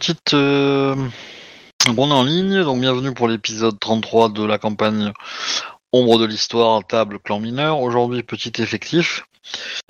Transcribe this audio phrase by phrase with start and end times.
[0.00, 0.96] petite euh,
[1.86, 5.12] on est en ligne, donc bienvenue pour l'épisode 33 de la campagne
[5.92, 7.80] Ombre de l'Histoire, table clan mineur.
[7.80, 9.26] Aujourd'hui, petit effectif,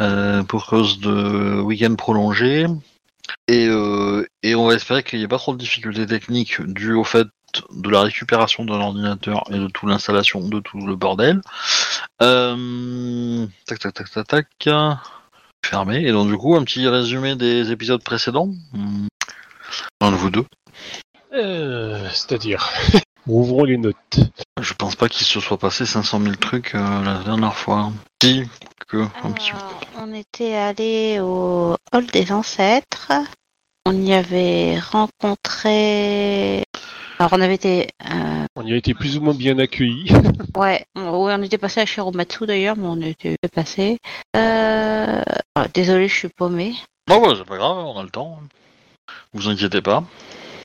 [0.00, 2.66] euh, pour cause de week-end prolongé.
[3.46, 6.94] Et, euh, et on va espérer qu'il n'y ait pas trop de difficultés techniques dues
[6.94, 7.28] au fait
[7.72, 11.40] de la récupération d'un ordinateur et de toute l'installation de tout le bordel.
[12.20, 14.74] Euh, tac, tac, tac, tac, tac.
[15.64, 16.04] Fermé.
[16.04, 18.50] Et donc, du coup, un petit résumé des épisodes précédents.
[20.00, 20.44] Un de vous deux.
[21.32, 22.68] Euh, C'est-à-dire,
[23.26, 24.20] ouvrons les notes.
[24.60, 27.92] Je pense pas qu'il se soit passé 500 000 trucs euh, la dernière fois.
[28.22, 28.44] Si,
[28.88, 29.58] que, un petit peu.
[29.98, 33.12] On était allé au hall des ancêtres.
[33.86, 36.64] On y avait rencontré.
[37.18, 37.88] Alors, on avait été.
[38.10, 40.10] euh, On y a été plus ou moins bien accueillis.
[40.56, 43.98] Ouais, on, ouais, on était passé à Shiromatsu d'ailleurs, mais on était passé.
[44.36, 45.22] Euh...
[45.54, 46.74] ah, désolé, je suis paumée.
[47.06, 48.40] Bon, ouais, c'est pas grave, on a le temps.
[49.32, 50.04] Vous inquiétez pas.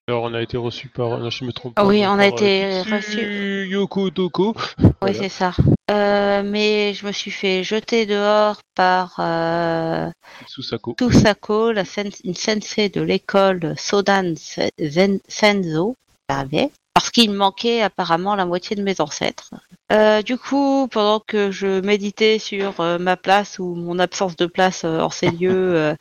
[0.08, 1.17] Alors, on a été reçu par.
[1.17, 1.88] Non, je me trompe Ah pas.
[1.88, 4.56] oui, on a été euh, reçu- Yoko Toko.
[4.80, 5.16] Oui, Voilà.
[5.17, 5.53] c'est ça.
[5.89, 10.09] Euh, mais je me suis fait jeter dehors par euh,
[10.48, 11.72] Susako.
[11.72, 14.33] La sen- une sensei de l'école Sodan
[14.80, 15.95] Zen- Senzo,
[16.28, 19.52] parce qu'il manquait apparemment la moitié de mes ancêtres.
[19.92, 24.45] Euh, du coup, pendant que je méditais sur euh, ma place ou mon absence de
[24.48, 25.95] place euh, en ces lieux, euh,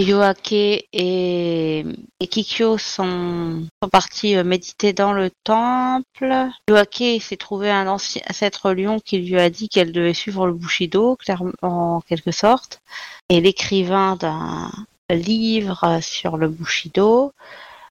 [0.00, 1.84] Yoake et,
[2.30, 6.50] Kikyo sont, partis euh, méditer dans le temple.
[6.68, 10.52] Yoake s'est trouvé un ancien ancêtre lion qui lui a dit qu'elle devait suivre le
[10.52, 11.18] Bushido,
[11.62, 12.80] en quelque sorte,
[13.28, 14.70] et l'écrivain d'un
[15.10, 17.32] livre sur le Bushido.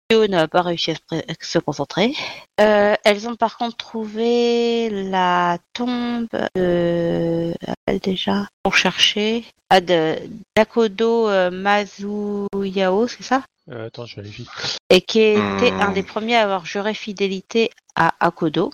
[0.09, 0.95] N'a pas réussi à
[1.41, 2.15] se, concentrer.
[2.61, 7.53] Euh, elles ont par contre trouvé la tombe de...
[7.85, 10.15] Elle déjà pour chercher ah, de
[10.55, 13.43] Dakodo euh, Mazuyao, c'est ça?
[13.69, 14.47] Euh, attends, je vérifie.
[14.89, 15.81] Et qui était Hmm.
[15.81, 18.71] un des premiers à avoir juré fidélité à Akodo.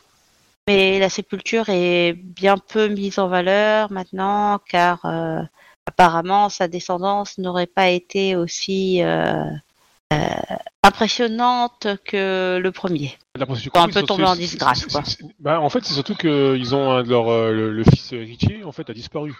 [0.67, 5.41] Mais la sépulture est bien peu mise en valeur maintenant car euh,
[5.87, 9.01] apparemment sa descendance n'aurait pas été aussi
[10.83, 13.17] impressionnante que le premier.
[13.33, 15.01] Que Faut un peu surtout- en disgrâce, quoi.
[15.39, 18.63] Bah, en fait, c'est surtout qu'ils ont un de leurs, euh, le, le fils héritier,
[18.63, 19.33] en fait, a disparu.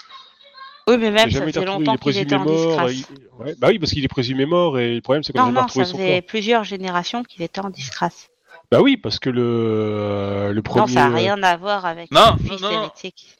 [0.88, 2.56] Oui, mais même ça retrouvé, il longtemps est qu'il présumé était en mort.
[2.88, 2.92] disgrâce.
[2.94, 5.46] il- ouais, bah oui, parce qu'il est présumé mort et le problème, c'est qu'on n'a
[5.46, 6.28] Non, jamais non, retrouvé ça son faisait corps.
[6.28, 8.28] plusieurs générations qu'il était en disgrâce.
[8.72, 10.82] Bah oui, parce que le, euh, le premier.
[10.82, 12.90] Non, ça n'a euh, rien à voir avec Non, le fils non, non.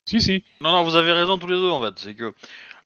[0.06, 0.44] Si, si.
[0.62, 1.94] Non, non, vous avez raison tous les deux en fait.
[1.98, 2.34] C'est que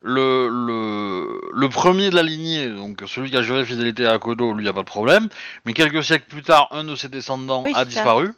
[0.02, 4.54] le, le, le premier de la lignée, donc celui qui a juré fidélité à Akodo,
[4.54, 5.28] lui, y a pas de problème.
[5.66, 8.32] Mais quelques siècles plus tard, un de ses descendants Oui, a disparu.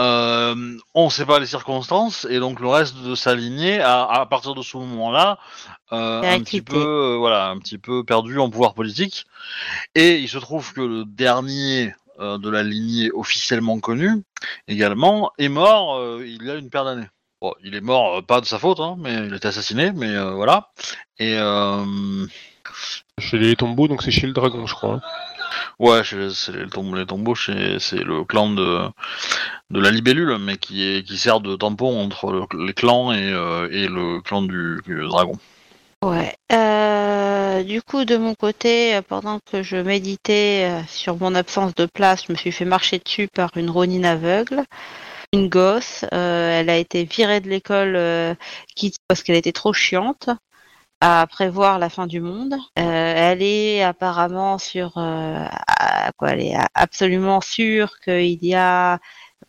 [0.00, 4.04] Euh, on ne sait pas les circonstances et donc le reste de sa lignée, à,
[4.04, 5.38] à partir de ce moment-là,
[5.92, 9.26] euh, Il un petit peu, euh, voilà, un petit peu perdu en pouvoir politique.
[9.94, 14.22] Et il se trouve que le dernier de la lignée officiellement connue,
[14.68, 17.08] également, est mort il y a une paire d'années.
[17.44, 19.92] Bon, il est mort, euh, pas de sa faute, hein, mais il a été assassiné,
[19.94, 20.70] mais euh, voilà.
[21.18, 22.24] Et euh,
[23.18, 24.94] Chez les tombeaux, donc c'est chez le dragon, je crois.
[24.94, 25.00] hein.
[25.78, 28.88] ouais, chez les, c'est les, tombeaux, les tombeaux, chez- c'est le clan de,
[29.70, 33.30] de la libellule, mais qui, est, qui sert de tampon entre le- les clans et,
[33.30, 35.36] euh, et le clan du, du dragon.
[36.02, 36.34] Ouais.
[36.50, 41.74] Euh, du coup, de mon côté, euh, pendant que je méditais euh, sur mon absence
[41.74, 44.64] de place, je me suis fait marcher dessus par une ronine aveugle.
[45.34, 48.36] Une gosse, euh, elle a été virée de l'école euh,
[49.08, 50.30] parce qu'elle était trop chiante
[51.00, 52.54] à prévoir la fin du monde.
[52.78, 59.00] Euh, elle est apparemment sur quoi, elle est absolument sûre qu'il y a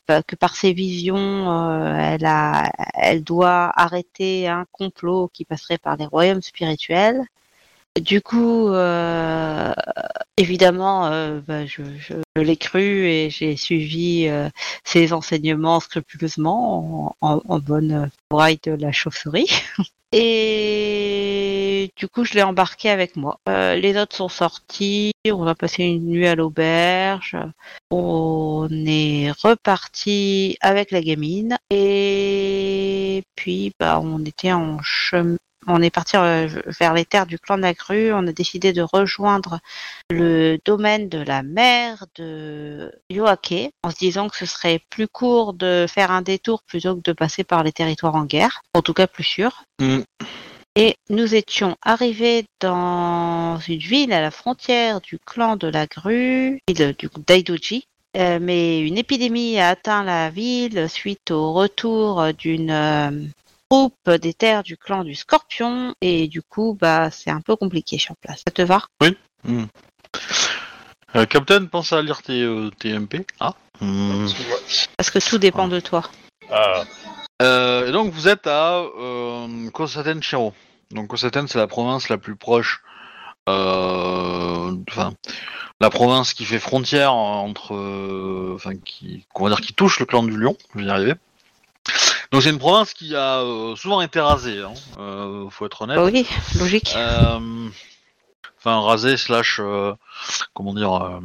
[0.08, 6.08] que par ses visions, elle, a, elle doit arrêter un complot qui passerait par les
[6.08, 7.22] royaumes spirituels.
[8.02, 9.74] Du coup, euh,
[10.36, 11.82] évidemment, euh, bah, je,
[12.36, 14.50] l'ai cru et j'ai suivi euh,
[14.84, 19.48] ses enseignements scrupuleusement en, bonne braille de la chauve-souris.
[20.12, 23.40] Et du coup, je l'ai embarqué avec moi.
[23.50, 27.36] Euh, les autres sont sortis, on a passé une nuit à l'auberge,
[27.92, 35.38] on est reparti avec la gamine et puis bah on était en chemin.
[35.68, 36.48] On est parti euh,
[36.80, 38.14] vers les terres du clan de la grue.
[38.14, 39.60] On a décidé de rejoindre
[40.10, 45.54] le domaine de la mère de Yoake en se disant que ce serait plus court
[45.54, 48.62] de faire un détour plutôt que de passer par les territoires en guerre.
[48.74, 49.64] En tout cas, plus sûr.
[49.80, 50.02] Mm.
[50.78, 56.60] Et nous étions arrivés dans une ville à la frontière du clan de la grue,
[56.68, 57.88] ville du d'Aidoji.
[58.18, 63.12] Euh, mais une épidémie a atteint la ville suite au retour d'une euh,
[64.20, 68.16] des terres du clan du Scorpion et du coup, bah, c'est un peu compliqué sur
[68.16, 68.42] place.
[68.46, 68.84] Ça te va?
[71.16, 73.26] Euh, Captain, pense à lire tes, euh, tes MP.
[73.40, 73.54] Ah.
[73.82, 74.28] Hmm.
[74.98, 76.04] Parce que tout dépend de toi.
[76.52, 76.84] Ah,
[77.42, 80.54] Euh, et donc vous êtes à euh, Kosaten Shiro.
[80.92, 82.82] Donc Kosaten c'est la province la plus proche,
[83.50, 85.14] euh, enfin
[85.82, 90.06] la province qui fait frontière entre, euh, enfin qui, qu'on va dire qui touche le
[90.06, 90.56] clan du Lion.
[90.74, 91.16] Je vais y arriver.
[92.36, 94.60] Donc c'est une province qui a euh, souvent été rasée.
[94.60, 95.96] Hein, euh, faut être honnête.
[95.96, 96.28] Bah oui,
[96.60, 96.94] logique.
[96.98, 97.70] Euh,
[98.60, 99.62] Enfin, rasé slash,
[100.56, 101.20] comment dire, euh,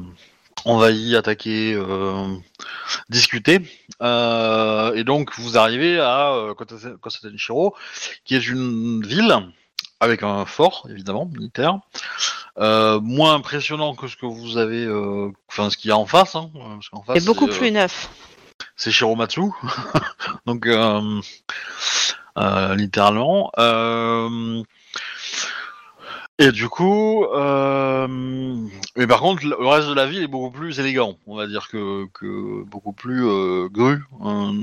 [0.66, 2.28] envahi, attaqué, euh,
[3.08, 3.60] discuté.
[4.02, 6.54] Euh, et donc, vous arrivez à euh,
[8.24, 9.34] qui est une ville
[10.00, 11.78] avec un fort, évidemment, militaire,
[12.58, 16.06] euh, moins impressionnant que ce que vous avez, euh, enfin, ce qu'il y a en
[16.06, 16.34] face.
[16.36, 18.10] Hein, parce qu'en face, C'est beaucoup euh, plus neuf.
[18.76, 19.42] C'est Shiromatsu.
[20.46, 21.20] Donc, euh,
[22.38, 23.50] euh, littéralement.
[23.58, 24.62] Euh,
[26.38, 27.26] et du coup,
[28.96, 31.68] mais par contre, le reste de la ville est beaucoup plus élégant, on va dire
[31.68, 32.06] que,
[32.64, 34.54] beaucoup plus gru hein,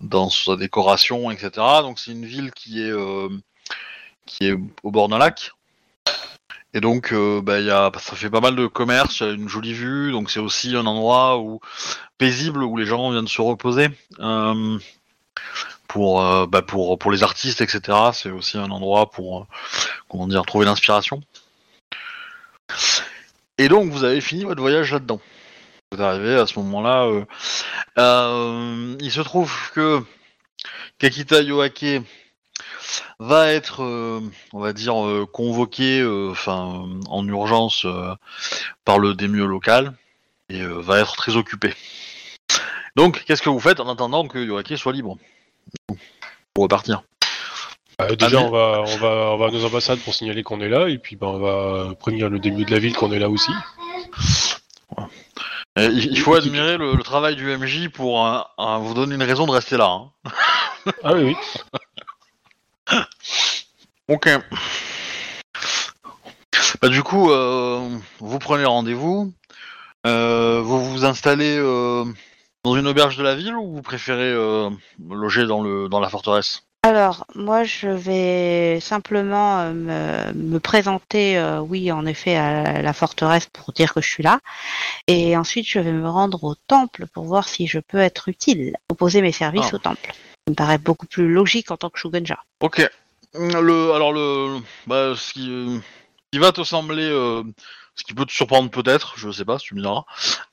[0.00, 1.50] dans, sa décoration, etc.
[1.80, 5.52] Donc c'est une ville qui est au bord d'un lac.
[6.74, 9.48] Et donc, euh, bah, y a, ça fait pas mal de commerce, y a une
[9.48, 11.60] jolie vue, donc c'est aussi un endroit où
[12.18, 13.88] paisible où les gens viennent se reposer.
[14.18, 14.78] Euh,
[15.86, 17.96] pour, euh, bah, pour, pour les artistes, etc.
[18.12, 19.44] C'est aussi un endroit pour euh,
[20.08, 21.20] comment dire, trouver l'inspiration.
[23.58, 25.20] Et donc, vous avez fini votre voyage là-dedans.
[25.92, 27.08] Vous arrivez à ce moment-là.
[29.00, 30.02] il se trouve que
[30.98, 32.02] Kakita Yoake
[33.18, 34.20] va être, euh,
[34.52, 37.86] on va dire, euh, convoqué euh, enfin, en urgence
[38.84, 39.94] par le démieux local
[40.50, 41.74] et va être très occupé.
[42.96, 45.16] Donc, qu'est-ce que vous faites en attendant que Yoake soit libre?
[46.52, 47.02] Pour repartir
[48.00, 50.60] Euh, déjà, Ah, on, va, on, va, on va à nos ambassades pour signaler qu'on
[50.60, 53.18] est là, et puis ben, on va prévenir le début de la ville qu'on est
[53.18, 53.50] là aussi.
[55.76, 58.24] Il, il faut admirer le, le travail du MJ pour
[58.80, 59.86] vous donner une raison de rester là.
[59.86, 60.10] hein.
[61.02, 61.36] Ah oui, oui.
[64.08, 64.28] Ok.
[66.82, 67.88] Bah, du coup, euh,
[68.20, 69.32] vous prenez rendez-vous.
[70.06, 72.04] Euh, vous vous installez euh,
[72.64, 74.34] dans une auberge de la ville ou vous préférez
[75.08, 76.64] loger dans, le, dans la forteresse?
[76.82, 83.72] Alors, moi, je vais simplement me, me présenter, oui, en effet, à la forteresse pour
[83.72, 84.40] dire que je suis là.
[85.06, 88.76] Et ensuite, je vais me rendre au temple pour voir si je peux être utile,
[88.86, 89.76] proposer mes services Ah.
[89.76, 90.12] au temple.
[90.12, 92.38] Ça me paraît beaucoup plus logique en tant que Shugenja.
[92.60, 92.86] Ok.
[93.34, 95.78] Le, alors, le, bah, ce, qui, euh,
[96.34, 97.08] va te sembler.
[97.08, 97.42] euh,
[97.96, 100.04] ce qui peut te surprendre peut-être, je sais pas si tu me diras,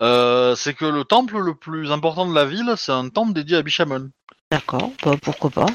[0.01, 3.57] euh, c'est que le temple le plus important de la ville, c'est un temple dédié
[3.57, 4.12] à Bishamon.
[4.51, 5.66] D'accord, bah, pourquoi pas.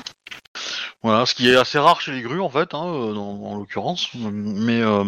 [1.03, 3.57] Voilà, ce qui est assez rare chez les grues en fait, hein, euh, dans, en
[3.57, 4.09] l'occurrence.
[4.15, 5.05] Mais euh,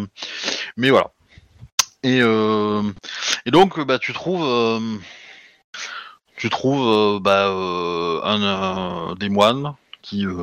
[0.77, 1.13] mais voilà.
[2.03, 2.83] Et euh,
[3.47, 4.81] et donc bah tu trouves euh,
[6.37, 10.37] tu trouves euh, bah, euh, un, euh, des moines qui euh,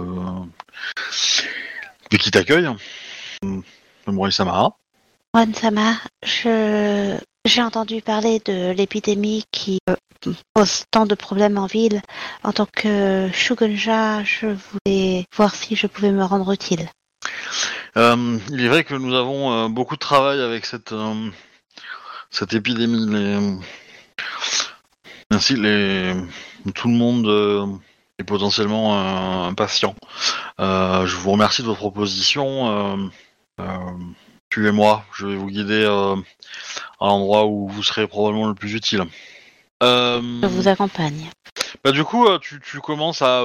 [2.18, 2.70] qui t'accueillent.
[3.44, 3.62] Euh,
[4.08, 4.78] Mori Samara.
[5.34, 7.18] Juan-sama, je...
[7.44, 9.96] j'ai entendu parler de l'épidémie qui euh,
[10.54, 12.02] pose tant de problèmes en ville.
[12.44, 16.90] En tant que Shugenja, je voulais voir si je pouvais me rendre utile.
[17.98, 21.30] Euh, il est vrai que nous avons euh, beaucoup de travail avec cette euh,
[22.30, 23.06] cette épidémie.
[23.08, 23.58] Les...
[25.32, 26.14] Ainsi, les...
[26.76, 27.82] tout le monde
[28.20, 29.96] est potentiellement euh, impatient.
[30.60, 32.70] Euh, je vous remercie de votre proposition.
[32.70, 33.08] Euh,
[33.62, 33.78] euh,
[34.54, 39.04] Suivez-moi, je vais vous guider à l'endroit où vous serez probablement le plus utile.
[39.82, 41.30] Je vous accompagne.
[41.84, 43.42] bah, du coup, tu, tu commences à, à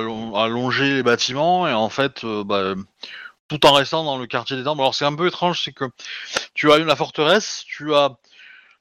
[0.00, 2.74] lon- à longer les bâtiments et en fait, bah,
[3.48, 4.82] tout en restant dans le quartier des temples.
[4.82, 5.86] Alors c'est un peu étrange, c'est que
[6.52, 8.10] tu as la forteresse, tu as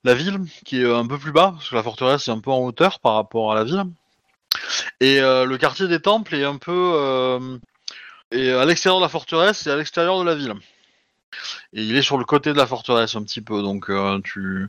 [0.03, 2.51] la ville qui est un peu plus bas, parce que la forteresse est un peu
[2.51, 3.85] en hauteur par rapport à la ville.
[4.99, 7.57] Et euh, le quartier des temples est un peu euh,
[8.33, 10.53] à l'extérieur de la forteresse et à l'extérieur de la ville.
[11.73, 14.67] Et il est sur le côté de la forteresse un petit peu, donc euh, tu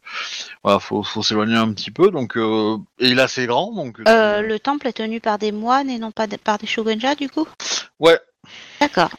[0.63, 2.11] voilà, faut, faut s'éloigner un petit peu.
[2.11, 5.53] Donc euh, et il est assez grand, donc Euh, le temple est tenu par des
[5.53, 7.49] moines et non pas de- par des Shugenja, du coup?
[7.99, 8.21] Ouais.
[8.81, 9.11] D'accord.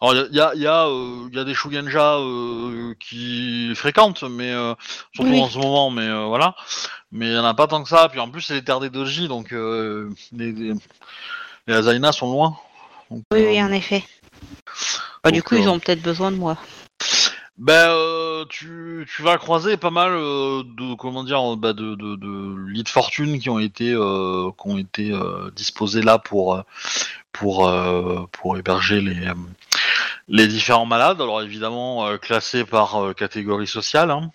[0.00, 4.52] Alors il y a, y, a, euh, y a des Shugenja euh, qui fréquentent, mais
[4.52, 4.74] euh,
[5.12, 5.40] surtout Oui.
[5.40, 6.54] en ce moment, mais euh, voilà.
[7.10, 8.08] Mais il y en a pas tant que ça.
[8.08, 10.72] Puis en plus c'est les terres des doji, donc les, les,
[11.66, 12.56] les Azaina sont loin.
[13.10, 14.04] Donc, Oui, oui, en effet.
[15.24, 16.56] Bah, du coup, ils ont peut-être besoin de moi.
[17.56, 22.84] Ben, tu, tu vas croiser pas mal de comment dire bah, de, de, de lits
[22.84, 25.12] de fortune qui ont été qui ont été
[25.56, 26.62] disposés là pour
[27.32, 27.72] pour
[28.32, 29.28] pour héberger les
[30.28, 31.20] les différents malades.
[31.20, 34.30] Alors évidemment euh, classés par euh, catégorie sociale, hein,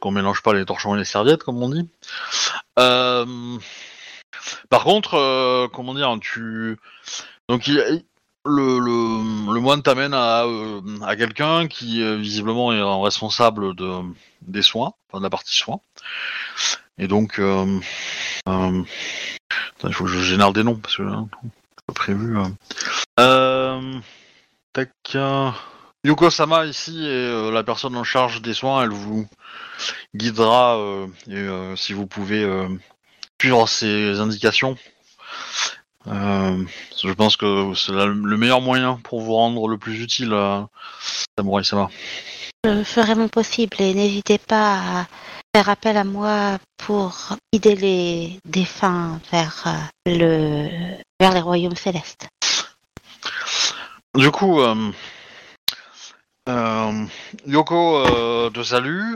[0.00, 1.88] qu'on mélange pas les torchons et les serviettes comme on dit.
[2.78, 3.58] Euh,
[4.68, 6.78] par contre, comment dire, tu
[7.48, 7.66] donc
[8.44, 10.44] le, moine t'amène à,
[11.16, 14.02] quelqu'un qui visiblement est en responsable de,
[14.42, 15.80] des soins, enfin de la partie soins.
[16.98, 17.82] Et donc, il
[19.92, 22.36] faut que je génère des noms parce que hein, c'est pas prévu.
[24.76, 28.82] Tac, Sama ici est euh, la personne en charge des soins.
[28.82, 29.26] Elle vous
[30.14, 32.46] guidera euh, euh, si vous pouvez
[33.40, 34.76] suivre ses indications.
[36.06, 40.62] Je pense que c'est le meilleur moyen pour vous rendre le plus utile, euh,
[41.38, 41.88] Samurai Sama.
[42.64, 45.06] Je ferai mon possible et n'hésitez pas à
[45.54, 50.68] faire appel à moi pour guider les défunts vers le
[51.20, 52.28] vers les royaumes célestes.
[54.16, 54.92] Du coup, euh,
[56.48, 57.04] euh,
[57.46, 59.14] Yoko euh, te salue.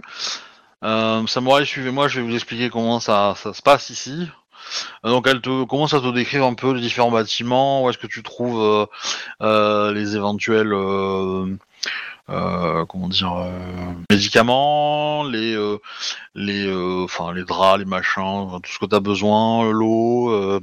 [0.84, 4.28] Euh, Samurai, suivez-moi, je vais vous expliquer comment ça, se passe ici.
[5.02, 8.06] Donc elle te commence à te décrire un peu les différents bâtiments, où est-ce que
[8.06, 8.88] tu trouves
[9.40, 10.74] les éventuels
[12.28, 13.34] comment dire
[14.10, 15.56] médicaments, les
[16.34, 16.72] les
[17.04, 20.60] enfin les draps, les machins, tout ce que tu as besoin, l'eau,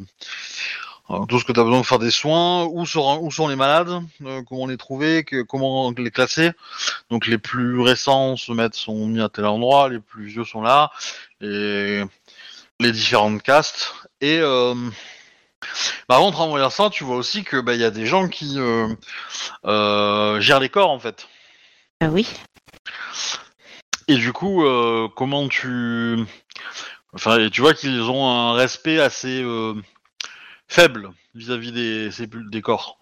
[1.30, 3.56] tout ce que tu as besoin pour faire des soins, où sont où sont les
[3.56, 6.52] malades, euh, comment les trouver, que, comment les classer.
[7.10, 10.62] Donc les plus récents se mettent sont mis à tel endroit, les plus vieux sont
[10.62, 10.92] là,
[11.42, 12.02] et
[12.80, 14.74] les différentes castes et euh,
[16.08, 18.28] par contre, en voyant ça, tu vois aussi que bah, il y a des gens
[18.28, 18.88] qui euh,
[19.66, 21.28] euh, gèrent les corps en fait.
[22.04, 22.28] Euh, oui.
[24.08, 24.64] Et du coup,
[25.18, 26.18] comment tu,
[27.14, 29.44] enfin, tu vois qu'ils ont un respect assez
[30.68, 32.98] faible vis-à-vis des des corps.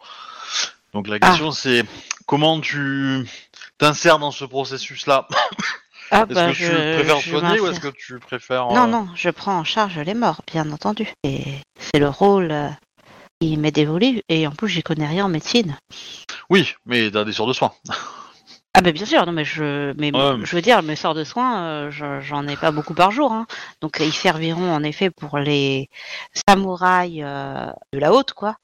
[0.93, 1.83] Donc la question c'est
[2.25, 3.27] comment tu
[3.77, 5.27] t'insères dans ce processus-là.
[6.11, 8.83] Ah Est-ce bah que je, tu préfères je soigner ou est-ce que tu préfères Non
[8.83, 11.07] euh, non, je prends en charge les morts, bien entendu.
[11.23, 11.43] Et
[11.79, 12.69] c'est le rôle euh,
[13.41, 15.75] qui m'est dévolu et en plus j'y connais rien en médecine.
[16.51, 17.73] Oui, mais t'as des sorts de soins.
[18.77, 20.43] Ah bah bien sûr, non mais je mais Ouais.
[20.43, 23.31] je veux dire mes sorts de soins, euh, je- j'en ai pas beaucoup par jour,
[23.31, 23.47] hein.
[23.79, 25.89] donc ils serviront en effet pour les
[26.47, 28.57] samouraïs euh, de la haute quoi.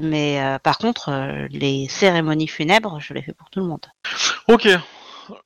[0.00, 1.10] Mais euh, par contre,
[1.50, 3.84] les cérémonies funèbres, je les fais pour tout le monde.
[4.48, 4.66] Ok.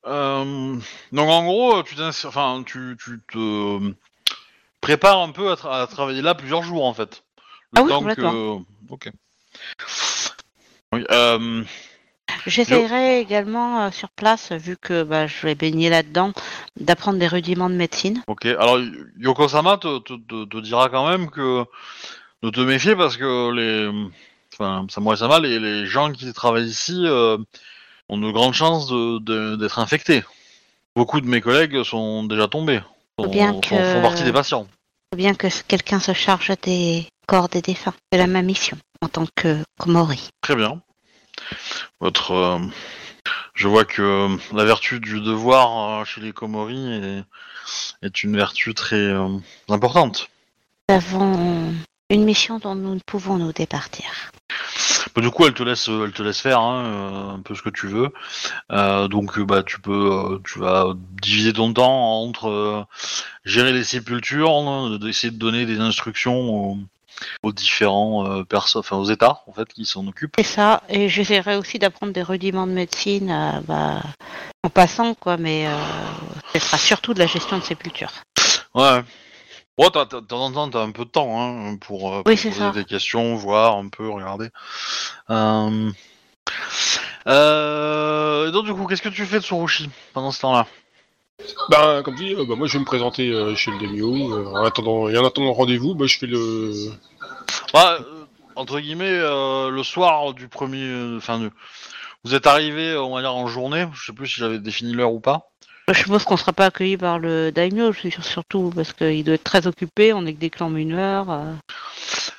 [0.04, 3.92] Donc en gros, tu, enfin, tu, tu te
[4.80, 7.24] prépares un peu à, tra- à travailler là plusieurs jours en fait.
[7.72, 8.32] Le Ah oui, temps complètement.
[8.32, 8.58] que.
[8.90, 9.10] Ok.
[10.92, 11.04] Oui,
[12.46, 16.32] J'essayerai également euh, sur place, vu que bah, je vais baigner là-dedans,
[16.78, 18.22] d'apprendre des rudiments de médecine.
[18.26, 18.44] ok.
[18.46, 18.78] Alors
[19.18, 21.64] Yoko-sama te, te, te- te dira quand même que
[22.42, 23.90] de te méfier parce que les.
[24.52, 27.38] Enfin, Samurai-sama, les, les gens qui travaillent ici euh,
[28.08, 30.22] ont de grandes chances de- de- d'être infectés.
[30.94, 32.80] Beaucoup de mes collègues sont déjà tombés.
[33.18, 34.66] Faut Sont- bien font- que- font partie des patients.
[35.12, 37.94] faut bien que quelqu'un se charge des corps des défunts.
[38.12, 40.28] C'est la ma mission en tant que Komori.
[40.42, 40.80] Très bien.
[42.00, 42.58] Votre, euh,
[43.54, 47.24] je vois que la vertu du devoir euh, chez les Komori est,
[48.02, 49.28] est une vertu très euh,
[49.68, 50.28] importante.
[50.88, 51.74] Nous avons
[52.10, 54.06] une mission dont nous ne pouvons nous départir.
[55.14, 57.62] Bah, du coup, elle te laisse, elle te laisse faire hein, euh, un peu ce
[57.62, 58.12] que tu veux.
[58.72, 62.84] Euh, donc, euh, bah, tu peux, euh, tu vas diviser ton temps entre euh,
[63.44, 66.78] gérer les sépultures, hein, d'essayer de donner des instructions aux,
[67.42, 70.34] aux différents euh, personnes, enfin aux États en fait qui s'en occupent.
[70.38, 74.02] C'est ça, et j'essaierai aussi d'apprendre des rudiments de médecine euh, bah,
[74.62, 75.76] en passant, quoi, mais euh,
[76.52, 78.12] ce sera surtout de la gestion de sépulture.
[78.74, 79.02] Ouais.
[79.76, 82.22] Bon, t'as, t'as, de temps en temps, t'as un peu de temps hein, pour, pour
[82.26, 82.70] Oui, c'est poser ça.
[82.70, 84.48] des questions, voir un peu, regarder.
[85.30, 85.90] Euh...
[87.26, 88.48] Euh...
[88.48, 90.66] et Donc, du coup, qu'est-ce que tu fais de Tsurushi pendant ce temps-là?
[91.70, 94.14] Ben, comme dit, euh, bah, moi je vais me présenter euh, chez le Demio.
[94.32, 96.72] euh, en attendant, et en attendant le rendez-vous, bah, je fais le.
[97.72, 98.24] bah, euh,
[98.56, 100.82] Entre guillemets, euh, le soir du premier.
[100.84, 101.50] euh, Enfin,
[102.24, 103.86] vous êtes arrivé, on va dire, en journée.
[103.94, 105.50] Je sais plus si j'avais défini l'heure ou pas.
[105.88, 109.22] Je suppose qu'on sera pas accueilli par le daimyo, je suis sûr- surtout parce qu'il
[109.22, 111.30] doit être très occupé, on est que des clans mineurs.
[111.30, 111.52] euh.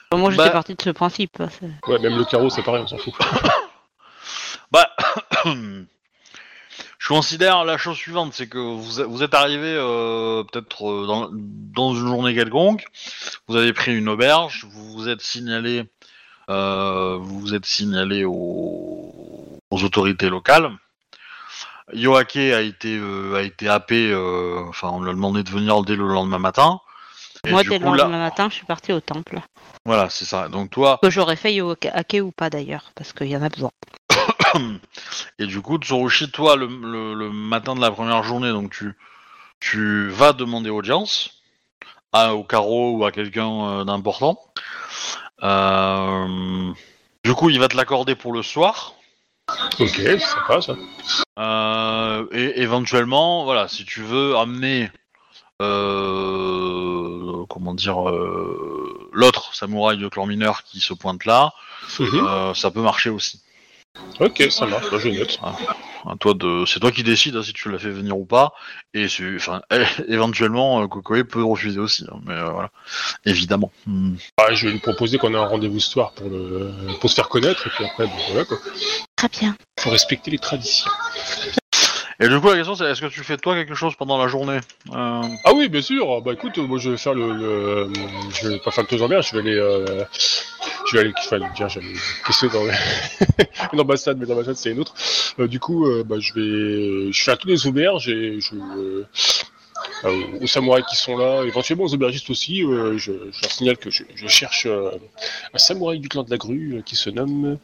[0.10, 1.40] Enfin, moi, j'étais Bah- partie de ce principe.
[1.40, 3.14] hein, c'est- Ouais, même le carreau, c'est pareil, on s'en fout.
[4.72, 4.90] Bah,
[7.06, 11.30] je considère la chose suivante, c'est que vous, vous êtes arrivé euh, peut-être euh, dans,
[11.32, 12.84] dans une journée quelconque,
[13.48, 15.84] vous avez pris une auberge, vous vous êtes signalé,
[16.50, 20.72] euh, vous vous êtes signalé aux, aux autorités locales.
[21.94, 24.12] Yoake a été euh, a été happé.
[24.68, 26.80] Enfin, on lui a demandé de venir dès le lendemain matin.
[27.46, 29.40] Et Moi, dès le là- lendemain matin, je suis partie au temple.
[29.86, 30.48] Voilà, c'est ça.
[30.50, 31.88] Donc toi, Que j'aurais fait Yoake
[32.24, 33.70] ou pas d'ailleurs, parce qu'il y en a besoin.
[35.40, 38.96] et du coup, Tsurushi, toi, le, le- le matin de la première journée, donc tu
[39.62, 41.42] tu vas demander audience
[42.14, 44.40] à, au carreau ou à quelqu'un euh, d'important.
[45.44, 46.72] Euh,
[47.24, 48.94] du coup, il va te l'accorder pour le soir.
[49.80, 50.76] Ok, c'est sympa ça.
[51.40, 54.90] Euh, et éventuellement, voilà, si tu veux amener,
[55.62, 61.54] euh, comment dire, euh, l'autre samouraï de clan mineur qui se pointe là,
[62.00, 62.54] Mhm.
[62.56, 63.42] ça peut marcher aussi.
[64.20, 65.40] Ok, ça marche, bah, je note.
[66.08, 68.54] À toi de, c'est toi qui décides hein, si tu l'as fait venir ou pas.
[68.94, 69.62] Et c'est- enfin,
[70.08, 72.70] éventuellement, euh, Kokoe peut refuser aussi, hein, mais euh, voilà,
[73.26, 73.72] évidemment.
[73.88, 74.16] Hmm.
[74.38, 76.72] Ah, je vais lui proposer qu'on a un rendez-vous ce soir pour, le...
[77.02, 78.58] pour se faire connaître, et puis après, bon, voilà quoi.
[79.16, 79.56] Très bien.
[79.80, 80.90] Faut respecter les traditions.
[82.20, 84.28] Et du coup, la question c'est, est-ce que tu fais toi quelque chose pendant la
[84.30, 84.60] journée
[84.94, 86.22] Euh, Ah oui, bien sûr.
[86.22, 87.90] Bah écoute, moi je vais faire le, le...
[88.34, 90.04] je vais pas faire le tour en mer, je vais aller, euh...
[90.88, 91.94] je vais aller, enfin, dire, j'allais
[92.26, 92.64] qu'est-ce que dans
[93.74, 94.94] une ambassade, mais l'ambassade c'est une autre.
[95.40, 98.56] Euh, du coup, euh, bah je vais, je fais à tous les auberges et je,
[98.56, 99.06] euh,
[100.06, 102.64] euh, aux samouraïs qui sont là, éventuellement aux aubergistes aussi.
[102.64, 104.90] euh, je, je leur signale que je, je cherche euh,
[105.54, 107.58] un samouraï du clan de la grue euh, qui se nomme.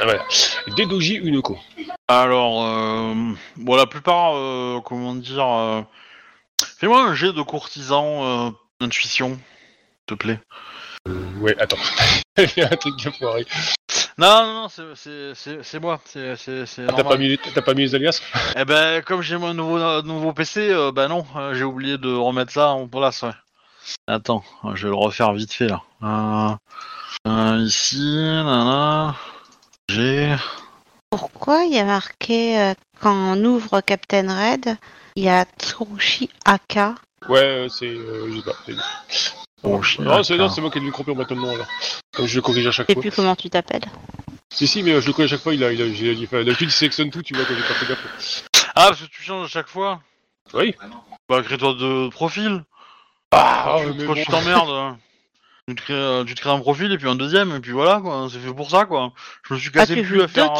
[0.00, 0.24] Ah, voilà.
[0.76, 1.58] Dedoji Unoko.
[2.08, 3.14] Alors, euh,
[3.56, 5.82] bon, la plupart, euh, comment dire, euh,
[6.78, 8.50] fais-moi un jet de courtisan euh,
[8.80, 9.38] intuition, s'il
[10.06, 10.40] te plaît.
[11.40, 11.78] Ouais, attends.
[12.38, 13.46] Il y a un truc qui a foiré.
[14.18, 17.08] Non, non, non, c'est- c'est- c'est c'est moi, c'est c'est- c'est Ah, T'as normal.
[17.08, 18.20] pas, mis les- t'as pas mis les alias?
[18.56, 21.98] Eh ben, comme j'ai mon nouveau, euh, nouveau PC, euh, ben non, euh, j'ai oublié
[21.98, 23.32] de remettre ça en place, ouais.
[24.06, 25.82] Attends, je vais le refaire vite fait, là.
[26.02, 26.54] Euh,
[27.28, 29.37] euh, ici, nana, j'ai...
[31.10, 34.76] Pourquoi il y a marqué euh, quand on ouvre Captain Red,
[35.16, 36.94] il y a Tsurushi Aka?
[37.28, 37.86] Ouais, euh, c'est.
[37.86, 38.56] Euh, je sais pas.
[39.08, 39.32] c'est-
[39.64, 40.54] Oh, chien, non, c'est, non, d'accord.
[40.54, 41.66] c'est moi qui ai dû le corrompre maintenant alors.
[42.16, 43.02] Donc, je le corrige à chaque Je sais fois.
[43.02, 43.84] plus comment tu t'appelles.
[44.52, 45.52] Si, si, mais euh, je le corrige à chaque fois.
[45.54, 47.74] Il a, il a, j'ai- il- d'habitude, il sélectionne tout, tu vois, quand j'ai pas
[47.74, 48.44] fait gaffe.
[48.76, 50.00] Ah, parce que tu changes à chaque fois?
[50.54, 50.76] Oui.
[51.28, 52.62] Bah, crée-toi de profil?
[53.32, 54.22] Ah, mais quand bon.
[54.22, 54.92] tu t'emmerdes, euh,
[55.68, 58.00] tu, te crées, tu te crées un profil et puis un deuxième, et puis voilà,
[58.00, 58.28] quoi.
[58.32, 59.12] C'est fait pour ça, quoi.
[59.46, 60.50] Je me suis Ah, cassé cul joues à faire...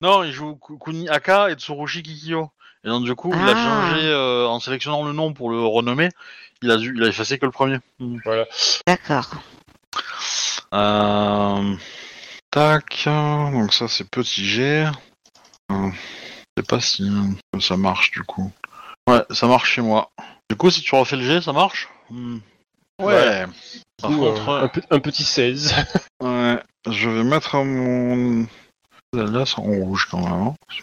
[0.00, 2.50] Non, il joue Ku- Kuni Aka et Tsurushi Kikyo.
[2.84, 3.90] Et donc, du coup, il a Ah.
[3.90, 6.10] changé, euh, en sélectionnant le nom pour le renommer,
[6.62, 7.78] il a, dû, il a effacé que le premier.
[7.98, 8.18] Hmm.
[8.24, 8.44] Voilà.
[8.86, 9.30] D'accord.
[10.72, 11.74] Euh...
[12.50, 14.88] Tac, euh, donc ça c'est petit G.
[15.70, 18.50] Euh, je sais pas si euh, ça marche du coup.
[19.08, 20.10] Ouais, ça marche chez moi.
[20.48, 21.88] Du coup, si tu refais le G, ça marche?
[22.10, 22.38] Hmm.
[23.00, 23.14] Ouais.
[23.14, 23.46] Ouais.
[24.00, 25.74] Par Du coup, contre, euh, un, pe- un petit 16.
[26.22, 26.58] ouais,
[26.90, 28.46] je vais mettre mon
[29.16, 30.32] alias en rouge quand même.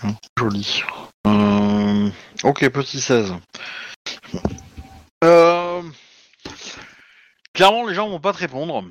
[0.04, 0.15] hein.
[0.38, 0.84] Joli.
[1.28, 2.10] Euh,
[2.43, 3.34] Ok, petit 16.
[5.23, 5.82] Euh,
[7.54, 8.84] Clairement, les gens vont pas te répondre.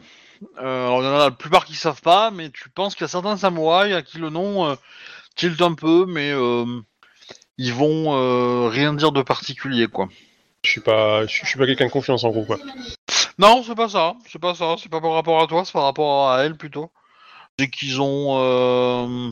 [0.60, 3.02] Euh, alors, il y en a la plupart qui savent pas, mais tu penses qu'il
[3.02, 4.74] y a certains samouraïs à qui le nom euh,
[5.36, 6.64] tilte un peu, mais euh,
[7.58, 10.08] ils vont euh, rien dire de particulier, quoi.
[10.64, 12.56] Je suis pas, je suis- je suis pas quelqu'un de confiance en gros quoi.
[13.38, 14.14] Non, c'est pas ça.
[14.28, 14.76] C'est pas ça.
[14.78, 16.90] C'est pas par rapport à toi, c'est par rapport à elle plutôt.
[17.58, 18.36] C'est qu'ils ont.
[18.38, 19.30] euh,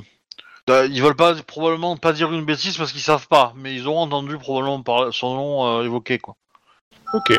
[0.70, 3.88] euh, Ils veulent pas probablement pas dire une bêtise parce qu'ils savent pas, mais ils
[3.88, 5.12] ont entendu probablement par...
[5.12, 6.36] son nom euh, évoqué quoi.
[7.12, 7.32] Ok.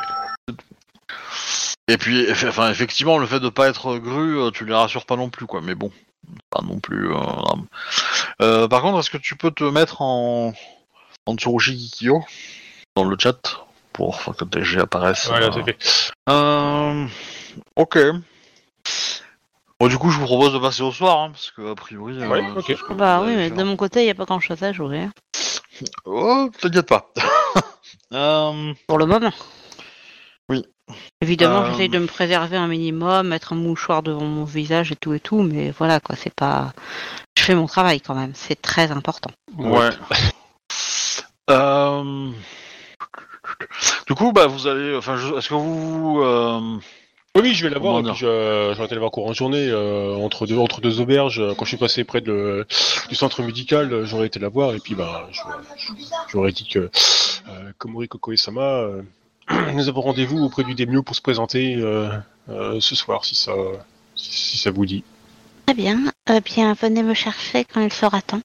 [1.87, 5.15] Et puis, enfin, effectivement, le fait de pas être gru, euh, tu les rassures pas
[5.17, 5.61] non plus quoi.
[5.61, 5.91] Mais bon,
[6.49, 7.11] pas non plus.
[7.13, 7.19] euh.
[8.41, 10.53] Euh, par contre, est-ce que tu peux te mettre en
[11.25, 12.23] en Tsurushi Kikyo
[12.95, 13.65] dans le chat?
[14.23, 15.77] Pour que tes G apparaissent Voilà, euh, fait.
[16.29, 17.07] Euh...
[17.75, 17.97] Ok.
[19.79, 22.21] Bon, du coup, je vous propose de passer au soir, hein, parce que a priori.
[22.21, 22.41] euh, Ouais,
[22.95, 23.57] Bah oui, mais faire.
[23.57, 24.99] de mon côté, il n'y a pas grand chose à jouer.
[25.01, 25.11] hein.
[26.05, 27.11] Oh, t'inquiète pas.
[28.13, 28.73] euh...
[28.87, 29.31] Pour le moment.
[30.49, 30.63] Oui.
[31.21, 34.95] Évidemment, Euh, j'essaye de me préserver un minimum, mettre un mouchoir devant mon visage et
[34.95, 36.73] tout et tout, mais voilà quoi, c'est pas.
[37.37, 39.31] Je fais mon travail quand même, c'est très important.
[39.57, 39.89] Ouais.
[41.49, 42.31] Euh...
[44.07, 44.95] Du coup, bah, vous allez.
[44.95, 46.19] Enfin, je- est-ce que vous.
[46.21, 46.59] euh,
[47.35, 47.95] Oui, oui, je vais la voir.
[47.95, 50.81] Comment et puis je, je vais aller la voir courant journée euh, entre deux entre
[50.81, 51.39] deux auberges.
[51.39, 52.65] euh, Quand je suis passé près de,
[53.09, 55.39] du centre médical, euh, j'aurais été la voir et puis bah je-
[55.77, 55.93] je-
[56.31, 56.79] j'aurais dit que
[57.47, 59.01] euh, Komori Kokoe-sama, euh,
[59.73, 62.09] nous avons rendez-vous auprès du Demio pour se présenter euh,
[62.49, 63.53] euh, ce soir, si ça
[64.15, 65.03] si, si ça vous dit.
[65.67, 68.41] Très bien, eh bien, venez me chercher quand il sera temps.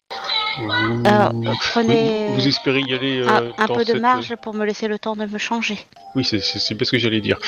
[0.58, 3.92] Vous, Alors, vous- Euh, prenez vous espérez y aller euh, un, un dans peu de
[3.92, 5.78] cette- marge pour me laisser le temps de me changer.
[6.14, 7.38] Oui, c'est c'est- c'est bien ce que j'allais dire.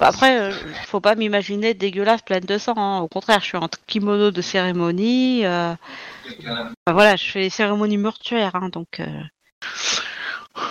[0.00, 0.52] Après, euh,
[0.86, 2.74] faut pas m'imaginer dégueulasse, pleine de sang.
[2.76, 3.00] hein.
[3.00, 5.44] Au contraire, je suis en kimono de cérémonie.
[5.44, 5.74] euh,
[6.46, 9.00] enfin, voilà, je fais les cérémonies mortuaires, hein, donc.
[9.00, 9.06] euh,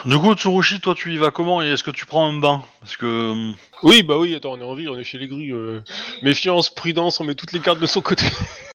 [0.05, 2.63] Du coup, Tsurushi, toi, tu y vas comment et est-ce que tu prends un bain?
[2.81, 3.51] Parce que euh,
[3.83, 5.81] Oui, bah oui, attends, on est en ville, on est chez les euh,
[6.21, 8.25] Méfiance, prudence, on met toutes les cartes de son côté.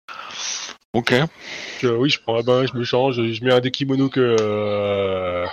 [0.93, 1.13] ok.
[1.85, 4.21] Euh, oui, je prends un bain, je me change, je mets un des kimonos que
[4.21, 5.47] euh,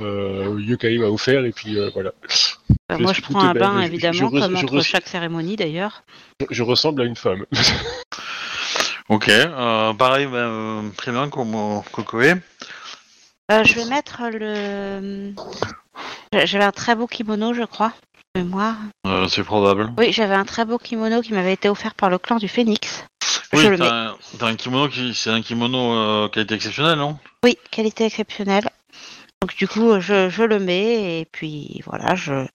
[0.00, 2.12] euh, Yokai m'a offert, et puis euh, voilà.
[2.88, 5.08] bah, Je moi, je prends un bain, je- évidemment, je comme je entre re- chaque
[5.08, 6.02] cérémonie, d'ailleurs.
[6.40, 7.44] Je, je ressemble à une femme.
[9.08, 9.28] Ok.
[9.28, 12.38] Euh, pareil, ben, euh, très bien, comme euh, Kokoe.
[13.50, 15.32] Euh, je vais mettre le.
[16.44, 17.92] J'avais un très beau kimono, je crois.
[18.36, 18.76] Mémoire.
[19.06, 19.92] Euh, c'est probable.
[19.98, 23.04] Oui, j'avais un très beau kimono qui m'avait été offert par le clan du Phénix.
[23.52, 23.84] Oui, je le mets.
[23.84, 27.18] t'as un, t'as un kimono qui, c'est un kimono euh, qualité exceptionnelle, non?
[27.42, 28.70] Oui, qualité exceptionnelle.
[29.42, 32.46] Donc du coup, je, je le mets et puis voilà, je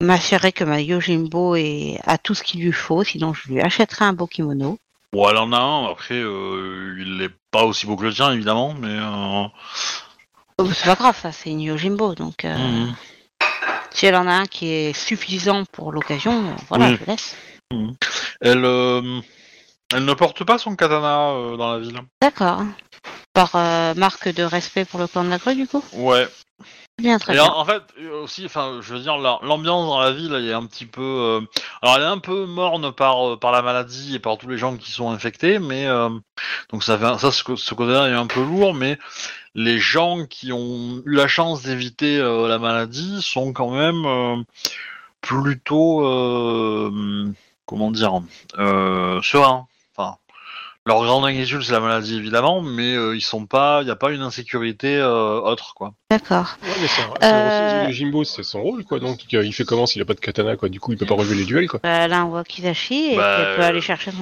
[0.00, 4.04] m'assurerai que ma Yojimbo est, a tout ce qu'il lui faut, sinon je lui achèterai
[4.04, 4.78] un beau kimono.
[5.12, 5.90] Bon, elle en a un.
[5.90, 8.88] Après, euh, il est pas aussi beau que le tien, évidemment, mais.
[8.88, 9.48] Euh...
[10.58, 12.94] Oh, c'est pas grave, ça, c'est une Yojimbo, donc euh, mhm.
[13.92, 16.98] Si elle en a un qui est suffisant pour l'occasion, voilà, Oui.
[17.00, 17.36] je laisse.
[18.40, 19.20] Elle, euh,
[19.94, 22.00] elle ne porte pas son katana euh, dans la ville.
[22.22, 22.62] D'accord.
[23.34, 25.84] Par euh, marque de respect pour le clan de la grue, du coup?
[25.92, 26.26] Ouais.
[27.00, 27.44] Bien, très Et bien.
[27.44, 27.82] en, en fait,
[28.22, 31.40] aussi, enfin, je veux dire, la- l'ambiance dans la ville, elle est un petit peu.
[31.80, 34.76] alors, elle est un peu morne par par la maladie et par tous les gens
[34.76, 35.86] qui sont infectés, mais
[36.72, 38.98] donc ça fait ça, ce, ce côté-là est un peu lourd, mais
[39.58, 44.36] les gens qui ont eu la chance d'éviter euh, la maladie sont quand même euh,
[45.20, 47.26] plutôt, euh,
[47.66, 48.20] comment dire,
[48.56, 49.66] euh, sereins.
[49.96, 50.16] Enfin,
[50.86, 53.96] leur grande inquiétude c'est la maladie évidemment, mais euh, ils sont pas, il n'y a
[53.96, 55.88] pas une insécurité euh, autre quoi.
[55.88, 56.56] Ouais, D'accord.
[56.62, 59.00] mais c'est un- Euh, c'est- le Jimbo, c'est son rôle, quoi.
[59.00, 60.68] Donc, il fait comment s'il a pas de katana, quoi.
[60.68, 61.80] Du coup, il peut pas relever les duels, quoi.
[61.82, 64.12] Bah, elle a un wakizashi et Bah, elle peut euh, aller chercher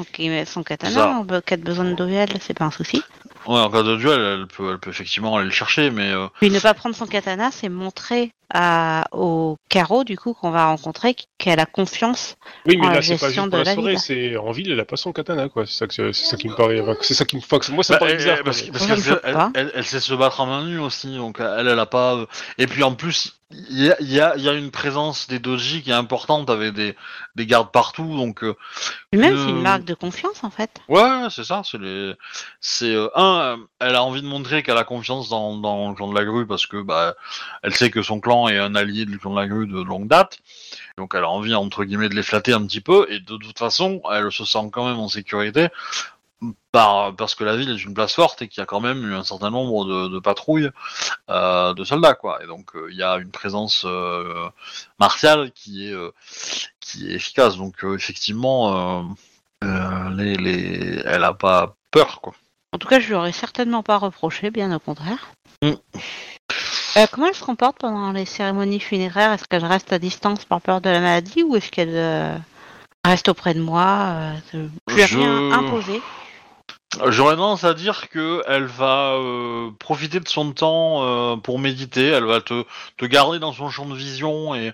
[0.46, 1.10] son, katana.
[1.10, 3.02] En cas de besoin de duel, c'est pas un souci.
[3.46, 6.26] Ouais, en cas de duel, elle peut, elle peut effectivement aller le chercher, mais euh,
[6.42, 11.16] ne pas prendre son katana, c'est montrer à, au carreau, du coup, qu'on va rencontrer,
[11.38, 12.36] qu'elle a confiance.
[12.66, 13.98] Oui, mais en la là, pas gestion juste de la la soirée, ville.
[13.98, 15.66] c'est en ville, elle a pas son katana, quoi.
[15.66, 16.82] C'est ça, que c'est ça qui me paraît.
[17.02, 17.40] C'est ça qui me.
[17.74, 18.36] moi, ça me bah, paraît bizarre.
[18.38, 19.50] elle- quoi, parce, parce qu'elle sait, elle, pas.
[19.54, 22.14] elle- elle sait se battre à main nue aussi, donc elle, elle a pas.
[22.14, 22.26] euh,
[22.58, 25.82] Et puis en plus, il y a, y, a, y a une présence des doji
[25.82, 26.96] qui est importante avec des,
[27.36, 28.56] des gardes partout, donc euh,
[29.12, 30.70] même, Euh, c'est une marque de confiance, en fait.
[30.88, 31.62] ouais, c'est ça.
[31.64, 32.12] C'est les,
[32.60, 36.08] c'est euh, un, elle a envie de montrer qu'elle a confiance dans, dans le clan
[36.10, 37.14] de la grue parce que bah,
[37.62, 40.38] elle sait que son clan est un allié de la grue de longue date.
[40.98, 43.58] Donc elle a envie entre guillemets de les flatter un petit peu et de toute
[43.58, 45.68] façon elle se sent quand même en sécurité
[46.72, 49.02] par, parce que la ville est une place forte et qu'il y a quand même
[49.10, 50.70] eu un certain nombre de, de patrouilles
[51.30, 52.42] euh, de soldats quoi.
[52.42, 54.48] Et donc euh, il y a une présence euh,
[55.00, 55.96] martiale qui est
[56.80, 57.56] qui est efficace.
[57.56, 59.06] Donc effectivement
[59.62, 61.02] les, les...
[61.04, 62.34] elle a pas peur quoi.
[62.76, 65.30] En tout cas, je lui aurais certainement pas reproché, bien au contraire.
[65.62, 65.72] Mm.
[66.96, 69.32] Euh, comment elle se comporte pendant les cérémonies funéraires?
[69.32, 72.36] Est-ce qu'elle reste à distance par peur de la maladie ou est-ce qu'elle euh,
[73.04, 76.00] reste auprès de moi euh, Je lui ai rien imposé?
[77.08, 82.06] J'aurais tendance à dire que elle va euh, profiter de son temps euh, pour méditer.
[82.06, 82.64] Elle va te,
[82.96, 84.72] te garder dans son champ de vision et,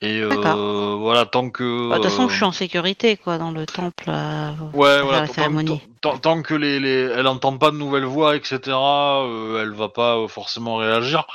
[0.00, 1.88] et euh, voilà tant que.
[1.88, 4.08] Bah, De toute façon, je suis en sécurité, quoi, dans le temple.
[4.08, 5.20] Ouais, voilà.
[5.20, 5.80] la tant- cérémonie.
[6.00, 8.58] tant, tant- que les, les, elle entend pas de nouvelles voix, etc.
[8.66, 11.26] elle va pas forcément réagir.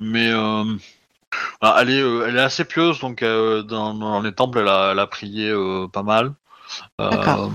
[0.00, 0.30] Mais
[1.60, 4.98] bah, elle est, elle est assez pieuse, donc dans, dans les temples, elle a, elle
[4.98, 5.52] a prié
[5.92, 6.32] pas mal.
[6.98, 7.50] D'accord.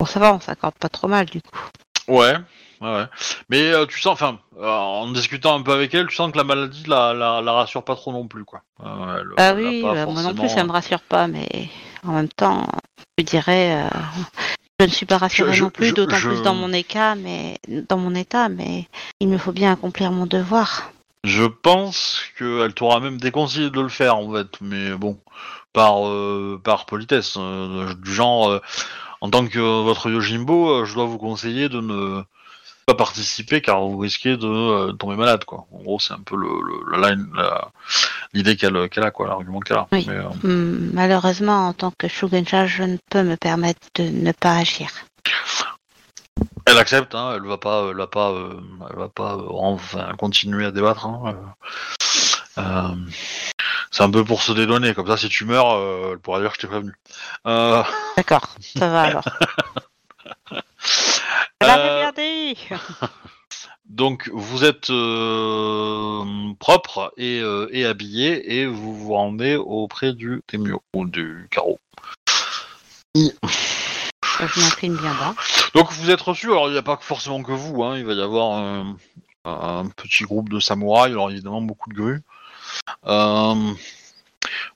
[0.00, 1.58] Bon, ça va, on s'accorde pas trop mal, du coup.
[2.06, 2.36] Ouais,
[2.80, 3.04] ouais.
[3.48, 6.38] Mais euh, tu sens, enfin, euh, en discutant un peu avec elle, tu sens que
[6.38, 8.62] la maladie la, la, la rassure pas trop non plus, quoi.
[8.84, 11.68] Euh, elle- Ah oui, bah, moi non plus, ça me rassure pas, mais
[12.06, 12.66] en même temps,
[13.18, 13.88] je dirais, euh,
[14.80, 17.58] je ne suis pas rassurée Je- non plus, d'autant je- plus dans mon état, mais
[17.68, 18.86] dans mon état, mais
[19.20, 20.92] il me faut bien accomplir mon devoir.
[21.24, 24.46] Je pense qu'elle t'aura même déconseillé de le faire, en fait.
[24.60, 25.18] Mais bon,
[25.72, 25.96] par,
[26.62, 28.60] par politesse, du genre,
[29.20, 32.22] en tant que votre Yojimbo, euh, je dois vous conseiller de ne
[32.86, 35.66] pas participer car vous risquez de euh, tomber malade, quoi.
[35.72, 37.68] En gros, c'est un peu le, le- la line- la-
[38.32, 39.86] l'idée qu'elle a, quoi, l'argument qu'elle a.
[39.92, 40.04] Oui.
[40.08, 44.32] Mais, euh, Hum, malheureusement, en tant que Shugensha, je ne peux me permettre de ne
[44.32, 44.88] pas agir.
[46.66, 50.12] Elle accepte, hein, elle va pas, elle va pas, euh, elle va pas euh, enfin,
[50.18, 51.06] continuer à débattre.
[51.06, 51.34] hein,
[52.58, 52.94] euh.
[53.90, 56.50] C'est un peu pour se dédonner, comme ça si tu meurs, euh, elle pourra dire
[56.50, 56.92] que je t'ai prévenu.
[57.46, 57.82] Euh,
[58.16, 59.24] D'accord, ça va alors.
[61.60, 62.56] Elle euh, bien dit
[63.88, 70.42] donc vous êtes euh, propre et, euh, et habillé et vous vous rendez auprès du
[70.46, 71.80] Temio ou du carreau.
[73.16, 75.34] Je m'incline bien bas.
[75.74, 78.12] Donc vous êtes reçu, alors il n'y a pas forcément que vous, hein, il va
[78.12, 78.84] y avoir euh,
[79.44, 82.22] un petit groupe de samouraïs, alors évidemment beaucoup de grues,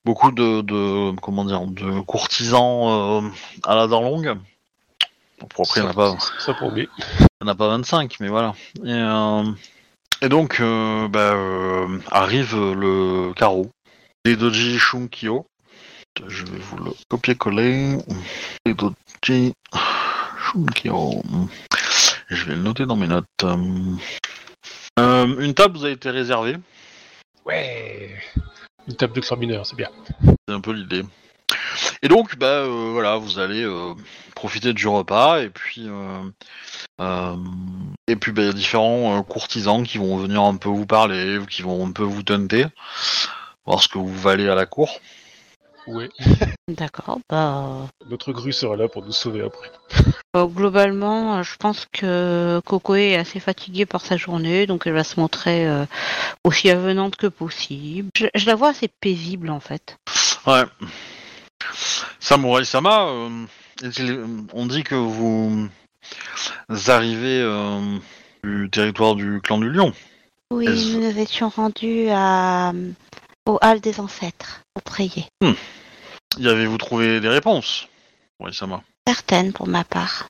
[0.04, 3.28] beaucoup de, de- comment dire, de courtisans euh,
[3.64, 4.36] à la dent longue.
[5.50, 6.88] Pour après, il n'y en a pas, Ça pour lui.
[7.08, 8.54] il y en a pas 25, mais voilà.
[8.84, 9.42] Et, euh,
[10.20, 13.70] et donc euh, bah, euh, arrive le carreau,
[14.24, 15.46] Eidoji Shunkyo.
[16.28, 17.96] Je vais vous le copier-coller.
[18.66, 19.52] Eidoji
[20.38, 21.22] Shunkyo.
[22.28, 23.26] Je vais le noter dans mes notes.
[24.98, 26.56] Euh, une table vous a été réservée,
[27.44, 28.10] Ouais.
[28.88, 29.90] Une table de clan mineur, c'est bien.
[30.48, 31.02] c'est un peu l'idée.
[32.02, 33.94] Et donc, bah euh, voilà, vous allez euh,
[34.34, 36.22] profiter du repas et puis euh,
[37.00, 37.36] euh,
[38.08, 41.92] et puis bah, différents courtisans qui vont venir un peu vous parler, qui vont un
[41.92, 42.66] peu vous tenter,
[43.66, 45.00] voir ce que vous valez à la cour.
[45.86, 46.08] Ouais.
[46.68, 47.18] D'accord.
[47.28, 49.70] Bah, Notre grue sera là pour nous sauver après.
[50.36, 54.92] euh, globalement, euh, je pense que Coco est assez fatiguée par sa journée, donc elle
[54.92, 55.84] va se montrer euh,
[56.44, 58.10] aussi avenante que possible.
[58.16, 59.96] Je, je la vois assez paisible en fait.
[60.46, 60.64] Ouais.
[62.20, 63.46] Samurai Sama, euh,
[64.52, 65.68] on dit que vous
[66.86, 67.80] arrivez euh,
[68.44, 69.92] du territoire du clan du lion?
[70.52, 72.72] Oui, nous nous étions rendus à,
[73.46, 75.26] au hall des ancêtres pour prier.
[76.38, 77.88] Y avez-vous trouvé des réponses?
[78.40, 78.82] Oui, Sama.
[79.06, 80.26] Certaines pour ma part.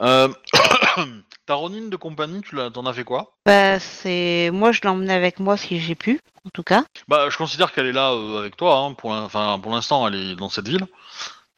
[0.00, 0.28] Euh...
[1.46, 3.32] Ta Ronin de compagnie, tu l'as, t'en as fait quoi?
[3.46, 6.84] Bah, c'est moi je l'emmenais avec moi si j'ai pu, en tout cas.
[7.08, 8.76] Bah, je considère qu'elle est là euh, avec toi.
[8.76, 10.86] Hein, pour, l'in- enfin, pour l'instant, elle est dans cette ville.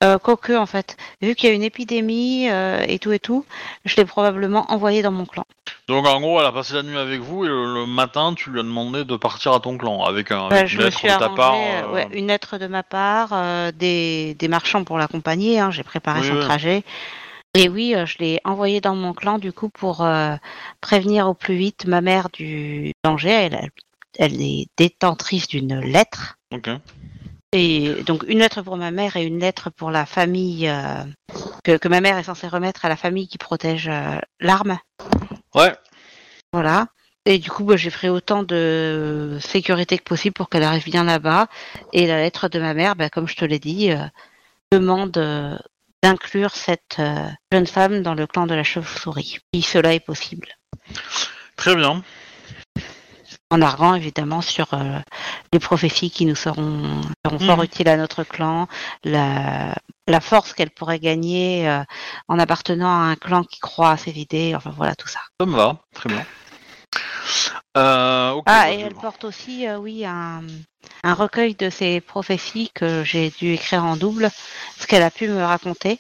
[0.05, 3.45] Euh, quoique en fait, vu qu'il y a une épidémie euh, et tout et tout,
[3.85, 5.45] je l'ai probablement envoyé dans mon clan.
[5.91, 8.51] Donc, en gros, elle a passé la nuit avec vous et le, le matin, tu
[8.51, 11.09] lui as demandé de partir à ton clan avec un Bah, avec une lettre de
[11.09, 11.55] ta part.
[11.55, 15.59] euh, euh, ouais, une lettre de ma part, euh, des, des marchands pour l'accompagner.
[15.59, 16.41] Hein, j'ai préparé Oui, son oui.
[16.45, 16.85] trajet.
[17.55, 20.37] Et oui, je l'ai envoyé dans mon clan du coup pour euh,
[20.81, 23.31] prévenir au plus vite ma mère du danger.
[23.31, 23.71] Elle,
[24.17, 26.37] elle, est détentrice d'une lettre.
[26.55, 26.71] Ok.
[27.53, 31.03] Et donc une lettre pour ma mère et une lettre pour la famille euh,
[31.65, 34.79] que, que ma mère est censée remettre à la famille qui protège euh, l'arme.
[35.55, 35.75] Ouais.
[36.53, 36.87] Voilà.
[37.27, 41.05] Et du coup, bah, j'ai pris autant de sécurité que possible pour qu'elle arrive bien
[41.05, 41.49] là-bas.
[41.93, 44.05] Et la lettre de ma mère, bah, comme je te l'ai dit, euh,
[44.73, 45.57] demande euh,
[46.03, 50.49] d'inclure cette euh, jeune femme dans le clan de la chauve-souris, si cela est possible.
[51.57, 52.03] Très bien.
[53.53, 54.99] En arguant évidemment sur euh,
[55.53, 57.65] les prophéties qui nous seront, seront fort Mhm.
[57.65, 58.69] utiles à notre clan,
[59.05, 59.75] la,
[60.07, 61.83] la force qu'elle pourrait gagner euh,
[62.29, 65.19] en appartenant à un clan qui croit à ses idées, enfin voilà tout ça.
[65.41, 65.77] Ça me va.
[65.95, 66.25] Très bien.
[67.77, 70.43] Euh, Ah, bah, et elle porte aussi, euh, oui, un,
[71.05, 74.31] un recueil de ses prophéties que j'ai dû écrire en double,
[74.79, 75.99] ce qu'elle a pu me raconter.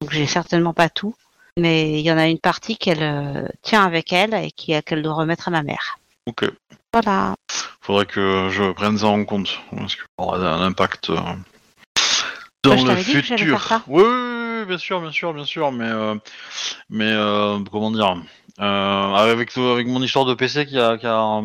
[0.00, 1.14] Donc j'ai certainement pas tout,
[1.56, 5.14] mais il y en a une partie qu'elle euh, tient avec elle et qu'elle doit
[5.14, 5.98] remettre à ma mère.
[6.26, 6.44] Ok.
[6.92, 7.34] Voilà.
[7.80, 9.58] Faudrait que je prenne ça en compte.
[9.76, 11.16] Parce qu'il aura un impact euh,
[12.64, 13.62] dans Bah, je le que futur.
[13.62, 13.82] ça.
[13.86, 15.70] Oui, oui, oui, oui, bien sûr, bien sûr, bien sûr.
[15.70, 16.14] Mais, euh,
[16.90, 18.16] mais euh, comment dire
[18.58, 21.42] avec, avec mon histoire de PC qui a, qui a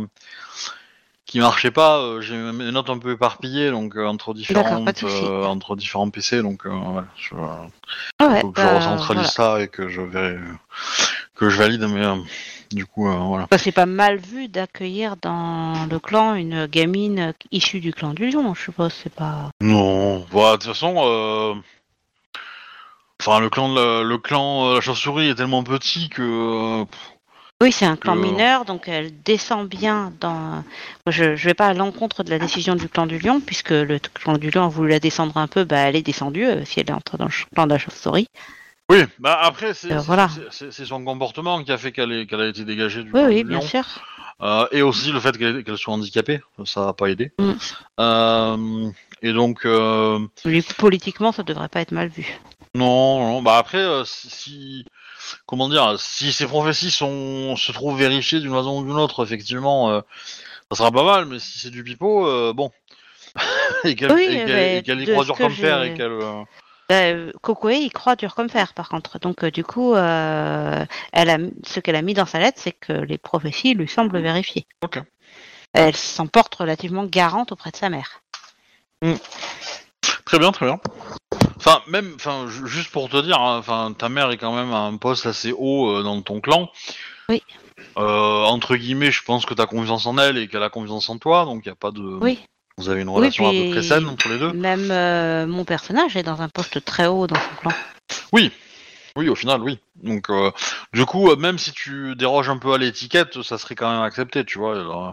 [1.25, 5.03] qui marchait pas, j'ai mes notes un peu éparpillées donc entre D'accord, différentes
[5.45, 7.35] entre différents PC donc voilà, je,
[8.19, 9.57] Ah ouais, faut que je bah, recentralise voilà.
[9.57, 10.01] ça et que je
[11.35, 12.05] que je valide mais
[12.73, 13.47] du coup euh, voilà.
[13.49, 18.29] Bah, c'est pas mal vu d'accueillir dans le clan une gamine issue du clan du
[18.29, 19.49] lion, je suppose, c'est pas...
[19.61, 21.53] Non, bah, de toute façon, euh...
[23.21, 26.85] enfin le clan de la, le clan euh, la chauve-souris est tellement petit que euh,
[27.61, 30.63] Oui, c'est un clan Que- mineur, donc elle descend bien dans...
[31.07, 33.99] Je, je vais pas à l'encontre de la décision du clan du lion, puisque le
[33.99, 36.79] clan du lion a voulu la descendre un peu, bah elle est descendue, euh, si
[36.79, 38.27] elle est entrée dans le clan de la chauve-souris.
[38.91, 40.29] Oui, bah après c'est Euh, c'est- voilà.
[40.85, 43.65] son comportement qui a fait qu'elle a été dégagée du Oui, oui, bien lion.
[43.65, 43.83] sûr.
[44.41, 47.31] Euh, et aussi le fait qu'elle soit handicapée, ça n'a pas aidé.
[47.39, 47.51] Mm.
[47.99, 48.89] Euh,
[49.21, 50.19] et donc euh,
[50.77, 52.25] politiquement, ça devrait pas être mal vu.
[52.75, 54.83] non, non, bah après euh, si,
[55.45, 59.91] comment dire, si ces prophéties sont se trouvent vérifiées d'une façon ou d'une autre, effectivement,
[59.91, 60.01] euh,
[60.71, 61.25] ça sera pas mal.
[61.27, 62.71] Mais si c'est du pipeau, euh, bon.
[63.85, 64.25] et qu'elle Oui,
[64.83, 66.11] qu'elle y de croit dur comme fer et qu'elle
[66.91, 69.17] Euh, Kokoe, il croit dur comme fer, par contre.
[69.19, 72.73] Donc, euh, du coup, euh, elle a, ce qu'elle a mis dans sa lettre, c'est
[72.73, 74.65] que les prophéties lui semblent vérifiées.
[74.83, 75.01] Ok.
[75.73, 78.21] Elle s'en porte relativement garante auprès de sa mère.
[80.25, 80.79] Très bien, très bien.
[81.57, 84.73] Enfin, même, enfin, ju- juste pour te dire, hein, enfin, ta mère est quand même
[84.73, 86.69] à un poste assez haut euh, dans ton clan.
[87.29, 87.43] Oui.
[87.97, 91.17] Euh, entre guillemets, je pense que t'as confiance en elle et qu'elle a confiance en
[91.17, 92.01] toi, donc il y a pas de.
[92.01, 92.39] Oui.
[92.81, 94.53] Vous avez une Oui, relation à peu près saine entre les deux.
[94.53, 97.71] Même euh, mon personnage est dans un poste très haut dans son clan.
[98.33, 99.77] Oui, au final, oui.
[100.01, 100.51] Donc, euh,
[100.93, 104.01] du coup, euh, même si tu déroges un peu à l'étiquette, ça serait quand même
[104.01, 105.11] accepté, tu vois, dans,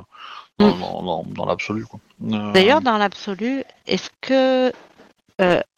[0.60, 0.70] Mm.
[0.80, 1.84] dans- dans- dans l'absolu.
[2.32, 4.72] Euh, D'ailleurs, dans l'absolu, est-ce que,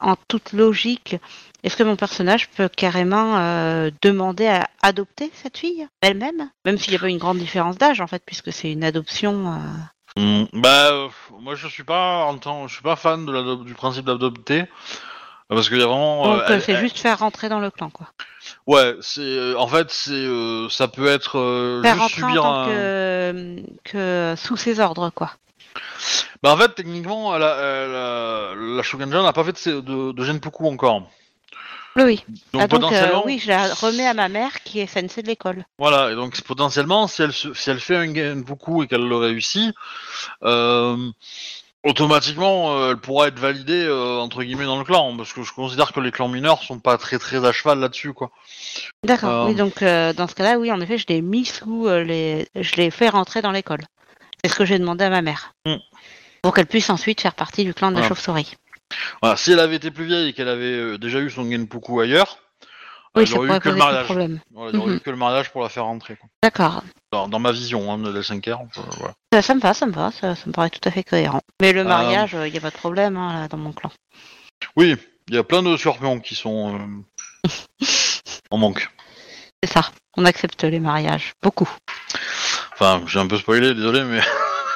[0.01, 1.17] en toute logique,
[1.65, 6.51] est-ce que mon personnage peut carrément euh, demander à adopter cette fille elle-même?
[6.65, 9.53] Même s'il n'y a pas une grande différence d'âge, en fait, puisque c'est une adoption.
[9.55, 9.57] euh,
[10.17, 11.09] mm, bah, euh,
[11.41, 14.65] moi, je suis pas, en temps, je suis pas fan de du principe d'adopter.
[15.49, 16.25] Parce qu'il y a vraiment.
[16.25, 18.07] Donc, euh, euh, elle- c'est elle- juste faire rentrer dans le clan, quoi.
[18.69, 22.29] Ouais, c'est euh, en fait c'est euh, ça peut être euh, Faire juste rentrer en
[22.29, 22.67] subir tant un.
[22.67, 25.33] que, que sous ses ordres, quoi.
[26.43, 30.13] Bah en fait techniquement elle a- elle a- la Shogunja n'a pas fait de, de,
[30.13, 31.03] de Genpuku encore.
[31.97, 32.25] Oui, oui.
[32.53, 35.23] Donc Ah, donc, euh, potentiellement, oui, je la remets à ma mère qui est sensei
[35.23, 35.65] de l'école.
[35.79, 39.75] voilà et donc potentiellement si elle si elle fait un Genpuku et qu'elle le réussit,
[40.45, 40.97] euh,
[41.85, 45.93] automatiquement euh, elle pourra être validée entre guillemets dans le clan parce que je considère
[45.93, 48.31] que les clans mineurs sont pas très très à cheval là-dessus quoi.
[49.05, 49.49] D'accord.
[49.49, 52.47] Oui, donc dans ce cas-là, oui, en effet, je l'ai mis sous les.
[52.55, 53.81] Je l'ai fait rentrer dans l'école.
[54.45, 55.55] C'est ce que j'ai demandé à ma mère.
[55.67, 55.75] Mm.
[56.43, 58.09] Pour qu'elle puisse ensuite faire partie du clan de la Voilà.
[58.15, 58.57] chauve-souris.
[59.23, 62.01] Voilà, si elle avait été plus vieille et qu'elle avait euh, déjà eu son Genpuku
[62.01, 62.39] ailleurs,
[63.15, 64.07] Oui, elle aurait eu que le mariage.
[64.07, 64.97] Voilà, il n'y aurait Mhm.
[64.97, 66.17] eu que le mariage pour la faire rentrer.
[66.43, 66.83] D'accord.
[67.13, 68.61] Dans, dans ma vision hein, de L5R.
[68.79, 69.15] euh, voilà.
[69.33, 71.41] Ça, ça me va, ça me va, ça, ça me paraît tout à fait cohérent.
[71.61, 73.91] Mais le Euh, mariage, il n'y a pas de problème hein, là, dans mon clan.
[74.77, 74.97] Oui,
[75.29, 77.49] il y a plein de scorpions qui sont euh,
[78.51, 78.89] en manque.
[79.63, 79.91] C'est ça.
[80.17, 81.33] On accepte les mariages.
[81.43, 81.69] Beaucoup.
[82.73, 84.21] Enfin, j'ai un peu spoilé, désolé, mais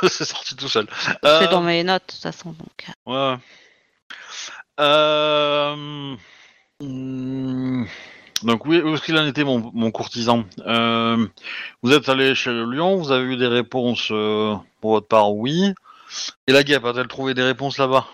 [0.09, 0.87] c'est sorti tout seul.
[1.22, 2.53] C'est Euh, dans mes notes, de toute façon.
[2.53, 2.87] Donc.
[3.07, 3.37] Ouais.
[4.81, 6.17] Euh...
[6.81, 7.85] hmm,
[8.43, 11.27] Donc oui, où est-ce qu'il en était mon, mon courtisan Euh,
[11.83, 15.33] Vous êtes allé chez le lion, vous avez eu des réponses euh, pour votre part,
[15.33, 15.73] oui.
[16.47, 18.07] Et la guêpe, a-t-elle trouvé des réponses là-bas.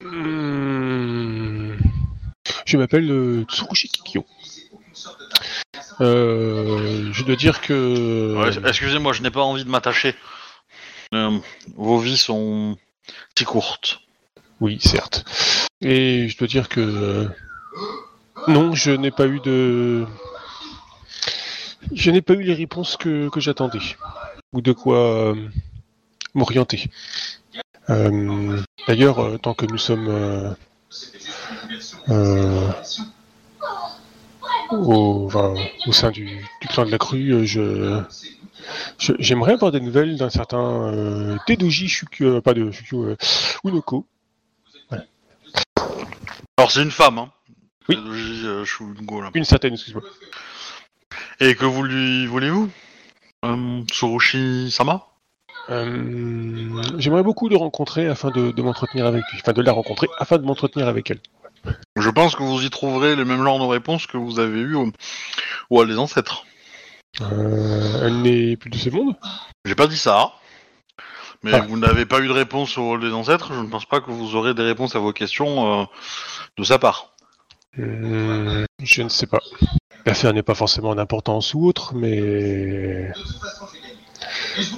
[0.00, 1.76] Je
[2.76, 4.24] m'appelle euh, Tsurushi Kikyo.
[6.00, 8.34] Euh, je dois dire que.
[8.36, 10.14] Ouais, Excusez-moi, je n'ai pas envie de m'attacher.
[11.14, 11.38] Euh,
[11.76, 12.76] vos vies sont
[13.36, 14.00] si courtes.
[14.60, 15.24] Oui, certes.
[15.82, 17.28] Et je dois dire que.
[18.48, 20.06] Non, je n'ai pas eu de.
[21.92, 23.80] Je n'ai pas eu les réponses que, j'attendais.
[24.52, 25.34] Ou de quoi euh,
[26.34, 26.90] m'orienter.
[27.88, 30.54] Euh, D'ailleurs, euh, tant que nous sommes.
[34.70, 35.30] au,
[35.86, 38.02] au sein du, clan de la crue, je.
[38.98, 43.16] J'aimerais avoir des nouvelles d'un certain Tedoji Shukyo, pas de Shukyo,
[43.64, 44.06] Unoko,
[46.56, 47.30] Alors c'est une femme, hein
[47.88, 47.96] Oui.
[47.98, 49.30] Euh, Shungo, là.
[49.34, 50.02] une certaine, excuse-moi.
[51.40, 52.70] Et que vous lui voulez-vous?
[53.44, 55.06] Euh, Tsurushi Sama?
[55.70, 60.08] Euh, J'aimerais beaucoup le rencontrer afin de, de m'entretenir avec lui, enfin de la rencontrer
[60.18, 61.20] afin de m'entretenir avec elle.
[61.96, 64.74] Je pense que vous y trouverez les mêmes genres de réponses que vous avez eues
[64.74, 64.90] au,
[65.70, 66.44] au Hall des Ancêtres.
[67.20, 69.16] Euh, elle n'est plus de ce monde?
[69.64, 70.32] J'ai pas dit ça.
[71.42, 71.60] Mais Ah.
[71.60, 74.10] vous n'avez pas eu de réponse au Hall des Ancêtres, je ne pense pas que
[74.10, 75.84] vous aurez des réponses à vos questions euh,
[76.58, 77.14] de sa part.
[77.76, 79.38] Hmm, Je ne sais pas.
[80.06, 83.10] L'affaire n'est pas forcément d'importance ou autre, mais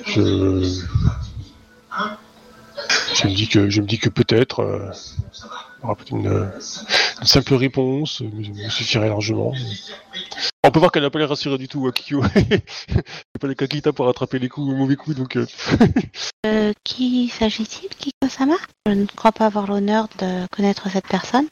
[0.06, 0.80] je
[3.14, 4.90] je me dis que je me dis que peut-être euh,
[6.10, 6.50] une,
[7.20, 8.28] une simple réponse me,
[8.64, 9.52] me suffirait largement.
[10.64, 12.22] On peut voir qu'elle n'a pas l'air rassurée du tout, hein, Kikyo.
[12.34, 12.44] Elle
[12.96, 15.36] n'a pas les kakita pour rattraper les coups, les mauvais coups, donc.
[15.36, 15.46] euh,
[16.46, 18.54] Euh, qui s'agit-il, Kiko-sama
[18.86, 21.46] Je ne crois pas avoir l'honneur de connaître cette personne.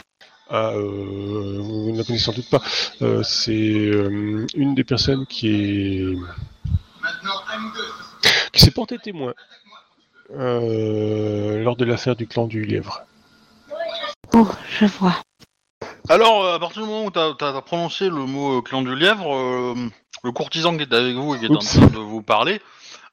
[0.49, 2.61] Ah, euh, vous ne la connaissez sans doute pas.
[3.03, 6.14] Euh, c'est euh, une des personnes qui est
[8.53, 9.33] qui s'est portée témoin
[10.36, 13.02] euh, lors de l'affaire du clan du lièvre.
[14.35, 15.16] Oh, je vois.
[16.08, 18.94] Alors, euh, à partir du moment où tu as, prononcé le mot euh, clan du
[18.94, 19.74] lièvre, euh,
[20.22, 21.76] le courtisan qui est avec vous et qui est Oups.
[21.76, 22.60] en train de vous parler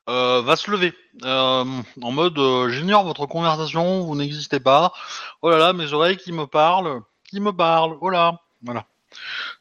[0.09, 0.93] euh, va se lever.
[1.25, 1.65] Euh,
[2.01, 4.93] en mode euh, J'ignore votre conversation, vous n'existez pas.
[5.41, 8.39] Oh là là, mes oreilles qui me parlent, qui me parlent, oh là.
[8.63, 8.85] Voilà.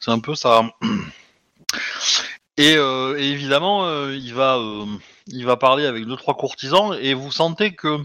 [0.00, 0.62] C'est un peu ça.
[2.59, 4.86] Et, euh, et évidemment, euh, il, va, euh,
[5.27, 7.99] il va parler avec deux, trois courtisans et vous sentez que.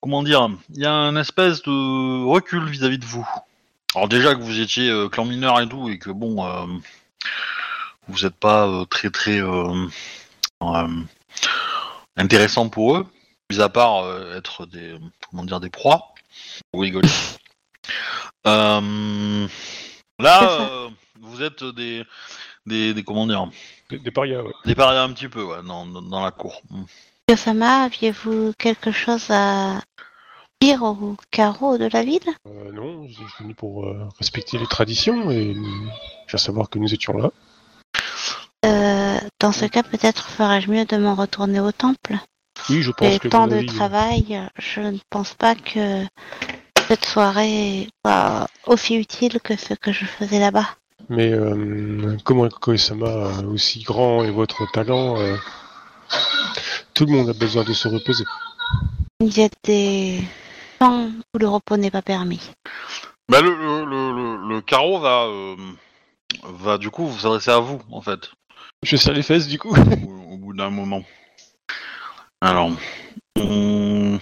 [0.00, 3.28] Comment dire Il y a un espèce de recul vis-à-vis de vous.
[3.94, 6.66] Alors déjà que vous étiez euh, clan mineur et tout, et que bon, euh,
[8.06, 9.40] vous n'êtes pas euh, très très
[12.16, 13.06] intéressant pour eux,
[13.50, 14.96] mis à part être des
[15.30, 16.14] comment dire des proies,
[16.72, 17.08] vous rigolez.
[18.44, 18.80] Là,
[21.20, 22.04] vous êtes des,
[22.68, 23.48] des, des comment dire,
[23.90, 24.52] Des, des parias, ouais.
[24.64, 26.62] des parias un petit peu, ouais, dans, dans, dans la cour.
[26.70, 26.82] Mm.
[27.30, 29.80] Yosama, aviez-vous quelque chose à
[30.62, 32.20] dire au carreau de la ville?
[32.46, 35.54] Euh, non, je suis venu pour euh, respecter les traditions et
[36.26, 37.30] faire savoir que nous étions là.
[38.64, 42.16] Euh, Dans ce cas, peut-être ferais-je mieux de m'en retourner au temple.
[42.70, 46.04] Oui, je pense Et que tant de avis, travail, je ne pense pas que
[46.88, 50.66] cette soirée soit aussi utile que ce que je faisais là-bas.
[51.08, 55.36] Mais euh, comment Koe-sama, aussi grand et votre talent, euh,
[56.94, 58.24] tout le monde a besoin de se reposer.
[59.20, 60.20] Il y a des
[60.78, 62.50] temps où le repos n'est pas permis.
[63.30, 65.56] Bah, le, le, le, le- le carreau va, euh,
[66.44, 68.30] va du coup vous s'adresser à vous, en fait,
[68.82, 69.74] Je serre les fesses du coup.
[69.74, 71.02] au, au bout d'un moment.
[72.40, 72.70] Alors,
[73.38, 74.18] on-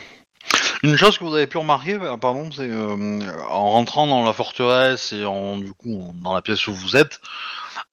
[0.87, 3.21] une chose que vous avez pu remarquer, bah, pardon, c'est euh,
[3.51, 7.21] en rentrant dans la forteresse et en du coup dans la pièce où vous êtes,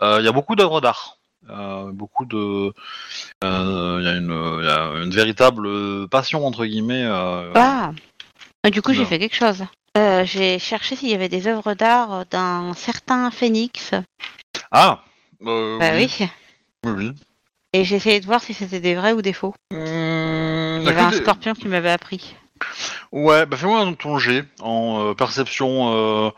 [0.01, 1.17] euh, il y a beaucoup d'œuvres d'art.
[1.49, 2.71] Euh, beaucoup de,
[3.43, 7.03] euh, il y a une, il y a une véritable passion entre guillemets.
[7.03, 7.91] euh, Ah
[8.65, 9.63] Et Du coup, j'ai fait quelque chose.
[9.97, 13.91] Euh, j'ai cherché s'il y avait des œuvres d'art d'un certain phénix.
[14.71, 15.03] Ah,
[15.45, 16.09] euh, Bah oui.
[16.85, 17.11] oui, oui.
[17.73, 19.53] Et j'ai essayé de voir si c'était des vrais ou des faux.
[19.71, 22.35] Mmh, Il y avait un des- scorpion qui m'avait appris.
[23.11, 26.31] Ouais, bah fais-moi un ton jet en euh, perception euh,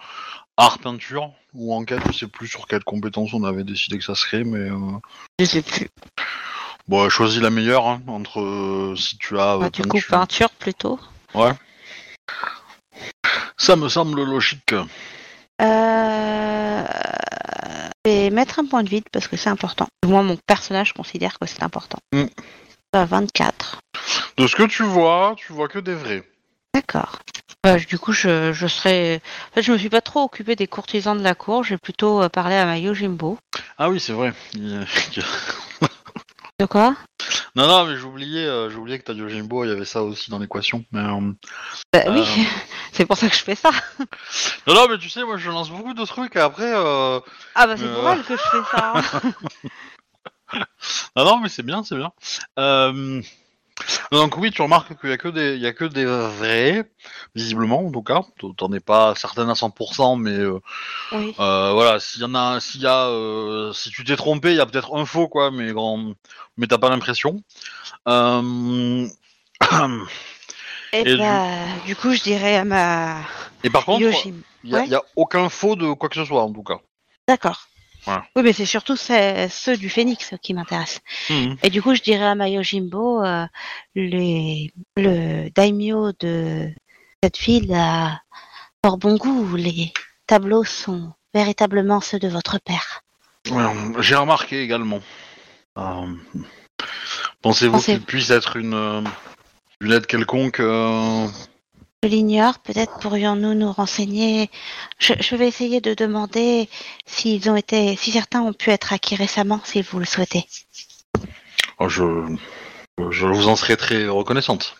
[0.58, 4.16] art peinture ou enquête, je sais plus sur quelle compétence on avait décidé que ça
[4.16, 5.00] serait, mais euh,
[5.40, 5.88] Je sais plus.
[6.88, 9.58] bon, choisis la meilleure hein, entre euh, si tu as.
[9.58, 10.50] Bah, du coup, peinture.
[10.52, 11.00] plutôt.
[13.58, 14.74] Ça me semble logique.
[15.62, 16.84] Euh...
[18.06, 19.88] Je vais mettre un point de vide parce que c'est important.
[20.06, 21.98] Moi, mon personnage considère que c'est important.
[22.14, 22.26] Mm.
[22.94, 23.80] Bah, 24.
[24.38, 26.24] De ce que tu vois, tu vois que des vrais.
[26.74, 27.20] D'accord.
[27.64, 29.22] Bah, du coup, je, je serai.
[29.52, 31.64] En fait, je me suis pas trop occupée des courtisans de la cour.
[31.64, 33.40] J'ai plutôt euh, parlé à ma Yojimbo.
[33.78, 34.34] Ah oui, c'est vrai.
[34.54, 34.86] Il-
[36.60, 36.96] De quoi?
[37.56, 40.40] Non, non, mais j'oubliais, euh, j'oubliais que t'as Yojimbo, il y avait ça aussi dans
[40.40, 40.84] l'équation.
[40.92, 41.32] Mais euh,
[41.94, 42.24] Bah oui,
[42.92, 43.72] c'est pour ça que je fais ça.
[44.68, 46.72] non, non, mais tu sais, moi je lance beaucoup de trucs et après.
[46.74, 47.20] Euh...
[47.56, 48.14] Ah bah c'est pour Euh.
[48.14, 48.94] elle que je fais ça.
[48.96, 49.34] hein.
[51.16, 52.12] Ah non, mais c'est bien, c'est bien.
[52.60, 53.22] Euh,
[54.12, 56.90] Donc oui, tu remarques qu'il y a que des, il y a que des vrais,
[57.36, 58.22] visiblement en tout cas.
[58.58, 60.60] T'en es pas certaine à 100%, mais euh,
[61.12, 61.36] oui.
[61.40, 64.58] euh, voilà, s'il y en a, s'il y a, euh, si tu t'es trompé, il
[64.58, 66.14] y a peut-être un faux quoi, mais grand,
[66.58, 67.42] mais t'as pas l'impression.
[68.08, 69.08] Euh...
[70.94, 71.44] Et, et bah,
[71.86, 71.94] du...
[71.96, 73.18] coup, je dirais à ma
[73.66, 74.00] Et par contre,
[74.64, 74.86] il y, a- ouais.
[74.86, 76.80] il y a aucun faux de quoi que ce soit en tout cas.
[77.28, 77.68] D'accord.
[78.06, 78.26] Voilà.
[78.36, 81.02] Oui, mais c'est surtout ceux du phénix qui m'intéressent.
[81.30, 81.58] Mhm.
[81.64, 83.46] Et du coup, je dirais à ma Yojimbo, euh,
[83.96, 84.72] les...
[84.98, 86.70] le daimyo de
[87.24, 88.22] cette ville a
[88.84, 89.56] fort bon goût.
[89.56, 89.92] Les
[90.28, 93.02] tableaux sont véritablement ceux de votre père.
[93.52, 93.64] Ouais,
[94.00, 95.02] J'ai remarqué également.
[95.78, 96.06] Euh,
[97.42, 99.02] Pensez-vous Pensez- qu'il puisse être une, euh,
[99.82, 101.28] une aide quelconque euh,
[102.06, 104.52] Je l'ignore, peut-être pourrions-nous nous renseigner.
[105.00, 106.70] Je, je vais essayer de demander
[107.08, 110.46] s'ils ont été, si certains ont pu être acquis récemment, si vous le souhaitez.
[111.80, 112.04] oh, je,
[113.10, 114.76] je vous en serais très reconnaissante.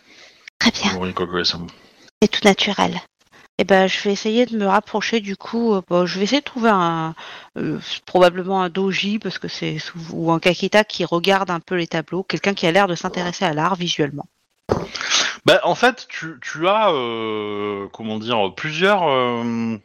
[0.60, 0.92] Très bien,
[2.22, 3.00] c'est tout naturel.
[3.58, 5.74] Eh ben, je vais essayer de me rapprocher du coup.
[5.74, 7.16] euh, bon, je vais essayer de trouver un,
[7.58, 9.78] euh, probablement un doji parce que c'est
[10.12, 13.44] ou un kakita qui regarde un peu les tableaux, quelqu'un qui a l'air de s'intéresser
[13.44, 14.26] à l'art visuellement.
[15.46, 19.76] Bah, en fait, tu, tu as, euh, comment dire, plusieurs, euh,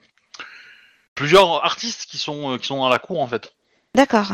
[1.13, 3.53] plusieurs artistes qui sont, euh, qui sont dans la cour en fait.
[3.93, 4.31] D'accord.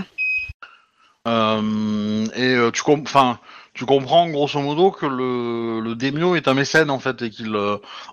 [1.28, 3.39] Euh, et tu, enfin,
[3.73, 7.53] tu comprends grosso modo que le, le Daimyo est un mécène en fait et qu'il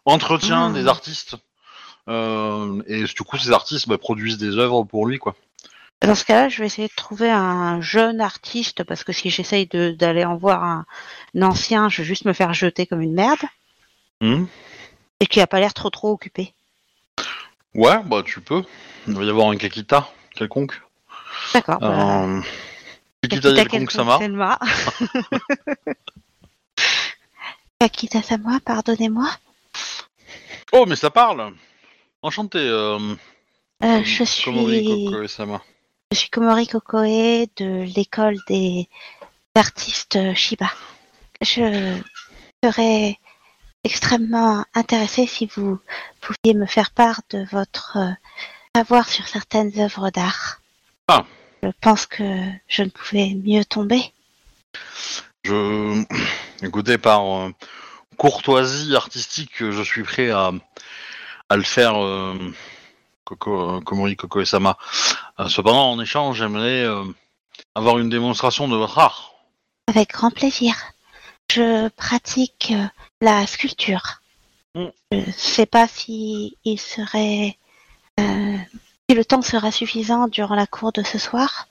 [0.04, 0.74] entretient Mm.
[0.74, 1.36] des artistes.
[2.08, 5.36] Et du coup, ces artistes bah, produisent des œuvres pour lui, quoi.
[6.00, 9.66] Dans ce cas-là, je vais essayer de trouver un jeune artiste parce que si j'essaye
[9.66, 10.84] de- d'aller en voir un,
[11.34, 13.40] un ancien, je vais juste me faire jeter comme une merde
[14.20, 14.44] Hmm.
[15.20, 16.52] et qui a pas l'air trop trop occupé.
[17.74, 18.62] Ouais, bah tu peux.
[19.08, 20.80] Il va y avoir un Kakita quelconque.
[21.52, 21.78] D'accord.
[21.80, 22.40] bah, Euh,
[23.22, 24.18] Kakita Kakita quelconque.
[24.18, 24.58] Selma.
[27.80, 29.28] Kakita Sama, pardonnez-moi.
[30.72, 31.54] Oh, mais ça parle.
[32.22, 32.58] Enchanté.
[32.58, 33.14] Euh,
[33.82, 35.10] Euh, je suis Komori
[36.14, 38.88] suis Komori Kokoe de l'école des
[39.54, 40.70] artistes Shiba.
[41.40, 41.98] Je
[42.62, 43.18] serais
[43.84, 45.78] extrêmement intéressée si vous
[46.20, 48.10] pouviez me faire part de votre euh,
[48.74, 50.60] savoir sur certaines œuvres d'art.
[51.08, 51.24] Ah.
[51.62, 52.24] Je pense que
[52.66, 54.12] je ne pouvais mieux tomber.
[55.44, 56.02] Je,
[56.62, 57.50] écoutez, par euh,
[58.16, 60.50] courtoisie artistique, je suis prêt à,
[61.48, 62.34] à le faire, euh,
[63.24, 64.76] Koko, euh, Komori, Koko et Sama.
[65.40, 67.04] Euh, cependant, en échange, j'aimerais euh,
[67.74, 69.32] avoir une démonstration de votre art.
[69.86, 70.74] Avec grand plaisir.
[71.50, 72.72] Je pratique
[73.20, 74.22] la sculpture.
[74.74, 74.86] Mm.
[75.12, 77.58] Je sais pas si il serait,
[78.20, 78.56] euh,
[79.08, 81.68] si le temps sera suffisant durant la cour de ce soir.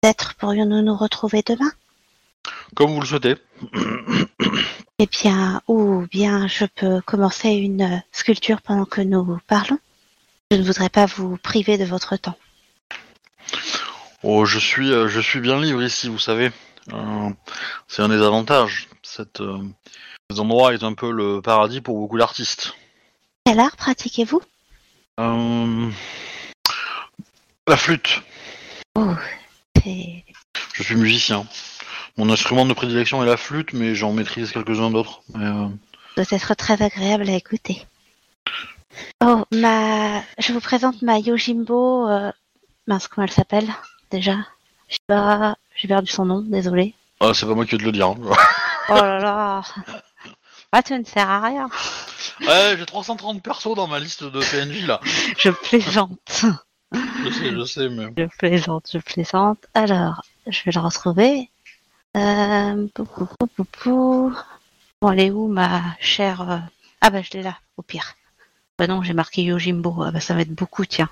[0.00, 1.70] Peut-être pourrions-nous nous retrouver demain.
[2.74, 3.36] Comme vous le souhaitez.
[4.98, 9.78] Eh bien, ou bien je peux commencer une sculpture pendant que nous parlons.
[10.52, 12.36] Je ne voudrais pas vous priver de votre temps.
[14.22, 16.52] Oh, je suis, euh, je suis bien libre ici, vous savez.
[16.92, 17.30] Euh,
[17.88, 18.90] c'est un des avantages.
[19.02, 19.62] Cet, euh,
[20.28, 22.74] cet endroit est un peu le paradis pour beaucoup d'artistes.
[23.46, 24.42] Quel art pratiquez-vous?
[25.20, 25.90] Euh,
[27.66, 28.20] la flûte.
[28.94, 29.14] Oh,
[29.86, 31.46] Je suis musicien.
[32.18, 35.22] Mon instrument de prédilection est la flûte, mais j'en maîtrise quelques-uns d'autres.
[35.34, 35.68] Euh,
[36.14, 37.86] doit être très agréable à écouter.
[39.22, 40.20] Oh, ma...
[40.38, 42.08] Je vous présente ma Yojimbo.
[42.08, 42.32] Euh...
[42.86, 43.68] Mince, comment elle s'appelle
[44.10, 44.36] déjà?
[45.06, 46.94] Pas, j'ai perdu son nom, désolé.
[47.20, 48.08] ah, c'est pas moi qui vais te le dire.
[48.08, 48.16] hein.
[48.88, 49.62] Oh là là
[50.72, 51.68] Ah, tu ne sers à rien.
[52.40, 55.00] ouais, j'ai 330 persos dans ma liste de PNJ là.
[55.38, 56.44] Je plaisante.
[56.92, 58.08] Je sais, je sais, mais.
[58.16, 59.58] Je plaisante, je plaisante.
[59.74, 61.48] Alors, je vais le retrouver.
[62.16, 62.86] Euh...
[62.94, 64.32] pou, pou, pou, pou, pou.
[65.00, 66.50] Bon, elle est où, ma chère...
[66.50, 66.58] euh,
[67.00, 68.14] Ah bah, je l'ai là, au pire.
[68.82, 70.02] Bah non, j'ai marqué Yojimbo.
[70.02, 71.08] Ah bah, ça va être beaucoup, tiens.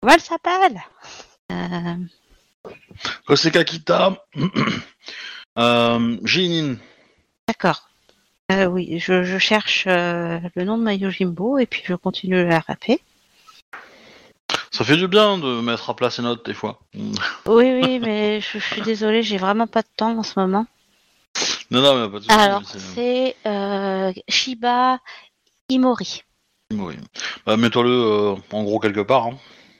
[0.00, 0.82] Comment elle s'appelle?
[1.52, 1.96] Euh...
[3.26, 4.24] Kose Kakita.
[5.58, 6.76] euh, Jinin.
[7.46, 7.90] D'accord.
[8.52, 12.38] Euh, oui, je, je cherche euh, le nom de ma Yojimbo et puis je continue
[12.38, 13.02] à la rapper.
[14.70, 16.80] Ça fait du bien de mettre à plat ses notes des fois.
[16.94, 17.10] Oui,
[17.82, 20.64] oui, mais je, je suis désolée, j'ai vraiment pas de temps en ce moment.
[21.70, 25.00] Non, non, mais pas de Alors, c'est- euh, Shiba
[25.68, 26.24] Imori.
[26.78, 26.96] Oui.
[27.46, 29.26] Bah, mets-toi-le euh, en gros quelque part.
[29.26, 29.38] hein.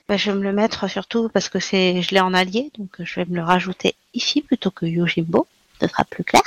[0.09, 2.91] Bah, je vais me le mettre surtout parce que c'est, je l'ai en allié, donc
[2.99, 5.47] je vais me le rajouter ici plutôt que Yojimbo.
[5.81, 6.43] Ce sera plus clair.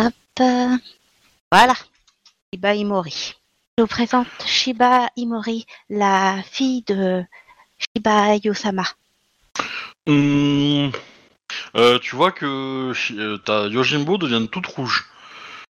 [0.00, 0.12] Hop.
[0.40, 0.76] euh,
[1.52, 1.74] Voilà.
[2.52, 3.34] Shiba Imori.
[3.76, 7.22] Je vous présente Shiba Imori, la fille de
[7.78, 8.84] Shiba Yosama.
[10.08, 10.90] Hum,
[11.76, 15.04] euh, tu vois que euh, ta Yojimbo devient toute rouge.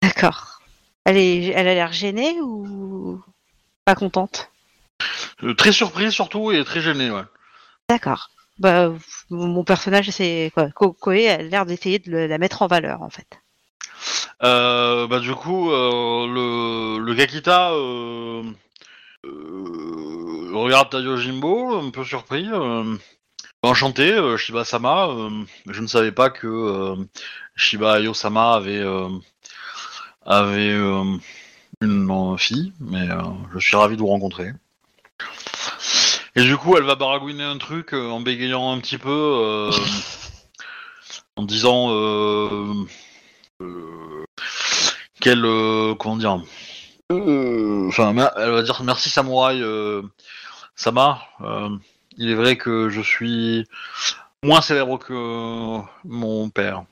[0.02, 0.60] D'accord.
[1.06, 3.22] Elle, est, elle a l'air gênée ou
[3.86, 4.50] pas contente
[5.44, 7.24] Euh, très surprise surtout et très gênée, ouais.
[7.90, 8.30] D'accord.
[8.60, 8.92] Bah,
[9.30, 10.70] mon personnage, c'est quoi?
[10.72, 13.28] Ko- Koe a l'air d'essayer de le- la mettre en valeur, en fait.
[14.44, 17.00] Euh, bah du coup, euh, le,
[19.26, 22.48] euh, regarde ta Yojimbo, un peu surpris.
[22.52, 22.96] euh,
[23.64, 25.08] enchanté, Shiba-sama.
[25.70, 26.96] je ne savais pas que
[27.56, 28.84] Shiba Ayo-sama avait,
[30.26, 30.78] avait
[31.84, 33.22] une euh, fille, mais euh,
[33.54, 34.52] je suis ravi de vous rencontrer.
[36.36, 39.70] Et du coup, elle va baragouiner un truc euh, en bégayant un petit peu,
[41.36, 41.90] en disant...
[45.20, 45.44] quelle
[46.00, 46.44] comment dire
[47.10, 49.64] enfin elle va dire merci samouraï
[50.76, 51.22] Sama
[52.18, 53.66] il est vrai que je suis
[54.44, 56.84] moins célèbre que mon père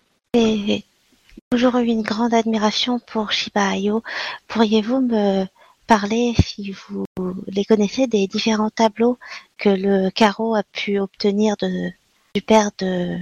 [1.51, 4.03] toujours eu une grande admiration pour Shiba Ayo.
[4.47, 5.45] Pourriez-vous me
[5.85, 7.03] parler, si vous
[7.47, 9.19] les connaissez, des différents tableaux
[9.57, 13.17] que le carreau a pu obtenir du père de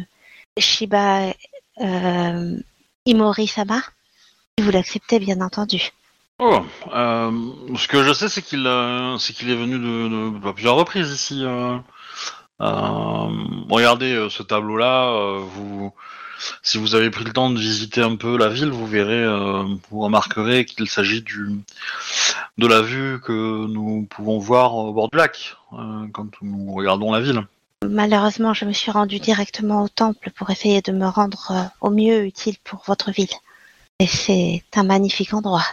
[0.60, 1.34] Shiba
[1.82, 2.56] euh,
[3.08, 3.82] Imori-sama?
[4.58, 5.90] Si vous l'acceptez, bien entendu.
[6.38, 6.60] Oh,
[6.94, 7.32] euh,
[7.76, 11.78] ce que je sais c'est qu'il euh, est venu de, plusieurs reprises ici euh,
[13.70, 15.92] regardez ce tableau là vous
[16.62, 19.64] si vous avez pris le temps de visiter un peu la ville vous verrez euh,
[19.90, 21.50] vous remarquerez qu'il s'agit du
[22.58, 27.12] de la vue que nous pouvons voir au bord du lac euh, quand nous regardons
[27.12, 27.44] la ville
[27.88, 31.90] Malheureusement, je me suis rendue directement au temple pour essayer de me rendre euh, au
[31.90, 33.30] mieux utile pour votre ville.
[34.00, 35.64] Et c'est un magnifique endroit.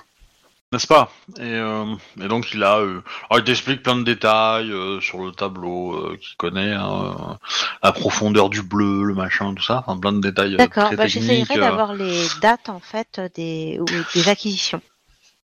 [0.73, 1.11] N'est-ce pas?
[1.39, 1.85] Et, euh,
[2.21, 5.95] et donc il a euh, alors il t'explique plein de détails euh, sur le tableau
[5.95, 7.35] euh, qu'il connaît hein, euh,
[7.83, 11.07] la profondeur du bleu le machin tout ça enfin plein de détails euh, D'accord, bah,
[11.07, 13.79] j'essayerai d'avoir les dates en fait des,
[14.15, 14.83] des acquisitions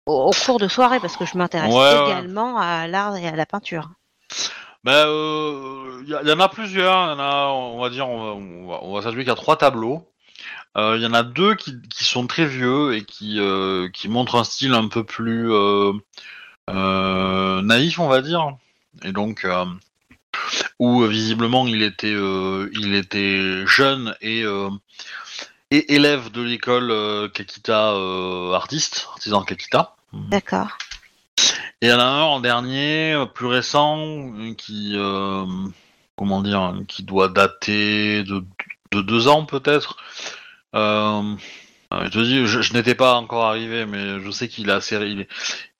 [0.06, 2.10] au, au cours de soirée parce que je m'intéresse Ouais, ouais.
[2.10, 3.90] également à l'art et à la peinture.
[4.84, 5.06] Ben,
[6.04, 6.92] il y, en a plusieurs.
[6.92, 9.56] Y en a, on va dire, on va, on va, on va y a trois
[9.56, 10.11] tableaux.
[10.74, 14.36] Il y en a deux qui, qui sont très vieux et qui, euh, qui montrent
[14.36, 15.92] un style un peu plus euh,
[16.70, 18.56] euh, naïf, on va dire.
[19.04, 19.66] Et donc, euh,
[20.78, 24.70] où euh, visiblement il était, euh, il était jeune et, euh,
[25.70, 29.94] et élève de l'école euh, Kakita euh, artiste, artisan Kakita.
[30.12, 30.78] D'accord.
[31.80, 35.44] Et il y en a un en dernier, euh, plus récent, euh, qui, euh,
[36.16, 38.44] comment dire, qui doit dater de,
[38.92, 39.96] de deux ans peut-être.
[40.74, 41.34] Euh,
[41.92, 45.28] je te dis, je, je n'étais pas encore arrivé, mais je sais qu'il il est-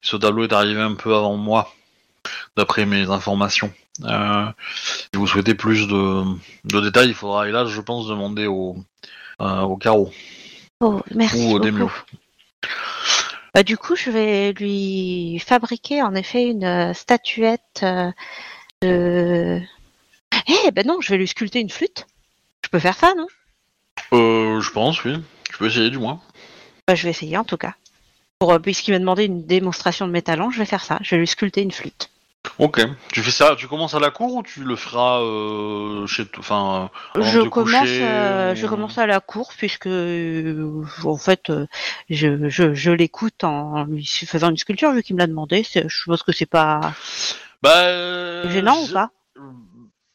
[0.03, 1.73] ce tableau est arrivé un peu avant moi,
[2.57, 3.73] d'après mes informations.
[4.05, 6.25] Euh, si vous souhaitez plus de,
[6.65, 8.77] de détails, il faudra, hélas, je pense, demander au,
[9.41, 10.11] euh, au carreau
[10.81, 11.59] Oh, merci ou au.
[11.61, 11.91] Demio.
[13.55, 17.85] Bah, du coup, je vais lui fabriquer en effet une euh, statuette
[18.83, 19.61] de.
[20.49, 22.07] Eh ben non, je vais lui sculpter une flûte.
[22.65, 23.27] Je peux faire ça, non?
[24.13, 25.15] Euh, je pense, oui.
[25.53, 26.21] Je peux essayer du moins.
[26.87, 27.75] Bah, Je vais essayer en tout cas.
[28.39, 30.99] Pour, euh, puisqu'il m'a demandé une démonstration de mes talents, je vais faire ça.
[31.03, 32.11] Je vais lui sculpter une flûte.
[32.59, 32.81] Ok.
[33.13, 36.41] Tu fais ça, tu commences à la cour ou tu le feras euh, chez toi
[36.41, 41.53] Enfin, Je commence, euh, ou- je commence à la cour puisque euh, en fait
[42.11, 45.65] je, je, je l'écoute en lui faisant une sculpture vu qu'il me l'a demandé.
[45.73, 46.93] Je pense que c'est pas
[47.63, 49.11] Bah, gênant ou pas?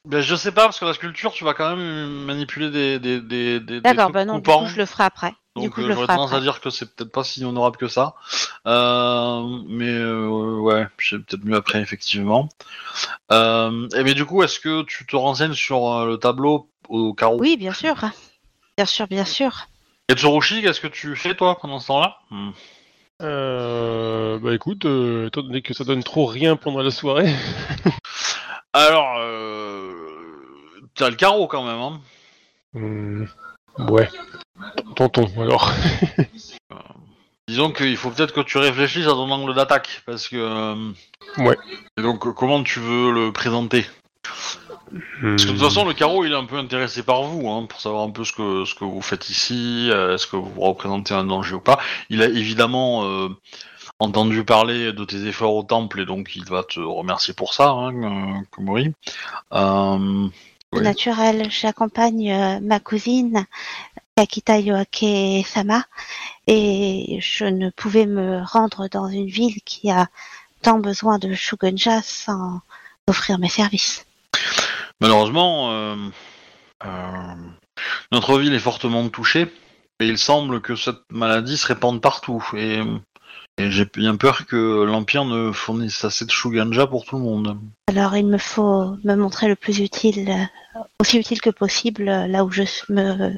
[0.07, 3.19] Ben, je sais pas parce que la sculpture, tu vas quand même manipuler des des
[3.19, 5.33] des des, D'accord, bah non, du coup je le ferai après.
[5.57, 6.43] du Donc coup je euh, j'aurais tendance à après.
[6.45, 8.15] dire que c'est peut-être pas si honorable que ça.
[8.67, 12.47] Euh, mais euh, ouais, c'est peut-être mieux après effectivement.
[13.33, 17.13] Euh, et mais du coup, est-ce que tu te renseignes sur euh, le tableau au
[17.13, 17.95] carreau Oui, bien sûr.
[18.77, 19.67] Bien sûr, bien sûr.
[20.09, 22.17] Et Tsurushi, qu'est-ce que tu fais toi pendant ce temps-là?
[22.31, 22.51] Hmm.
[23.23, 27.33] Euh, bah écoute, euh, étant donné que ça donne trop rien pendant la soirée,
[28.73, 29.96] Alors, euh,
[30.97, 31.79] t'as le carreau quand même.
[31.79, 32.01] Hein
[32.75, 33.27] hum,
[33.89, 34.09] ouais,
[34.95, 35.71] tonton alors.
[37.47, 40.35] Disons qu'il faut peut-être que tu réfléchisses à ton angle d'attaque, parce que.
[40.35, 40.91] euh,
[41.37, 41.57] Ouais.
[41.97, 43.85] Et donc, euh, comment tu veux le présenter?
[44.23, 44.57] Parce
[45.21, 47.79] que de toute façon, le carreau, il est un peu intéressé par vous, hein, pour
[47.79, 51.13] savoir un peu ce que ce que vous faites ici, euh, est-ce que vous représentez
[51.13, 51.79] un danger ou pas.
[52.09, 53.29] Il a évidemment euh,
[53.99, 57.69] entendu parler de tes efforts au temple, et donc il va te remercier pour ça,
[57.69, 58.93] hein, euh, Komori.
[59.53, 60.27] Euh.
[60.73, 61.49] Naturel.
[61.49, 63.45] J'accompagne euh, ma cousine
[64.15, 65.83] Kakita Yoake Sama
[66.47, 70.07] et je ne pouvais me rendre dans une ville qui a
[70.61, 72.61] tant besoin de Shugenja sans
[73.07, 74.05] offrir mes services.
[74.99, 75.95] Malheureusement, euh,
[76.85, 77.33] euh,
[78.11, 79.53] notre ville est fortement touchée
[79.99, 82.43] et il semble que cette maladie se répande partout.
[82.55, 82.81] Et,
[83.57, 87.57] et j'ai bien peur que l'Empire ne fournisse assez de Shuganja pour tout le monde.
[87.87, 92.27] Alors il me faut me montrer le plus utile, euh, aussi utile que possible euh,
[92.27, 93.33] là où je me,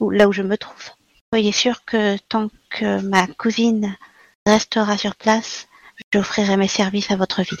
[0.00, 0.90] là où je me trouve.
[1.32, 3.96] Soyez sûr que tant que ma cousine
[4.46, 5.68] restera sur place,
[6.12, 7.58] j'offrirai mes services à votre ville.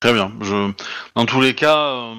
[0.00, 0.32] Très bien.
[0.40, 0.72] Je,
[1.14, 2.14] dans tous les cas, euh,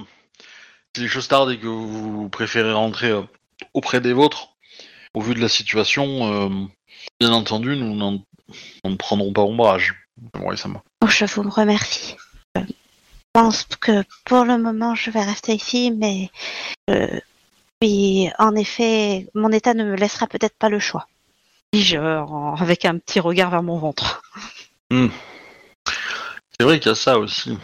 [0.96, 3.24] si les choses tardent et que vous préférez rentrer euh,
[3.74, 4.56] auprès des vôtres,
[5.14, 6.50] au vu de la situation, euh,
[7.20, 8.24] bien entendu, nous n'en
[8.84, 9.96] n'en ne prendrons pas ombrage.
[10.40, 10.84] Oui, ça va.
[11.04, 12.16] Oh, je vous remercie.
[12.56, 12.62] Je
[13.34, 16.30] pense que pour le moment, je vais rester ici, mais
[16.90, 17.20] euh,
[17.80, 21.08] puis, en effet, mon état ne me laissera peut-être pas le choix.
[21.74, 24.22] Dis-je avec un petit regard vers mon ventre.
[24.92, 27.58] C'est vrai qu'il y a ça aussi.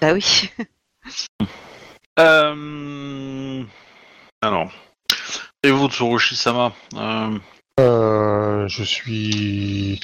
[0.00, 0.50] Bah oui.
[2.18, 3.64] Euh...
[4.42, 4.70] Alors.
[5.62, 7.38] Et vous, Tsurushi-sama euh,
[7.80, 10.00] Euh, je suis,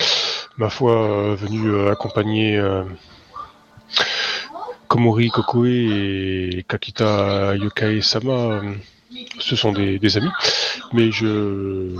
[0.56, 2.56] ma foi, euh, venu euh, accompagner
[4.88, 8.62] Komori Kokoe et Kakita Yokae Sama.
[9.38, 10.30] ce sont des, amis,
[10.94, 11.94] mais je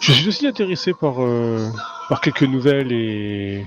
[0.00, 1.14] je suis aussi intéressé par
[2.08, 3.64] par quelques nouvelles et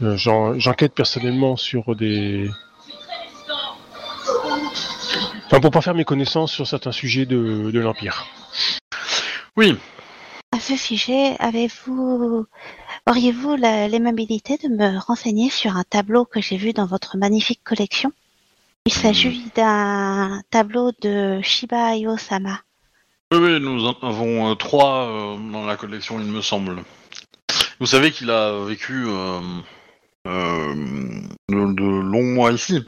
[0.00, 2.48] j'en- j'enquête personnellement sur des
[5.50, 8.26] Enfin, pour pas faire mes connaissances sur certains sujets de, de l'Empire.
[9.56, 9.76] Oui,
[10.52, 12.46] À ce sujet, avez-vous,
[13.06, 17.60] auriez-vous la- l'aimabilité de me renseigner sur un tableau que j'ai vu dans votre magnifique
[17.64, 18.12] collection?
[18.86, 22.60] Il s'agit d'un tableau de Shiba Ayo-sama.
[23.32, 26.82] oui, oui, nous en avons euh, trois euh, dans la collection, il me semble.
[27.80, 29.40] Vous savez qu'il a vécu euh,
[30.26, 30.74] euh,
[31.48, 32.82] de, de longs mois ici.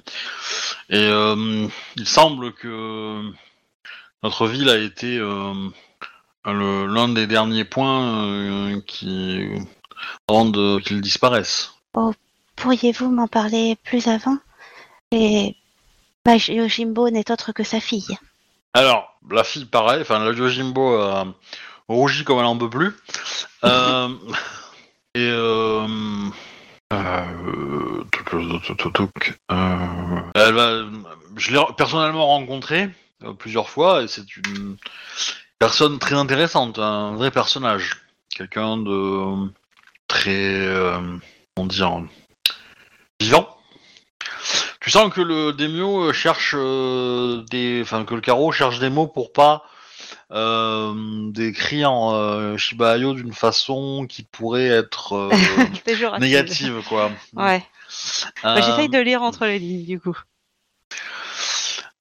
[0.90, 1.66] Et euh,
[1.96, 3.22] il semble que
[4.22, 5.54] notre ville a été euh,
[6.44, 9.48] l'un des derniers points euh, qui
[10.28, 11.72] avant de- qu'il disparaisse.
[12.56, 14.36] Pourriez-vous m'en parler plus avant?
[15.12, 15.56] Et
[16.26, 18.18] ma Yojimbo n'est autre que sa fille.
[18.74, 21.26] Alors, la fille, pareil, enfin, la Yojimbo a
[21.88, 22.92] rougi comme elle en peut plus.
[23.64, 24.08] Euh,
[25.14, 25.86] et euh,
[26.92, 28.04] euh,
[29.52, 30.90] euh,
[31.36, 32.90] je l'ai personnellement rencontrée
[33.24, 34.76] euh, plusieurs fois et c'est une
[35.58, 38.00] personne très intéressante, un vrai personnage,
[38.34, 39.50] quelqu'un de
[40.08, 41.18] très, euh,
[41.54, 42.02] comment dire,
[43.20, 43.56] vivant.
[44.80, 49.06] Tu sens que le Demio cherche euh, des, enfin que le carreau cherche des mots
[49.06, 49.64] pour pas
[50.32, 50.94] euh,
[51.32, 55.30] décrire euh, Shiba Inu d'une façon qui pourrait être euh,
[56.20, 57.10] négative, quoi.
[57.34, 57.64] Ouais.
[58.44, 60.16] Bah, Euh, J'essaye de lire entre les lignes, du coup.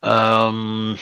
[0.05, 0.95] Euh,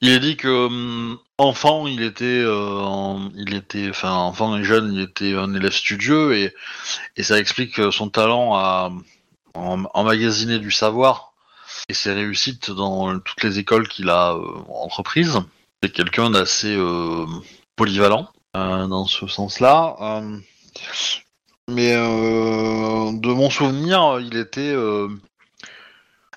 [0.00, 5.00] il est dit que enfant, il était, en- il était, enfin enfant et jeune, il
[5.00, 6.54] était un élève studieux et,
[7.16, 8.90] et ça explique son talent à
[9.54, 11.32] emmagasiner du savoir
[11.88, 15.40] et ses réussites dans toutes les écoles qu'il a euh, entreprises.
[15.92, 17.26] Quelqu'un d'assez euh,
[17.76, 19.96] polyvalent euh, dans ce sens-là.
[20.00, 20.38] Euh,
[21.68, 24.74] mais de mon souvenir, il était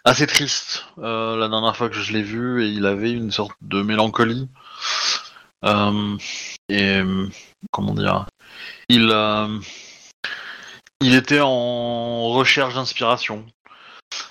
[0.05, 3.81] assez triste la dernière fois que je l'ai vu et il avait une sorte de
[3.81, 4.47] mélancolie.
[6.69, 7.01] Et
[7.71, 8.25] comment dire
[8.87, 9.11] Il
[11.01, 13.45] il était en recherche d'inspiration.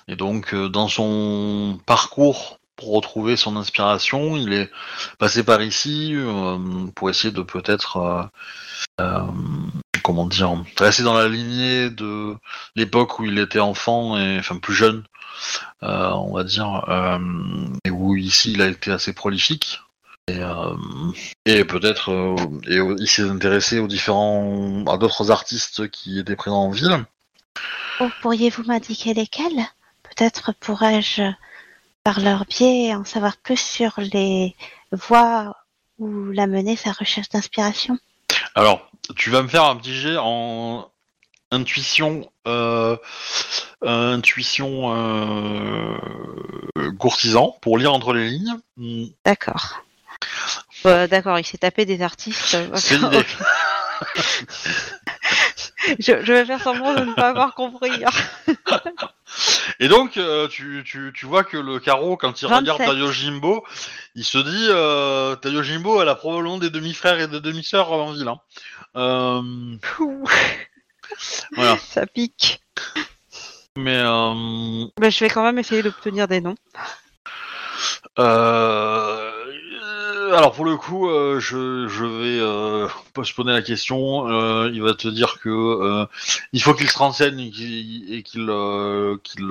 [0.09, 4.71] Et donc dans son parcours pour retrouver son inspiration, il est
[5.19, 8.23] passé par ici euh, pour essayer de peut-être euh,
[9.01, 9.23] euh,
[10.03, 12.35] comment dire rester dans la lignée de
[12.77, 15.05] l'époque où il était enfant et enfin plus jeune
[15.83, 16.83] on va dire,
[17.85, 19.81] et où ici il a été assez prolifique.
[20.29, 27.05] Et, peut-être, il s'est intéressé aux différents, à d'autres artistes qui étaient présents en ville.
[28.01, 29.67] Oh, pourriez-vous m'indiquer lesquels?
[30.03, 31.23] Peut-être pourrais-je,
[32.07, 34.55] par leur biais, en savoir plus sur les
[34.93, 35.57] voies
[35.99, 37.99] où l'a mené sa recherche d'inspiration.
[38.55, 40.89] Alors, tu vas me faire un petit jet en
[41.51, 42.97] intuition, euh,
[43.83, 45.97] intuition euh,
[46.97, 49.11] courtisan pour lire entre les lignes.
[49.25, 49.83] D'accord.
[50.85, 52.57] Euh, D'accord, il s'est tapé des artistes.
[52.77, 53.27] C'est l'idée.
[55.99, 57.91] je, je vais faire semblant de ne pas avoir compris.
[59.81, 62.73] Et donc, euh, tu, tu, tu vois que le carreau, quand il 27.
[62.73, 63.65] regarde Tayo Jimbo,
[64.15, 68.13] il se dit euh, Tayo Jimbo, elle a probablement des demi-frères et des demi-sœurs en
[68.13, 68.29] ville.
[68.29, 68.41] hein.
[68.97, 69.77] Euh,
[71.55, 71.77] voilà.
[71.89, 72.61] Ça pique.
[73.77, 76.55] Mais euh, Ben, je vais quand même essayer d'obtenir des noms.
[78.19, 79.37] Euh,
[80.37, 84.29] alors pour le coup, euh, je, je vais euh, postponer la question.
[84.29, 86.07] Euh, il va te dire que
[86.53, 87.51] il faut qu'il se renseigne et
[88.23, 88.51] qu'il
[89.23, 89.47] qu'il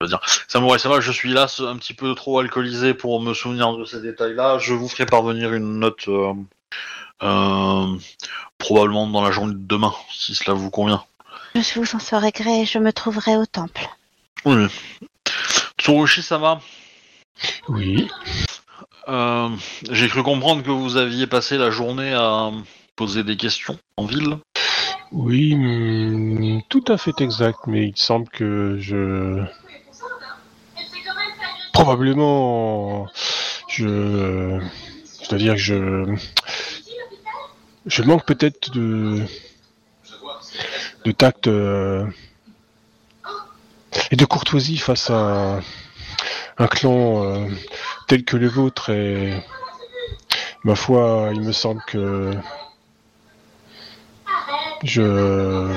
[0.00, 3.76] veux dire, ça va, je suis là un petit peu trop alcoolisé pour me souvenir
[3.76, 4.58] de ces détails-là.
[4.58, 6.08] Je vous ferai parvenir une note
[8.58, 11.04] probablement dans la journée de demain, si cela vous convient.
[11.54, 13.88] Je vous en serai gré et je me trouverai au temple.
[14.44, 14.66] Oui.
[15.84, 16.62] Tsurushi-sama,
[17.68, 18.08] Oui.
[19.08, 19.50] euh,
[19.90, 22.50] j'ai cru comprendre que vous aviez passé la journée à
[22.96, 24.38] poser des questions en ville.
[25.12, 29.44] Oui, hum, tout à fait exact, mais il semble que je...
[31.74, 33.06] Probablement,
[33.68, 34.58] je...
[35.22, 36.16] Je dois dire que je...
[37.84, 39.20] Je manque peut-être de...
[41.04, 42.06] de tact euh,
[44.10, 45.60] et de courtoisie face à
[46.58, 47.48] un clan euh,
[48.08, 49.42] tel que le vôtre et
[50.64, 52.32] ma foi, il me semble que
[54.82, 55.68] je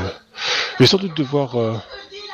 [0.79, 1.75] vais sans doute devoir euh,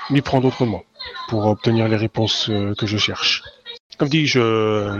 [0.10, 0.84] m'y prendre autrement
[1.30, 3.44] pour obtenir les réponses euh, que je cherche.
[3.98, 5.00] Comme dit, je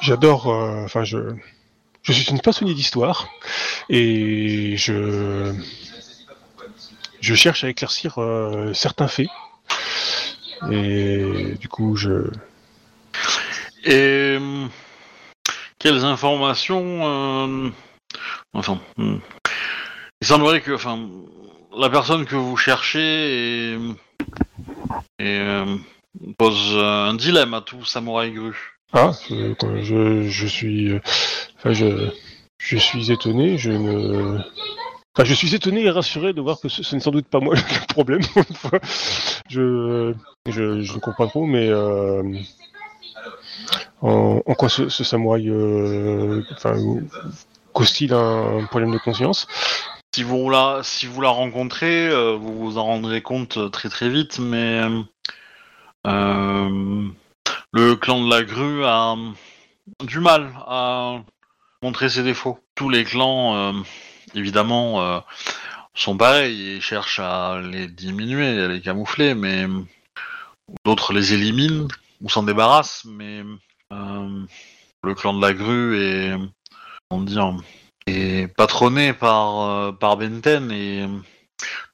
[0.00, 1.34] j'adore, enfin je
[2.02, 3.28] je suis une passionnée d'histoire
[3.88, 5.52] et je
[7.26, 9.26] je cherche à éclaircir euh, certains faits
[10.70, 12.30] et du coup je
[13.84, 14.70] Et hum,
[15.80, 17.70] quelles informations euh,
[18.52, 19.20] Enfin, hum.
[20.20, 20.98] il semblerait que, enfin,
[21.76, 23.74] la personne que vous cherchez
[25.18, 25.76] est, euh,
[26.38, 28.56] pose un dilemme à tout samouraï gru.
[28.92, 31.00] Ah, je, je, suis, euh,
[31.58, 32.08] enfin, je,
[32.58, 34.38] je suis étonné, je ne,
[35.24, 37.86] je suis étonné et rassuré de voir que ce, n'est sans doute pas moi le
[37.92, 38.20] problème.
[39.48, 40.14] je,
[40.48, 42.22] je, ne comprends pas trop, mais euh,
[44.02, 46.42] en, quoi ce, samouraï, euh,
[47.72, 49.46] cause-t-il un problème de conscience?
[50.14, 54.08] Si vous la, si vous la rencontrez, euh, vous vous en rendrez compte très très
[54.08, 54.80] vite, mais
[56.04, 59.16] le clan de la grue a
[60.04, 61.22] du mal à
[61.82, 62.58] montrer ses défauts.
[62.74, 63.82] Tous les clans,
[64.36, 65.20] évidemment, euh,
[65.94, 69.66] sont pareils et cherchent à les diminuer, à les camoufler, mais
[70.84, 71.88] d'autres les éliminent
[72.20, 73.42] ou s'en débarrassent, mais
[73.92, 74.46] euh,
[75.02, 76.36] le clan de la grue est,
[78.56, 81.06] patronné par, euh, Benten et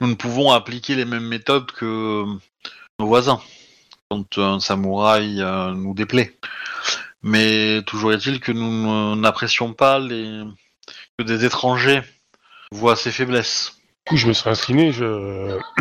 [0.00, 2.24] nous ne pouvons appliquer les mêmes méthodes que
[2.98, 3.40] nos voisins
[4.10, 6.36] quand un samouraï euh, nous déplaît.
[7.22, 10.42] Mais toujours est-il que nous n'apprécions pas les
[11.18, 12.02] que des étrangers
[12.72, 13.72] voient ses faiblesses.
[14.06, 15.58] Du coup, je me serais incliné, je...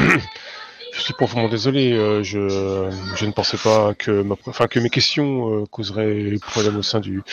[0.93, 2.89] je suis profondément désolé, euh, je...
[3.15, 4.35] je ne pensais pas que, ma...
[4.45, 7.23] enfin, que mes questions euh, causeraient problème au sein du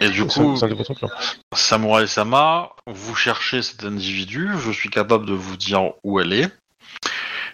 [0.00, 1.08] Et du au sein, coup, au sein de votre clan.
[1.54, 6.50] Samurai Sama, vous cherchez cet individu, je suis capable de vous dire où elle est,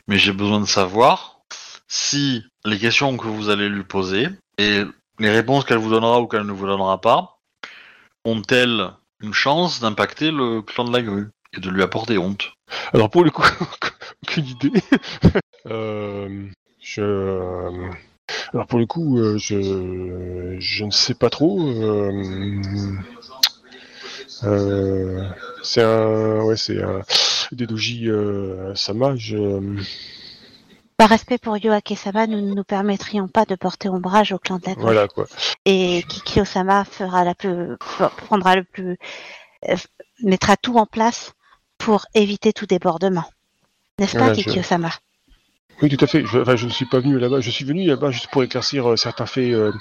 [0.08, 1.40] mais j'ai besoin de savoir
[1.88, 4.28] si les questions que vous allez lui poser
[4.58, 4.82] et
[5.18, 7.38] les réponses qu'elle vous donnera ou qu'elle ne vous donnera pas
[8.24, 8.90] ont-elles
[9.20, 11.28] une chance d'impacter le clan de la grue?
[11.56, 12.52] Et de lui apporter honte.
[12.92, 13.42] Alors pour le coup,
[14.22, 14.72] aucune idée.
[15.66, 16.46] Euh,
[16.80, 17.92] je...
[18.54, 20.56] Alors pour le coup, euh, je...
[20.58, 21.60] je ne sais pas trop.
[21.60, 22.22] euh,
[24.44, 25.28] euh,
[25.62, 27.02] C'est un, ouais, c'est un
[27.52, 29.14] Dedoji euh, Sama.
[29.16, 29.76] Je...
[30.96, 34.66] Par respect pour Yoake-sama, nous ne nous permettrions pas de porter ombrage au clan de
[34.66, 34.82] la grue.
[34.82, 35.26] Voilà quoi.
[35.66, 37.76] Et Kikyo-sama fera la plus,
[38.16, 38.96] prendra le plus,
[39.68, 39.76] euh,
[40.22, 41.32] mettra tout en place
[41.80, 43.24] pour éviter tout débordement.
[43.98, 44.90] N'est-ce pas, Voilà, je- Kikyo-sama
[45.82, 46.24] Oui, tout à fait.
[46.24, 47.40] Je, enfin, je ne suis pas venu là-bas.
[47.40, 49.72] Je suis venu là-bas juste pour éclaircir euh, certains faits euh,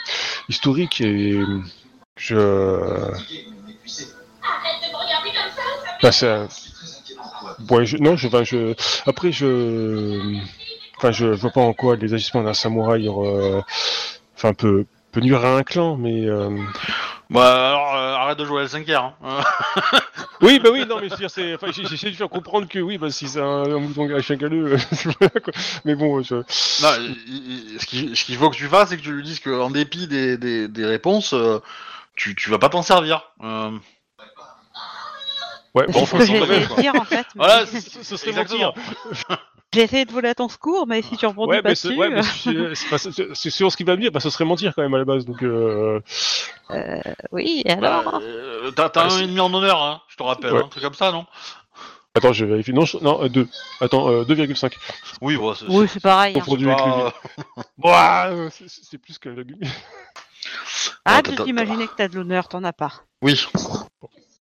[0.50, 1.40] historiques et
[2.18, 2.36] je.
[5.98, 6.48] Enfin, c'est un-
[7.70, 7.98] Ouais, je...
[7.98, 8.74] non, je, enfin, je.
[9.06, 10.38] Après, je.
[10.98, 13.62] Enfin, je vois pas en quoi les agissements d'un samouraï, euh,
[14.36, 16.26] enfin, peut, peut nuire à un clan, mais.
[16.26, 16.50] euh,
[17.30, 19.14] Bah alors arrête de jouer à L5R.
[19.24, 19.42] Hein.
[20.42, 21.54] Oui, bah oui, non, mais c'est.
[21.56, 24.22] Enfin, j'ai- j'essaie de faire comprendre que oui, bah si c'est un, un mouton voilà,
[25.44, 25.54] quoi.
[25.84, 26.36] Mais bon, je.
[26.36, 26.90] Non,
[27.28, 29.42] il- il- ce qu'il ce qu'il faut que tu fasses, c'est que tu lui dises
[29.42, 31.60] qu'en dépit des, des, des réponses, euh,
[32.16, 33.24] tu, tu vas pas t'en servir.
[33.44, 33.72] Euh,
[35.76, 37.18] Ouais, bon, ce enfin, dire en fait.
[37.18, 38.74] mais- Voilà, Ce ce serait Exactement.
[38.76, 39.38] mentir.
[39.74, 42.10] J'ai essayé de voler à ton secours, mais si tu rebondis Ouais, pas dessus, ouais,
[42.10, 44.94] mais c'est- c'est sur ce qu'il va me dire, bah, ce serait mentir quand même
[44.96, 45.26] à la base.
[45.26, 46.00] Donc, euh,
[46.72, 47.00] euh,
[47.32, 50.54] oui, et alors bah, euh, T'as Ah, un demi en honneur, hein, je te rappelle,
[50.54, 50.64] Ouais.
[50.64, 51.26] un truc comme ça, non?
[52.16, 52.74] Attends, je vérifie.
[52.74, 53.48] Non, je- non, 2.
[53.80, 54.76] Attends, euh, 2,5.
[55.22, 56.36] Oui, bon, c'est Oui, c'est pareil.
[56.36, 57.12] hein.
[57.82, 59.60] Pas- euh, c'est- plus qu'un virgule.
[61.06, 62.92] Arrête t'as- de t'as- t'imaginer que t'as de l'honneur, t'en as pas.
[63.22, 63.40] Oui.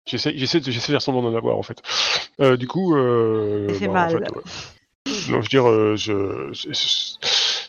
[0.06, 1.82] J'essaie, j'essaie, de- j'essaie de faire semblant d'en avoir en fait.
[2.40, 4.16] Euh, du coup, euh, C'est bah, mal.
[4.16, 4.42] En fait, ouais.
[5.32, 6.52] Non, je veux dire, euh, je,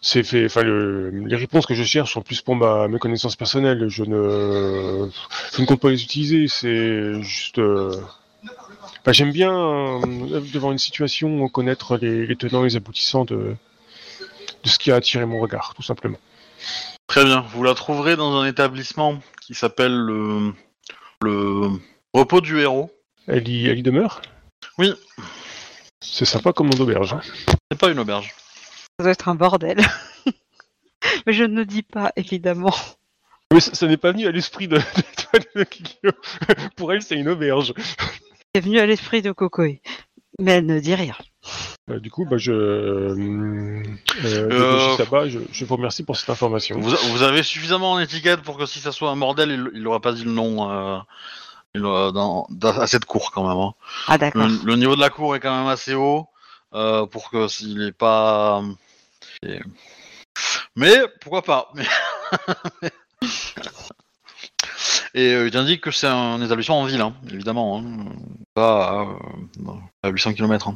[0.03, 0.47] c'est- fait.
[0.47, 3.89] Enfin, le- les réponses que je cherche sont plus pour ma mes connaissances personnelles.
[3.89, 5.09] Je ne,
[5.55, 6.49] je ne compte pas les utiliser.
[6.49, 7.59] C'est juste.
[7.59, 7.93] euh,
[9.01, 13.55] enfin, j'aime bien euh, devant une situation connaître les, les tenants et les aboutissants de
[14.65, 16.19] de ce qui a attiré mon regard, tout simplement.
[17.07, 20.53] Très bien, vous la trouverez dans un établissement qui s'appelle le...
[21.23, 21.69] le
[22.13, 22.91] repos du héros.
[23.29, 24.21] Elle y, elle y demeure?
[24.79, 24.93] Oui.
[26.01, 27.13] C'est sympa comme nom d'auberge.
[27.15, 27.21] hein.
[27.71, 28.35] C'est pas une auberge.
[28.99, 29.79] Ça doit être un bordel.
[31.27, 32.75] mais je ne le dis pas, évidemment.
[33.53, 36.11] Mais ça, ça n'est pas venu à l'esprit de, de, de Kikyo.
[36.77, 37.73] Pour elle, c'est une auberge.
[38.55, 39.81] C'est venu à l'esprit de Kokoe.
[40.41, 41.17] Mais elle ne dit rien.
[41.91, 43.83] Euh, du coup, bah, je, euh,
[44.25, 46.79] euh, Euh, Saba, je, je vous remercie pour cette information.
[46.79, 49.87] Vous, vous avez suffisamment en étiquette pour que si ça soit un bordel, il, il
[49.87, 50.99] aura pas dit le nom euh,
[51.81, 53.59] dans, dans- à cette cour quand même.
[53.59, 53.75] hein.
[54.07, 54.47] Ah d'accord.
[54.47, 56.27] Le, le niveau de la cour est quand même assez haut
[56.75, 58.63] euh, pour que s'il est pas.
[59.43, 59.61] et-
[60.77, 61.87] Mais pourquoi pas mais-
[65.15, 67.79] Et euh, il t'indique que c'est un établissement en ville, hein, évidemment.
[67.79, 68.13] Hein.
[68.55, 69.07] Pas
[69.67, 69.73] euh,
[70.03, 70.73] à 800 km.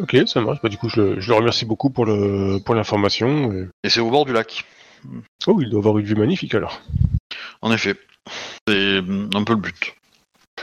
[0.00, 0.58] Ok, ça marche.
[0.62, 3.52] Bah, du coup, je, le- je le remercie beaucoup pour le pour l'information.
[3.52, 4.64] et- Et c'est au bord du lac.
[5.46, 6.80] Oh, il doit avoir une vue magnifique alors.
[7.62, 7.94] En effet.
[8.68, 9.94] C'est mm, un peu le but.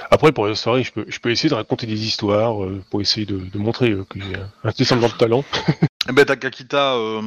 [0.10, 3.02] Après, pour la soirée, je peux, je peux essayer de raconter des histoires euh, pour
[3.02, 5.44] essayer de, de montrer euh, que j'ai un, petit semblant de talent.
[6.10, 7.22] Eh ben, t'as Kakita euh,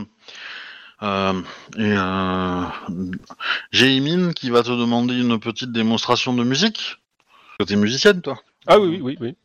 [1.02, 1.42] euh,
[1.78, 2.64] et euh,
[3.72, 6.96] Jaimin qui va te demander une petite démonstration de musique.
[7.56, 8.38] Parce que t'es musicienne, toi.
[8.66, 9.36] Ah oui, oui, oui, oui.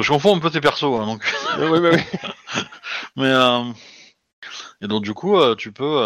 [0.00, 1.22] Je confonds un peu tes persos, hein, donc.
[1.58, 2.06] Ouais, ouais, ouais.
[3.16, 3.32] Mais
[4.80, 6.02] et donc du coup, tu peux.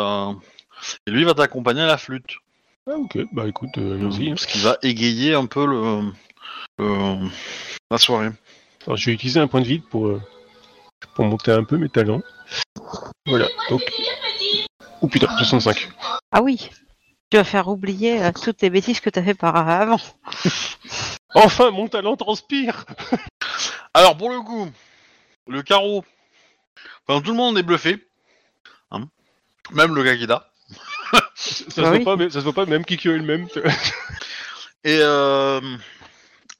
[1.06, 2.36] Et lui va t'accompagner à la flûte,
[2.88, 4.30] Ah ok, bah écoute, euh, allons-y.
[4.30, 4.34] hein.
[4.36, 6.12] ce qui va égayer un peu le,
[6.78, 7.28] le-
[7.90, 8.30] la soirée.
[8.86, 10.22] Alors, je vais utiliser un point de vide pour, euh,
[11.14, 12.22] pour monter un peu mes talents.
[13.26, 13.82] Voilà, donc...
[15.02, 15.88] Oh putain, 65.
[16.30, 16.70] Ah oui.
[17.30, 20.00] Tu vas faire oublier euh, toutes les bêtises que t'as fait par avant.
[21.34, 22.86] Enfin, mon talent transpire
[23.94, 24.70] Alors pour le coup,
[25.48, 26.02] le carreau.
[27.06, 28.06] Enfin, tout le monde est bluffé.
[28.90, 29.06] Hein.
[29.72, 30.48] Même le Kakita.
[31.56, 32.02] Ça, ça se oui.
[32.02, 33.48] voit pas, mais ça se voit pas, même Kikyo elle-même.
[34.84, 35.60] Et euh,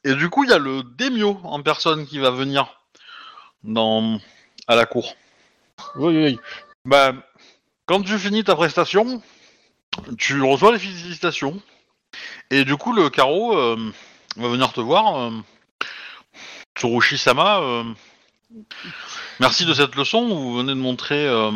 [0.04, 2.80] Et du coup, il y a le Demio en personne qui va venir
[3.64, 4.20] dans
[4.68, 5.14] à la cour.
[5.96, 6.38] Oui, oui,
[6.84, 7.12] Bah,
[7.86, 9.22] quand tu finis ta prestation,
[10.18, 11.60] tu reçois les félicitations.
[12.50, 13.76] Et du coup, le carreau euh,
[14.36, 15.16] va venir te voir.
[15.20, 15.30] Euh,
[16.78, 17.84] Tsurushi-sama, euh,
[19.40, 20.26] merci de cette leçon.
[20.28, 21.50] Vous venez de montrer euh,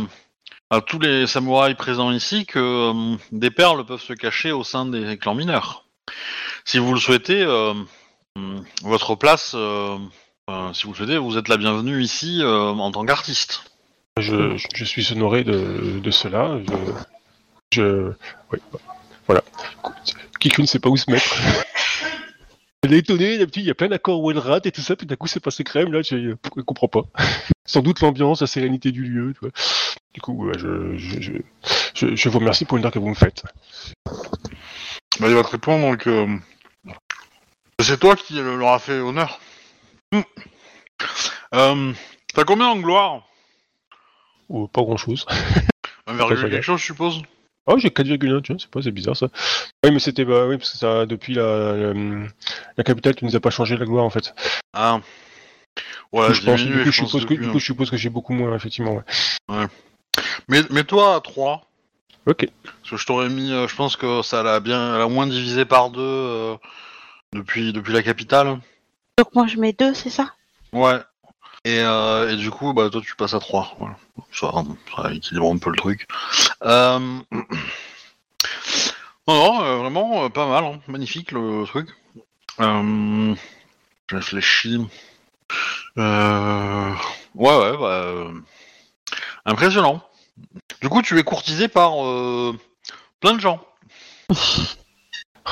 [0.70, 4.86] à tous les samouraïs présents ici que euh, des perles peuvent se cacher au sein
[4.86, 5.84] des clans mineurs.
[6.64, 7.74] Si vous le souhaitez, euh,
[8.36, 9.98] hum, votre place, euh,
[10.72, 13.64] si vous le souhaitez, vous êtes la bienvenue ici en tant qu'artiste.
[14.18, 16.58] Je, suis honoré de, cela.
[16.66, 16.74] Je,
[17.72, 18.12] je
[18.52, 18.58] oui,
[19.26, 19.42] voilà.
[20.40, 21.36] Kikun ne sait pas où se mettre.
[22.82, 25.16] Elle est étonnée, d'habitude il y a plein d'accords Wellrat et tout ça, puis d'un
[25.16, 27.02] coup c'est passé crème, là, je je comprends pas.
[27.66, 29.50] Sans doute l'ambiance, la sérénité du lieu, tu vois.
[30.14, 33.44] Du coup, ouais, je, je, je, vous remercie pour l'honneur que vous me faites.
[34.06, 36.26] Bah, il va te répondre que
[37.80, 39.40] c'est toi qui le- leur a fait honneur.
[40.12, 40.22] Hmm.
[41.54, 41.92] Euh,
[42.34, 43.22] T'as combien en gloire?
[44.48, 45.26] Ou pas grand chose.
[46.06, 47.22] Un virgule Pas quelque chose, je suppose?
[47.72, 49.28] Oh, j'ai 4,1, tu vois, c'est pas, c'est bizarre ça.
[49.84, 51.92] Oui, mais c'était, bah, oui, parce que ça, depuis la, la,
[52.76, 54.34] la capitale, tu nous as pas changé la gloire en fait.
[54.72, 55.00] Ah.
[56.12, 57.52] Ouais, je pense, diminué, du coup, je je pense, suppose que, du hein.
[57.52, 59.02] coup, je suppose que j'ai beaucoup moins, effectivement,
[59.48, 59.66] ouais.
[60.48, 61.62] Mais, mais toi à 3.
[62.26, 62.48] Ok.
[62.64, 65.26] Parce que je t'aurais mis, euh, je pense que ça l'a bien, elle a moins
[65.26, 66.56] divisé par deux euh,
[67.32, 68.58] depuis, depuis la capitale.
[69.16, 70.34] Donc moi je mets deux, c'est ça?
[70.72, 70.98] Ouais.
[71.64, 73.76] Et, euh, et du coup, bah toi tu passes à 3.
[73.78, 73.96] Voilà.
[74.32, 76.06] Ça, équilibre un peu le truc.
[76.62, 77.20] Euh...
[79.28, 80.80] Non, euh, vraiment pas mal, hein.
[80.88, 81.88] magnifique le truc.
[82.58, 83.34] Euh...
[84.08, 84.78] Je réfléchis.
[85.96, 86.92] Ouais,
[87.36, 88.24] ouais, bah...
[89.44, 90.02] Impressionnant.
[90.80, 91.92] Du coup, tu es courtisé par
[93.20, 93.64] plein de gens.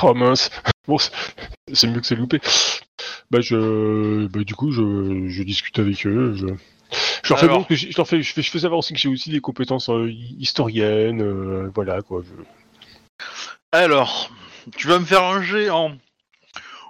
[0.01, 0.49] Oh mince.
[0.87, 0.97] Bon,
[1.73, 2.39] c'est mieux que c'est loupé.
[3.31, 6.33] Bah, je, bah, du coup, je, je discute avec eux.
[6.35, 6.47] Je,
[7.23, 7.59] je leur fais, Alors.
[7.67, 9.89] bon je leur fais, je fais, je fais savoir aussi que j'ai aussi des compétences
[9.89, 10.09] euh,
[10.39, 12.23] historiennes, euh, voilà quoi.
[12.23, 13.23] je-
[13.71, 14.31] Alors,
[14.75, 15.91] tu vas me faire un jet en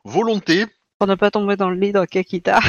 [0.05, 0.65] volonté
[0.97, 2.59] Pour ne pas tomber dans le lit dans Kakita.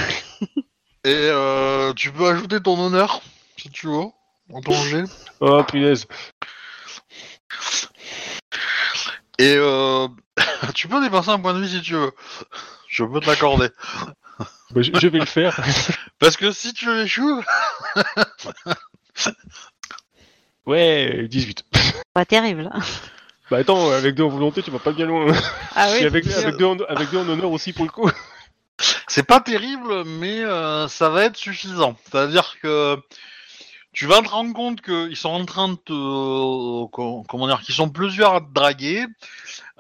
[1.04, 3.22] et euh, tu peux ajouter ton honneur
[3.56, 4.06] si tu veux
[4.52, 5.04] en ton jet.
[5.38, 6.06] Oh punaise.
[9.38, 10.08] Et euh,
[10.74, 12.10] tu peux dépasser un point de vie si tu veux.
[12.91, 13.68] Je peux te l'accorder.
[14.70, 15.61] Bah, je, je vais le faire.
[16.18, 17.43] Parce que si tu échoues,
[20.66, 21.64] Ouais, 18.
[22.14, 22.70] Pas terrible.
[23.51, 25.26] Bah attends, avec deux en volonté, tu vas pas bien loin.
[25.74, 28.09] Ah Et avec, avec, deux en, avec deux en honneur aussi pour le coup.
[29.09, 31.97] c'est pas terrible, mais euh, ça va être suffisant.
[32.05, 32.97] C'est-à-dire que
[33.93, 37.61] tu vas te rendre compte qu'ils sont en train de te, euh, co- comment dire,
[37.61, 39.07] qu'ils sont plusieurs à te draguer,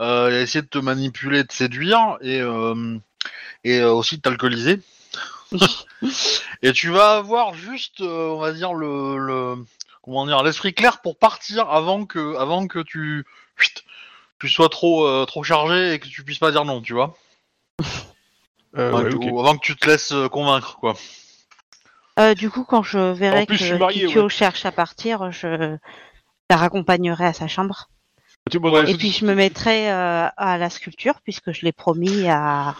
[0.00, 2.98] euh, à essayer de te manipuler, de te séduire, et euh,
[3.64, 4.80] et aussi de t'alcooliser.
[6.62, 9.56] et tu vas avoir juste, euh, on va dire le, le
[10.02, 13.24] comment dire, l'esprit clair pour partir avant que, avant que tu,
[13.56, 13.84] chut,
[14.38, 17.16] tu sois trop, euh, trop chargé et que tu puisses pas dire non, tu vois.
[18.76, 19.26] Euh, Enfin, ouais, que- ok.
[19.32, 20.94] ou avant que tu te laisses convaincre, quoi.
[22.20, 24.28] Euh, du coup, quand je verrai plus, que marié, Kikyo ouais.
[24.28, 25.76] cherche à partir, je
[26.50, 27.88] la raccompagnerai à sa chambre.
[28.50, 32.74] Tu Et puis je me mettrai euh, à la sculpture puisque je l'ai promis à.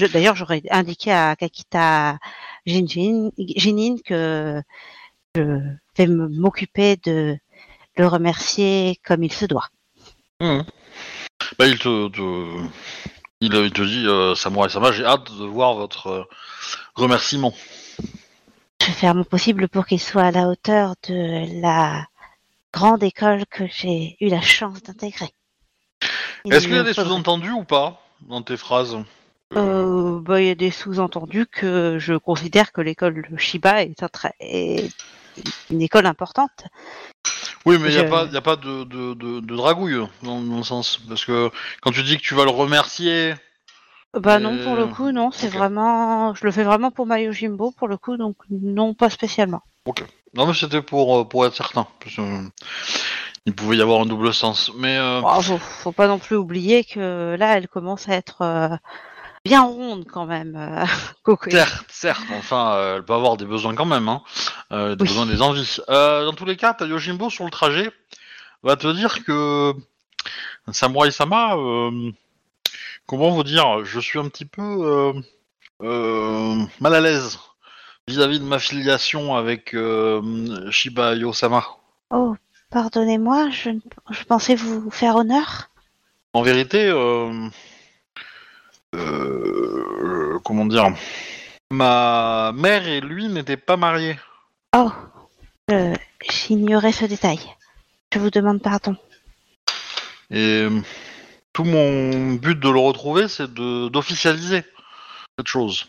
[0.00, 2.18] je- D'ailleurs, j'aurais indiqué à Kakita
[2.66, 4.62] Jinjin, Jinin que
[5.34, 5.42] je
[5.96, 7.36] vais m'occuper de
[7.96, 9.68] le remercier comme il se doit.
[11.58, 12.68] Bah, il te, te-
[13.40, 16.24] il, il te dit, euh, Samurai Sama, j'ai hâte de voir votre euh,
[16.94, 17.52] remerciement.
[18.80, 22.06] Je vais faire mon possible pour qu'il soit à la hauteur de la
[22.72, 25.30] grande école que j'ai eu la chance d'intégrer.
[26.50, 28.96] Est-ce qu'il y a des sous-entendus ou pas dans tes phrases?
[29.56, 34.08] Euh, bah, il y a des sous-entendus que je considère que l'école Shiba est, un
[34.38, 34.90] est
[35.70, 36.64] une école importante.
[37.66, 40.40] Oui, mais il n'y a pas, y a pas de, de, de, de dragouille dans,
[40.40, 40.98] dans le sens.
[41.08, 41.50] Parce que
[41.82, 43.34] quand tu dis que tu vas le remercier,
[44.14, 45.54] Bah Euh, non, pour le coup, non, c'est ok.
[45.54, 46.34] vraiment...
[46.34, 49.62] Je le fais vraiment pour Mayo Jimbo, pour le coup, donc non, pas spécialement.
[50.34, 51.86] non, mais c'était pour, euh, pour être certain.
[52.00, 52.48] Parce que, euh,
[53.46, 54.70] il pouvait y avoir un double sens.
[54.76, 58.42] Mais euh, Bon, faut, faut pas non plus oublier que là, elle commence à être
[58.42, 58.76] euh,
[59.44, 60.84] bien ronde quand même, euh,
[61.48, 64.22] certes, certes, enfin, euh, elle peut avoir des besoins quand même, hein,
[64.72, 65.06] euh, des Oui.
[65.06, 65.78] besoins, des envies.
[65.88, 67.90] Euh, dans tous les cas, ta Yojimbo sur le trajet
[68.62, 69.74] va te dire que
[70.72, 72.12] Samurai Sama, euh,
[73.10, 75.12] comment vous dire, je suis un petit peu euh,
[75.82, 77.40] euh, mal à l'aise
[78.06, 81.64] vis-à-vis de ma filiation avec euh, Shiba Yosama.
[82.12, 82.36] Oh,
[82.70, 83.70] pardonnez-moi, je,
[84.28, 85.70] pensais vous faire honneur.
[86.34, 86.88] En vérité,
[90.44, 90.94] comment dire,
[91.72, 94.20] ma mère et lui n'étaient pas mariés.
[94.76, 94.92] Oh,
[95.72, 95.94] euh,
[96.30, 97.40] j'ignorais ce détail.
[98.14, 98.94] Je vous demande pardon.
[100.30, 100.68] Et
[101.52, 104.64] tout mon but de le retrouver, c'est de d'officialiser
[105.38, 105.86] cette chose.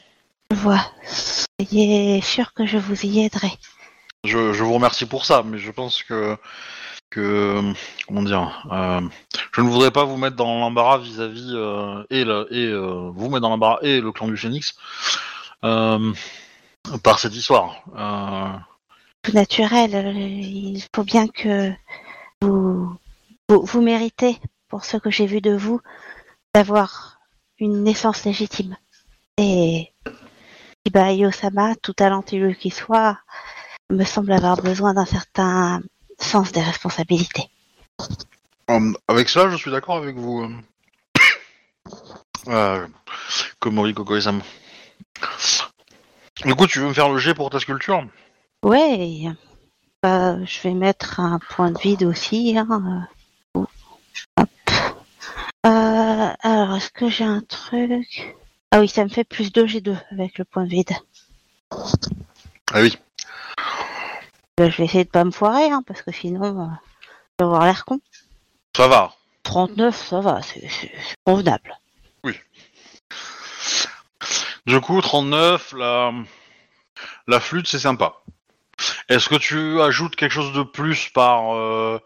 [0.51, 0.86] Je vois.
[1.05, 3.51] Soyez sûr que je vous y aiderai.
[4.24, 6.38] Je, je vous remercie pour ça, mais je pense que
[7.12, 7.62] que
[8.07, 9.01] comment dire, euh,
[9.51, 13.30] je ne voudrais pas vous mettre dans l'embarras vis-à-vis euh, et le, et euh, vous
[13.30, 14.76] mettre dans l'embarras et le clan du Phénix
[15.62, 17.84] par cette histoire.
[19.22, 19.91] Tout naturel.
[20.16, 21.72] Il faut bien que
[22.41, 22.95] vous,
[23.47, 24.39] vous, vous méritez,
[24.72, 25.82] pour ce que j'ai vu de vous,
[26.56, 27.20] d'avoir
[27.60, 28.78] une naissance légitime.
[29.38, 29.92] Et
[30.86, 33.20] Iba Osama, tout talentueux qu'il soit,
[33.90, 35.82] me semble avoir besoin d'un certain
[36.18, 37.50] sens des responsabilités.
[38.70, 40.50] Euh, avec cela, je suis d'accord avec vous.
[42.48, 42.88] euh.
[43.60, 43.94] Komori.
[46.46, 48.08] Du coup, tu veux me faire le jet pour ta sculpture?
[48.64, 49.26] Ouais.
[50.06, 52.58] Euh, je vais mettre un point de vide aussi.
[52.58, 53.08] Hein.
[56.20, 56.34] Euh.
[56.41, 58.36] Alors, est-ce que j'ai un truc?
[58.72, 60.91] Ah oui, ça me fait plus 2 G2 avec le point de vide.
[62.74, 62.97] Ah oui.
[64.59, 66.66] Euh, je vais essayer de pas me foirer, hein, parce que sinon, euh,
[67.39, 67.99] je vais avoir l'air con.
[68.76, 69.14] Ça va.
[69.43, 70.70] 39, ça va, c'est
[71.26, 71.78] convenable.
[74.68, 76.14] Du coup, 39, la,
[77.28, 78.22] la flûte, c'est sympa.
[79.09, 81.99] Est-ce que tu ajoutes quelque chose de plus par euh,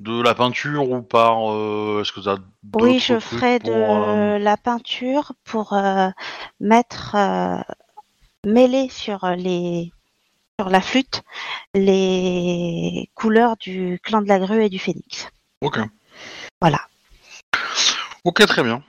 [0.00, 1.52] de la peinture ou par...
[1.52, 2.38] euh, Est-ce que as
[2.74, 6.08] Oui, je ferai de euh, la peinture pour euh,
[6.60, 7.16] mettre
[8.44, 9.92] mêler sur les
[10.58, 11.22] sur la flûte
[11.74, 15.28] les couleurs du clan de la grue et du phénix.
[15.60, 15.78] Ok.
[16.60, 16.80] Voilà.
[18.24, 18.82] Ok, très bien.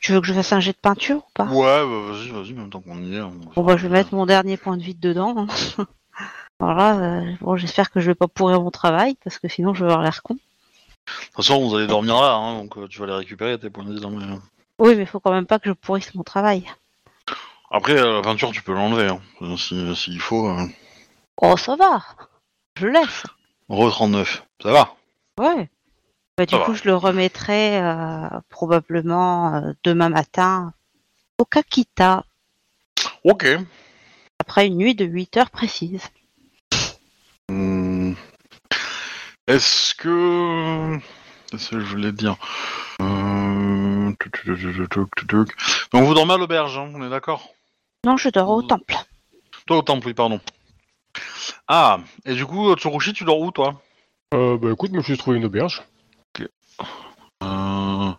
[0.00, 1.44] Tu veux que je fasse un jet de peinture ou pas?
[1.44, 3.20] Ouais, bah, vas-y, vas-y, même temps qu'on y est.
[3.20, 5.34] on va Bon bah je vais mettre mon dernier point de vide dedans.
[5.36, 5.46] hein.
[6.64, 6.96] voilà.
[7.20, 9.90] euh, bon, j'espère que je vais pas pourrir mon travail parce que sinon je vais
[9.90, 10.34] avoir l'air con.
[10.34, 10.38] De
[11.26, 13.84] toute façon, vous allez dormir là, hein, donc euh, tu vas les récupérer tes points
[13.84, 14.04] de vie.
[14.04, 14.38] hein, mais-
[14.78, 16.64] Oui, mais faut quand même pas que je pourrisse mon travail.
[17.70, 20.48] Après, euh, la peinture, tu peux l'enlever, hein, euh, si- s'il faut.
[20.48, 20.66] euh.
[21.42, 22.00] Oh, ça va.
[22.76, 23.24] Je laisse.
[23.68, 24.94] Re 39, ça va.
[25.38, 25.68] Ouais.
[26.36, 26.76] Bah, du Ça coup, va.
[26.78, 30.72] je le remettrai euh, probablement euh, demain matin
[31.38, 32.24] au Kakita,
[33.24, 33.46] Ok.
[34.38, 36.02] après une nuit de 8 heures précises.
[37.50, 38.14] Hmm.
[39.46, 40.98] Est-ce que...
[41.50, 42.36] Qu'est-ce que je voulais dire
[43.00, 43.24] Euh.
[45.92, 47.48] Donc vous dormez à l'auberge, hein, on est d'accord?
[48.04, 48.94] Non, je dors au temple.
[49.66, 50.40] Toi au temple, oui, pardon.
[51.68, 53.80] Ah, et du coup, Tsurushi, tu dors où, toi?
[54.34, 55.82] Euh, bah écoute, je suis trouvé une auberge.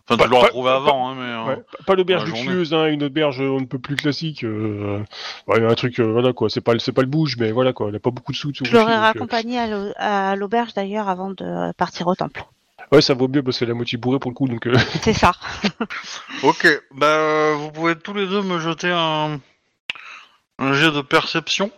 [0.07, 1.23] Euh, Enfin, Pas- tu l'auras trouvé pas- avant, hein, mais...
[1.23, 4.43] euh, Ouais, pas- pas l'auberge la luxueuse, hein, une auberge on ne peut plus classique.
[4.43, 5.03] Euh...
[5.47, 7.73] Ouais, un truc, euh, voilà quoi, c'est pas, le- c'est pas le bouge, mais voilà
[7.73, 8.51] quoi, elle a pas beaucoup de sous.
[8.53, 12.45] Je l'aurais raccompagné à l'au- à l'auberge d'ailleurs avant de partir au temple.
[12.91, 14.67] Ouais, ça vaut mieux parce qu'elle à moitié bourrée pour le coup, donc.
[14.67, 15.31] euh, C'est ça.
[16.43, 19.39] Ok, bah euh, vous pouvez tous les deux me jeter un,
[20.59, 21.71] un jet de perception.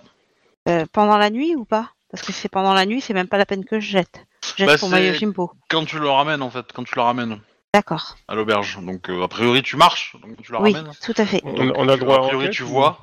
[0.68, 1.92] Euh, pendant la nuit ou pas?
[2.12, 4.26] Parce que si c'est pendant la nuit, c'est même pas la peine que je jette.
[4.44, 5.52] Je jette Bah, pour c'est- ma Yojimbo.
[5.70, 7.40] Quand tu le ramènes en fait, quand tu la ramènes
[7.74, 8.16] D'accord.
[8.28, 8.80] à l'auberge.
[8.82, 10.92] Donc euh, a priori tu marches, donc tu la Oui, ramènes.
[11.04, 11.42] tout à fait.
[11.44, 13.00] on, on a droit a à priori enquête, tu ou- vois.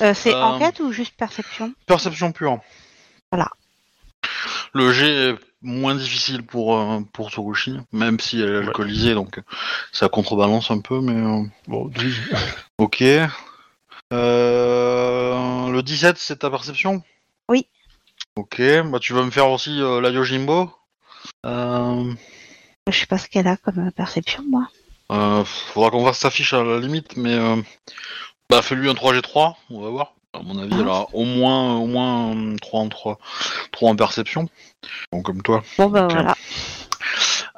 [0.00, 2.58] Euh, c'est Euh, enquête ou juste perception Perception pure.
[3.30, 3.48] Voilà.
[4.72, 8.66] Le jet est moins difficile pour euh, pour Tsurushi, même si elle est Ouais.
[8.66, 9.40] alcoolisée, donc
[9.92, 12.16] ça contrebalance un peu, mais euh, Bon, 12.
[12.78, 13.02] ok.
[14.12, 17.02] Euh, le 17 c'est ta perception
[17.48, 17.66] Oui.
[18.36, 20.72] Ok, bah tu vas me faire aussi euh, la Yojimbo.
[22.88, 24.68] Euh, Je sais pas ce qu'elle a comme euh, perception, moi.
[25.12, 27.56] Euh, faudra qu'on fasse sa fiche à la limite, mais euh,
[28.50, 30.14] bah fais-lui un 3G3, on va voir.
[30.32, 33.18] À mon avis, elle a au moins au moins euh, 3 en 3,
[33.72, 34.48] 3 en perception.
[35.12, 35.62] Bon, comme toi.
[35.78, 36.34] Bon, bah voilà.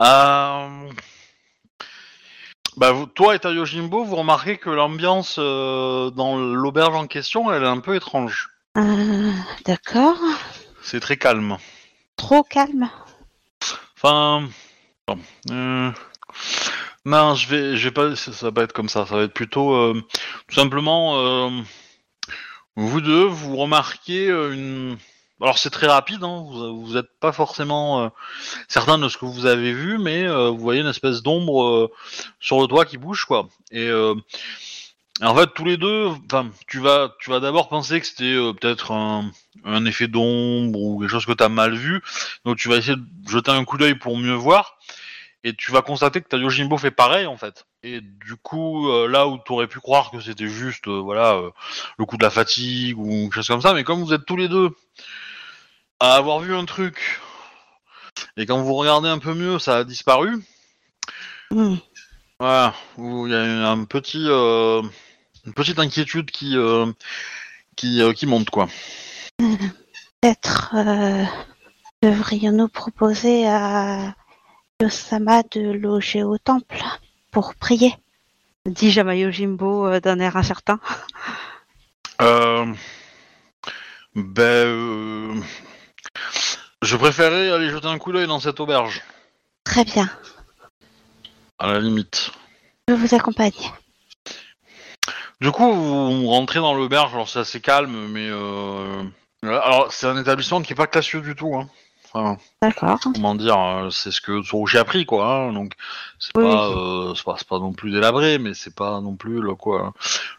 [0.01, 0.91] Euh...
[2.77, 7.51] Bah, vous- toi et ta Yojimbo, vous remarquez que l'ambiance euh, dans l'auberge en question,
[7.51, 8.51] elle est un peu étrange.
[8.77, 9.33] Euh,
[9.65, 10.19] D'accord.
[10.83, 11.57] C'est très calme.
[12.17, 12.91] Trop calme.
[13.97, 14.47] Enfin,
[15.51, 15.91] euh,
[17.05, 19.07] non, je vais, je vais pas, ça, va pas être comme ça.
[19.07, 20.03] Ça va être plutôt, euh,
[20.49, 21.51] tout simplement, euh,
[22.77, 24.97] vous deux, vous remarquez une.
[25.41, 28.11] Alors c'est très rapide, hein, vous, vous êtes pas forcément
[28.69, 31.91] certain de ce que vous avez vu, mais vous voyez une espèce d'ombre
[32.41, 33.49] sur le toit qui bouge, quoi.
[33.71, 33.91] Et
[35.23, 38.53] en fait, tous les deux, enfin, tu vas, tu vas d'abord penser que c'était euh,
[38.53, 39.31] peut-être un,
[39.65, 42.03] un effet d'ombre ou quelque chose que tu as mal vu.
[42.45, 44.79] Donc tu vas essayer de jeter un coup d'œil pour mieux voir.
[45.45, 47.67] et tu vas constater que ta Yojimbo fait pareil en fait.
[47.83, 51.41] Et du coup, euh, là où tu aurais pu croire que c'était juste euh, voilà
[51.99, 54.37] le coup de la fatigue ou quelque chose comme ça, mais comme vous êtes tous
[54.37, 54.71] les deux
[56.01, 57.21] à avoir vu un truc
[58.37, 60.43] et quand vous regardez un peu mieux, ça a disparu.
[61.51, 61.77] Hmm.
[62.39, 64.27] Voilà, où il y a un petit,
[65.47, 66.93] une petite inquiétude qui, euh,
[67.77, 68.69] qui, euh, qui monte quoi.
[69.39, 71.25] Peut-être euh,
[72.03, 74.15] devrions-nous proposer à
[74.81, 76.83] Yosama de loger au temple
[77.31, 77.95] pour prier
[78.71, 80.81] dit Jamayo Jimbo euh, d'un air incertain.
[82.23, 82.73] Euh,
[84.15, 85.35] ben, euh,
[86.83, 89.03] je préférais aller jeter un coup d'œil dans cette auberge,
[89.65, 90.09] Très bien,
[91.59, 92.31] à la limite.
[92.89, 93.53] je vous accompagne.
[95.41, 99.03] Du coup, vous rentrez dans l'auberge, alors c'est assez calme, mais euh,
[99.43, 101.55] alors c'est un établissement qui est pas classieux du tout.
[101.55, 101.69] Hein.
[102.13, 102.99] Enfin, D'accord.
[103.03, 105.27] comment dire, euh, c'est ce que Tsurushi a pris, quoi.
[105.27, 105.75] hein, Donc,
[106.19, 109.55] c'est Oui, pas, euh, c'est pas, non plus délabré, mais c'est pas non plus le
[109.55, 109.93] quoi,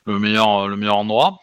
[0.06, 1.42] le meilleur, le meilleur endroit.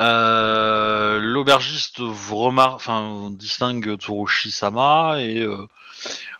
[0.00, 5.66] Euh, L'aubergiste vous enfin, distingue Tsurushi Sama et euh,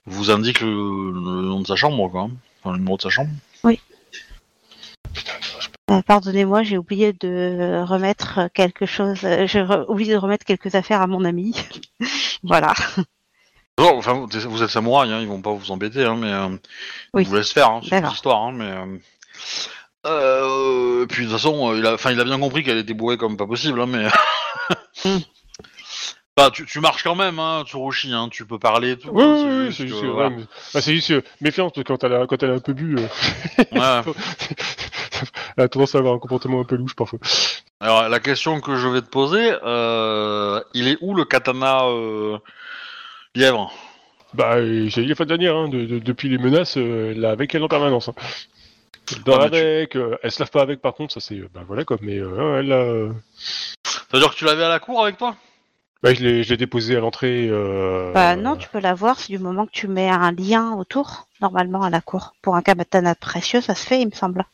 [0.06, 0.68] vous indique le,
[1.10, 2.28] le nom de sa chambre, quoi.
[2.62, 3.30] Enfin, le numéro de sa chambre.
[3.64, 3.74] Euh,
[5.86, 9.20] Pardonnez-moi, j'ai oublié de remettre quelque chose.
[9.24, 11.54] euh, J'ai oublié de remettre quelques affaires à mon ami.
[12.42, 12.74] voilà.
[13.78, 16.48] Enfin, vous êtes samouraï, hein, ils vont pas vous embêter, hein, mais euh,
[17.14, 17.22] Oui.
[17.22, 18.64] ils vous laissent faire, hein, c'est une histoire, hein, mais.
[18.64, 18.98] Euh,
[20.06, 22.94] euh, puis de toute façon, euh, il a, enfin, il a bien compris qu'elle était
[22.94, 24.06] bourrée comme pas possible, hein, mais.
[25.04, 25.18] Hmm.
[26.36, 29.08] Bah, tu, tu marches quand même, hein, Tsurushi, hein, tu peux parler et tout.
[29.10, 29.34] Oui, hein,
[29.68, 30.28] oui, c'est juste, que, que- voilà.
[30.28, 30.44] ouais, mais-
[30.74, 32.96] bah, juste euh, méfiance quand elle a, quand elle a un peu bu.
[32.98, 33.00] euh,
[33.72, 34.12] Ouais.
[35.56, 37.18] elle a tendance à avoir un comportement un peu louche parfois.
[37.80, 42.36] Alors, la question que je vais te poser, euh, il est où le katana euh,
[43.34, 43.72] lièvre?
[44.34, 47.30] Bah, euh, j'ai dit la fois dernière, hein, de- de- depuis les menaces, elle l'a
[47.30, 48.10] avec elle en permanence.
[48.10, 48.14] Hein.
[49.10, 51.62] Elle dort Ah, tu- avec, elle se lave pas avec par contre, ça c'est, bah
[51.66, 53.14] voilà quoi, mais euh, elle a,
[54.10, 55.34] C'est-à-dire que tu l'avais à la cour avec toi?
[56.02, 57.48] Bah, je l'ai, déposé à l'entrée.
[57.50, 61.26] Euh, Bah non, tu peux l'avoir si du moment que tu mets un lien autour,
[61.40, 62.34] normalement à la cour.
[62.42, 64.44] Pour un katana précieux, ça se fait, il me semble.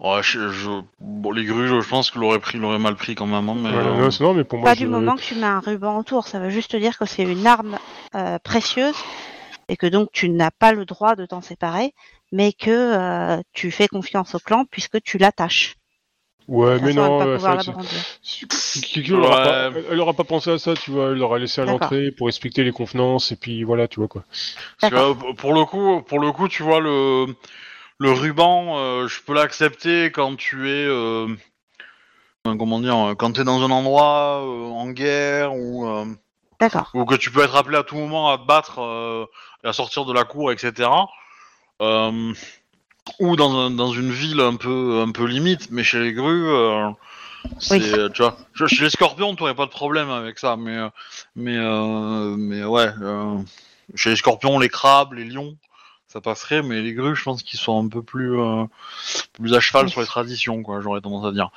[0.00, 3.26] Ouais, je, je- bon, les grues, je, pense que l'aurait pris, l'aurait mal pris quand
[3.26, 3.70] même, mais.
[3.70, 5.46] Ouais, euh, non, c'est- non, mais pour moi, Pas je- du moment que tu mets
[5.46, 7.78] un ruban autour, ça veut juste dire que c'est une arme
[8.14, 8.96] euh, précieuse
[9.68, 11.94] et que donc tu n'as pas le droit de t'en séparer,
[12.32, 15.76] mais que euh, tu fais confiance au clan puisque tu l'attaches.
[16.52, 17.38] Ouais, De mais non, elle
[18.50, 21.14] c'est- Kikyo, elle, aura pas, elle- elle aura pas pensé à ça, tu vois, elle
[21.18, 24.24] l'aura laissé à l'entrée pour respecter les convenances, et puis voilà, tu vois quoi.
[24.78, 27.34] Parce que, pour le coup, pour le coup, tu vois le
[27.98, 31.26] le ruban, euh, je peux l'accepter quand tu es, euh,
[32.46, 36.04] euh, comment dire, quand t'es dans un endroit euh, en guerre ou euh,
[36.92, 39.24] ou que tu peux être appelé à tout moment à te battre, euh,
[39.64, 40.90] et à sortir de la cour, etc.
[41.80, 42.34] Euh,
[43.18, 46.48] ou dans, un- dans une ville un peu un peu limite, mais chez les grues,
[46.48, 46.88] euh,
[47.58, 47.82] c'est, Oui.
[47.92, 50.88] euh, tu vois, chez chez les scorpions, t'aurais pas de problème avec ça, mais euh,
[51.36, 53.38] mais euh, mais ouais, euh,
[53.94, 55.56] chez les scorpions, les crabes, les lions,
[56.06, 58.64] ça passerait, mais les grues, je pense qu'ils sont un peu plus euh,
[59.32, 60.80] plus à cheval sur les traditions, quoi.
[60.80, 61.50] J'aurais tendance à dire.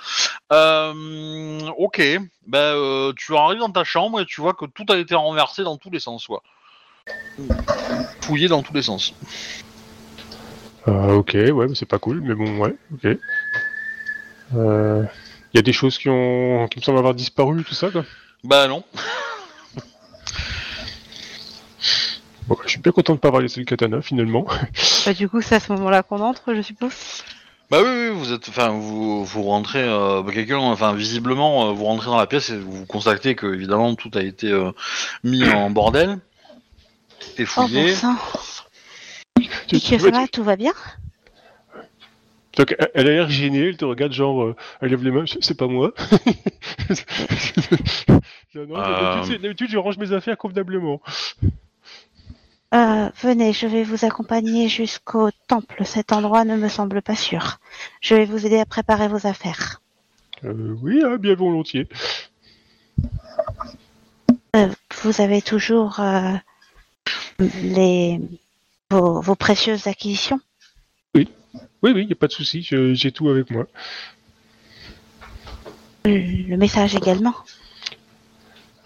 [0.52, 2.02] Euh, ok,
[2.48, 5.64] ben euh, tu arrives dans ta chambre et tu vois que tout a été renversé
[5.64, 6.42] dans tous les sens, quoi.
[8.22, 9.14] Fouillé dans tous les sens.
[10.88, 13.18] Euh, ok, ouais, mais c'est pas cool, mais bon, ouais, ok.
[14.56, 15.04] Euh,
[15.54, 18.06] Il y a des choses qui ont, qui me semblent avoir disparu, tout ça, quoi.
[18.44, 18.84] Bah non.
[22.48, 24.46] Bon, je suis bien content de pas avoir laissé le katana, finalement.
[25.06, 26.94] Bah, du coup, c'est à ce moment-là qu'on entre, je suppose.
[27.72, 31.72] Bah oui, oui, vous êtes, enfin, vous, vous rentrez, euh, bah, quelqu'un, enfin, visiblement, euh,
[31.74, 34.72] vous rentrez dans la pièce et vous constatez que, évidemment, tout a été euh,
[35.24, 36.20] mis en bordel
[37.40, 37.96] et Oh fouillé.
[38.04, 38.16] bon
[39.68, 40.74] Tu- tu- Ikyo-sama, tout va bien
[42.58, 45.58] Donc, elle- a l'air gênée, elle te regarde, genre, euh, elle lève les mains, c'est
[45.58, 45.94] pas moi.
[48.58, 49.38] Euh.
[49.38, 51.02] d'habitude, je range mes affaires convenablement.
[52.74, 55.84] Euh, venez, je vais vous accompagner jusqu'au temple.
[55.84, 57.60] Cet endroit ne me semble pas sûr.
[58.00, 59.82] Je vais vous aider à préparer vos affaires.
[60.46, 61.88] Euh, oui, hein, bien volontiers.
[64.56, 64.70] Euh,
[65.04, 66.34] vous avez toujours euh,
[67.40, 68.22] les
[68.92, 70.40] vos, vos précieuses acquisitions
[71.16, 71.28] Oui,
[71.84, 73.68] oui, y a pas de souci, j'ai tout avec moi.
[76.06, 77.34] Le message également.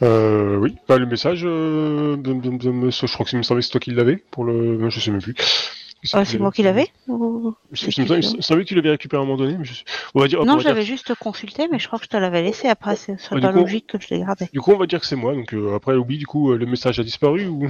[0.02, 3.82] Euh, oui, bah, le message, euh, je crois que il me semblait que c'est toi
[3.82, 5.36] qui l'avais, pour le, je sais même plus.
[6.16, 7.54] Euh, c'est moi qui l'avais ou...
[7.74, 9.74] Il semblait- il que tu l'avais récupéré à un moment donné, mais je...
[10.16, 12.42] on va dire, Non, dire- l'avais juste consulté, mais je crois que je te l'avais
[12.42, 12.70] laissé.
[12.70, 14.48] Après, c'est Ah, pas coup- logique que je l'ai gardé.
[14.54, 16.66] Du coup, on va dire que c'est moi, donc euh, après, oublie, du coup, le
[16.66, 17.68] message a disparu ou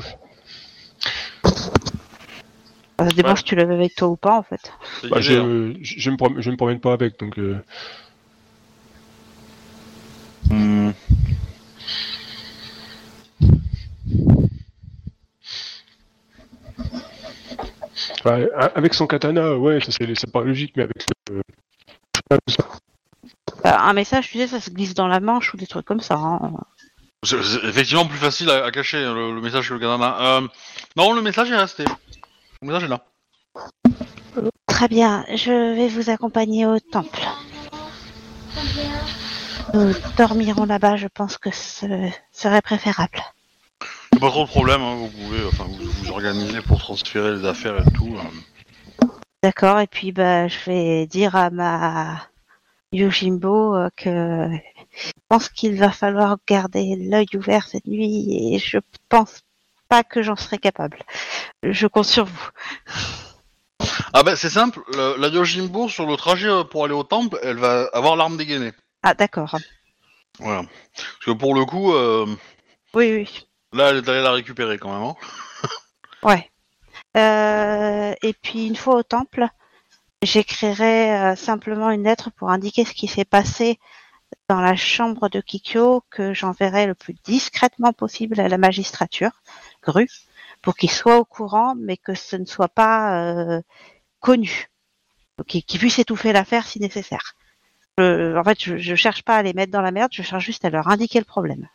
[2.99, 3.35] Ça dépend Ouais.
[3.37, 4.73] si tu l'avais avec toi ou pas, en fait.
[5.01, 5.73] C'est Bah, l'idée, hein.
[5.81, 7.37] je, je, je me prom- je me promène pas avec, donc.
[7.39, 7.57] euh,
[10.49, 10.91] Hmm.
[18.19, 18.45] enfin,
[18.75, 21.41] avec son katana, ouais, ça c'est pas logique, mais avec le.
[22.47, 22.65] ça.
[23.63, 25.99] Bah, un message, tu sais, ça se glisse dans la manche ou des trucs comme
[25.99, 26.15] ça.
[26.15, 26.39] hein.
[27.23, 27.35] C'est
[27.65, 30.37] effectivement plus facile à, à cacher hein, le, le message que le katana.
[30.37, 30.47] Euh,
[30.95, 31.83] non, le message est resté.
[32.61, 33.05] Message est là.
[34.67, 37.21] Très bien, je vais vous accompagner au temple.
[39.73, 41.85] Nous dormirons là-bas, je pense que ce
[42.33, 43.21] serait préférable.
[44.19, 47.79] Pas trop de problème, hein, vous pouvez enfin, vous, vous organiser pour transférer les affaires
[47.79, 48.17] et tout.
[48.17, 49.07] euh.
[49.41, 52.21] D'accord, et puis bah, je vais dire à ma
[52.91, 54.49] Yojimbo euh, que
[54.97, 59.43] je pense qu'il va falloir garder l'œil ouvert cette nuit et je pense
[59.89, 60.99] pas que j'en serai capable.
[61.63, 62.49] Je compte sur vous.
[64.13, 67.37] Ah ben c'est simple, le- la Yojimbo sur le trajet euh, pour aller au temple,
[67.43, 68.73] elle va avoir l'arme dégainée.
[69.03, 69.55] Ah d'accord.
[70.39, 70.63] Voilà.
[70.95, 72.25] Parce que pour le coup, euh,
[72.93, 73.47] Oui, oui.
[73.73, 75.03] là elle est allée la récupérer quand même.
[75.09, 75.15] Hein.
[76.23, 76.49] Ouais.
[77.15, 79.47] Euh, et puis une fois au temple,
[80.21, 83.79] j'écrirai euh, simplement une lettre pour indiquer ce qui s'est passé
[84.49, 89.31] dans la chambre de Kikyo, que j'enverrai le plus discrètement possible à la magistrature,
[89.83, 90.09] grue,
[90.61, 93.61] pour qu'il soit au courant, mais que ce ne soit pas euh,
[94.19, 94.67] connu,
[95.47, 97.35] qu'il qu'il puisse étouffer l'affaire si nécessaire.
[97.97, 100.45] Je- en fait, je, je cherche pas à les mettre dans la merde, je cherche
[100.45, 101.67] juste à leur indiquer le problème.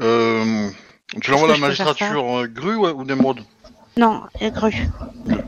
[0.00, 0.68] Euh,
[1.20, 3.44] tu l'envoies à la magistrature euh, grue ouais, ou d'émeraude
[3.96, 4.88] Non, grue.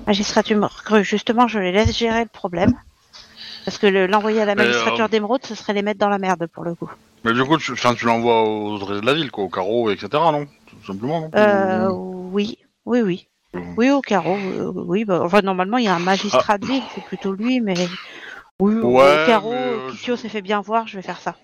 [0.06, 1.04] Magistrature grue.
[1.04, 2.74] Justement, je les laisse gérer le problème.
[3.64, 6.18] Parce que le- l'envoyer à la magistrature euh, d'émeraude, ce serait les mettre dans la
[6.18, 6.90] merde pour le coup.
[7.24, 10.08] Mais du coup, tu, tu l'envoies aux de la ville, quoi, au carreau, etc.
[10.12, 10.46] Non?
[10.84, 13.28] Tout simplement, non Euh, Ou- oui, oui, oui.
[13.76, 14.36] Oui, au carreau.
[14.50, 17.60] euh, oui, bah, enfin, normalement, il y a un magistrat de ville, c'est plutôt lui,
[17.60, 17.88] mais.
[18.60, 19.56] Oui, Ouais, au carreau, mais,
[20.12, 21.36] euh, s'est fait bien voir, je vais faire ça.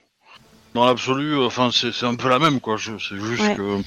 [0.74, 2.76] Dans l'absolu, euh, enfin, c'est un peu la même, quoi.
[2.78, 3.54] C'est juste Ouais.
[3.56, 3.78] que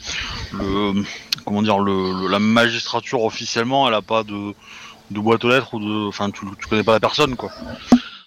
[0.53, 1.03] le,
[1.45, 4.53] comment dire, le, le- la magistrature officiellement, elle a pas de,
[5.11, 7.51] de boîte aux lettres ou de, enfin, tu, tu connais pas la personne, quoi.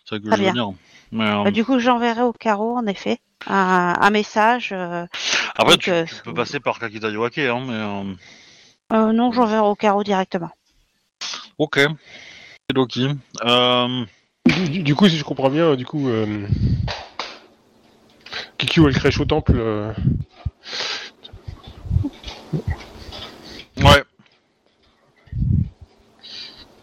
[0.04, 0.52] C'est ça que je veux bien.
[0.52, 0.70] dire.
[1.12, 4.70] Mais, euh, Bah, du coup, j'enverrai au carreau, en effet, un, un message.
[4.72, 5.06] euh,
[5.56, 8.14] après, donc, tu, euh, tu peux passer par Kakita Yoake, hein, mais euh,
[8.92, 10.50] euh, non, j'enverrai au carreau directement.
[11.58, 11.80] ok.
[12.74, 13.08] Loki.
[13.44, 14.04] Euh,
[14.46, 16.46] Du, du- du coup, si je comprends bien, du coup, euh,
[18.58, 19.54] Kikyo elle crèche au temple.
[19.56, 19.92] euh,
[23.78, 24.02] ouais.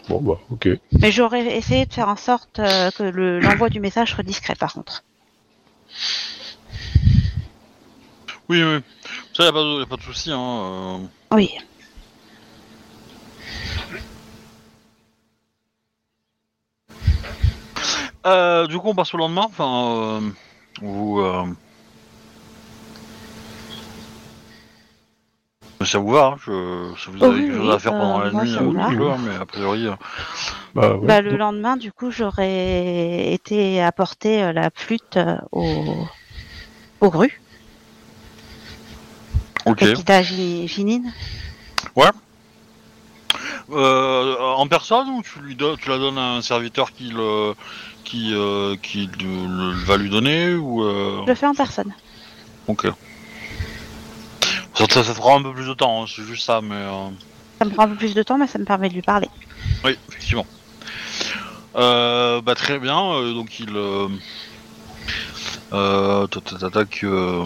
[0.09, 0.67] Bon, bah, ok.
[0.99, 4.55] Mais j'aurais essayé de faire en sorte euh, que le- l'envoi du message soit discret,
[4.55, 5.03] par contre.
[8.49, 8.79] Oui, oui.
[9.33, 10.39] Ça, y a pas de, y a pas de souci, hein.
[10.39, 10.97] euh.
[11.31, 11.49] Oui.
[18.25, 19.45] Euh, du coup, on passe au lendemain.
[19.45, 20.29] Enfin, euh,
[20.81, 21.19] vous.
[25.85, 26.91] Ça vous va, hein, je...
[26.97, 29.09] si vous Oh avez oui, quelque chose à faire pendant euh, la moi, nuit, dites-le,
[29.09, 29.87] hein, mais a priori.
[29.87, 29.95] euh,
[30.75, 31.07] Bah, ouais.
[31.07, 36.07] Bah, le lendemain, du coup, j'aurais été apporter euh, la flûte euh, au,
[37.01, 37.41] au gru,
[39.65, 39.85] Ok.
[40.21, 41.11] Ginine.
[43.71, 47.53] Euh, en personne ou tu, lui donnes, tu la donnes à un serviteur qui le.
[48.03, 50.83] qui, euh, qui le- le- va lui donner ou.
[50.83, 51.93] euh, Je le fais en personne.
[52.67, 52.87] Ok.
[54.75, 56.73] Ça, ça, ça fera un peu plus de temps, hein, c'est juste ça, mais.
[56.75, 57.09] euh,
[57.59, 59.29] Ça me prend un peu plus de temps, mais ça me permet de lui parler.
[59.83, 60.47] Oui, effectivement.
[61.75, 63.75] Euh, bah très bien, euh, donc il...
[63.75, 64.07] Euh,
[65.73, 67.45] euh, tac, euh,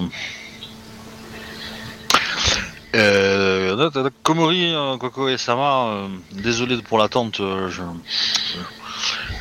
[2.96, 7.82] euh, Komori, euh, Koko et Sama, euh, désolé pour l'attente, euh, je-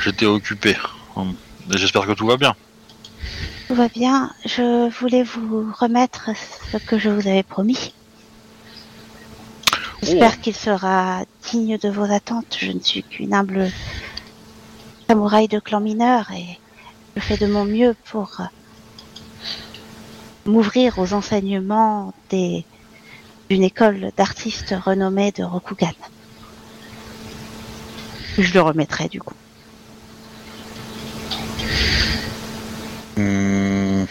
[0.05, 0.77] j'étais occupé.
[1.17, 1.35] Hum,
[1.71, 2.55] J'espère que tout va bien.
[3.67, 4.33] Tout va bien.
[4.45, 6.31] Je voulais vous remettre
[6.71, 7.93] ce que je vous avais promis.
[10.03, 12.57] J'espère qu'il sera digne de vos attentes.
[12.61, 13.69] Je ne suis qu'une humble
[15.09, 16.61] samouraï de clan mineur et
[17.17, 18.45] je fais de mon mieux pour euh,
[20.45, 22.65] m'ouvrir aux enseignements des
[23.49, 25.93] d'une école d'artistes renommée de Rokugan.
[28.39, 29.35] Je le remettrai du coup.
[33.17, 34.07] Hum.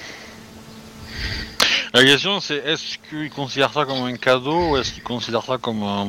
[1.93, 5.57] La question c'est est-ce qu'il considère ça comme un cadeau ou est-ce qu'il considère ça
[5.57, 6.07] comme un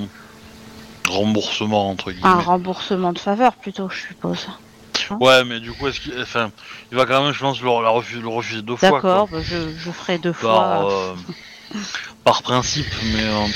[1.08, 2.26] remboursement entre guillemets?
[2.26, 4.48] Un remboursement de faveur plutôt, je suppose.
[5.20, 6.50] Ouais, mais du coup, est-ce qu'il, enfin,
[6.90, 8.90] il va quand même, je pense, le, la refuser, le refuser deux fois.
[8.90, 10.90] D'accord, bah, je, je ferai deux Par, fois.
[10.90, 11.14] euh,
[12.24, 13.46] par principe, mais euh,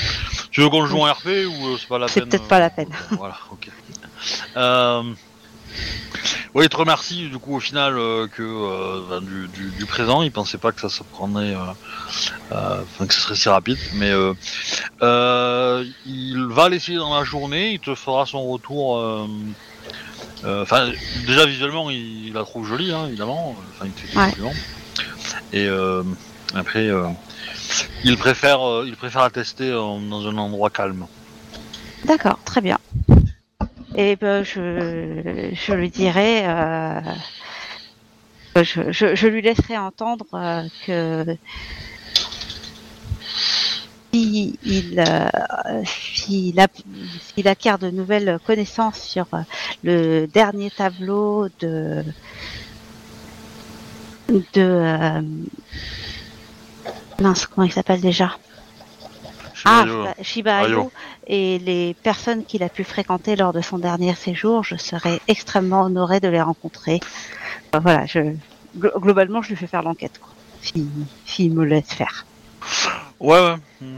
[0.51, 2.47] Tu veux qu'on joue en RP ou euh, c'est pas la C'est peine peut-être euh,
[2.47, 2.89] pas la peine.
[3.11, 3.67] Voilà, ok.
[4.55, 5.03] Euh...
[6.53, 9.85] Oui, il te remercie du coup au final euh, que euh, ben, du, du- du
[9.85, 13.77] présent, il pensait pas que ça se prendrait, euh, enfin que ce serait si rapide,
[13.93, 14.11] mais
[16.05, 18.97] il va l'essayer dans la journée, il te fera son retour.
[20.45, 20.91] Enfin,
[21.25, 23.55] déjà visuellement, il, il la trouve jolie, hein, évidemment.
[23.73, 24.51] Enfin, il te fait Ouais.
[25.53, 25.67] Et
[26.53, 26.89] après,
[28.03, 31.05] il préfère, il préfère la tester dans un endroit calme.
[32.03, 32.77] D'accord, très bien.
[33.95, 37.01] Et ben, je, je lui dirai, euh,
[38.55, 41.25] je, lui laisserai entendre euh, que
[44.13, 45.27] si il, euh,
[45.85, 46.67] s'il a-
[47.21, 49.39] s'il acquiert de nouvelles connaissances sur euh,
[49.83, 52.03] le dernier tableau de
[54.29, 54.61] de
[57.21, 58.37] mince comment il s'appelle déjà?
[59.65, 59.85] Ah.
[59.85, 60.91] Shiba- Shiba Ayo
[61.27, 65.83] et les personnes qu'il a pu fréquenter lors de son dernier séjour, je serais extrêmement
[65.83, 66.99] honorée de les rencontrer.
[67.73, 68.19] Enfin, voilà, je,
[68.77, 70.29] glo- globalement, je lui fais faire l'enquête, quoi.
[70.61, 70.87] S'il
[71.25, 72.25] s'il me laisse faire.
[73.19, 73.55] Ouais, ouais.
[73.81, 73.97] Hmm.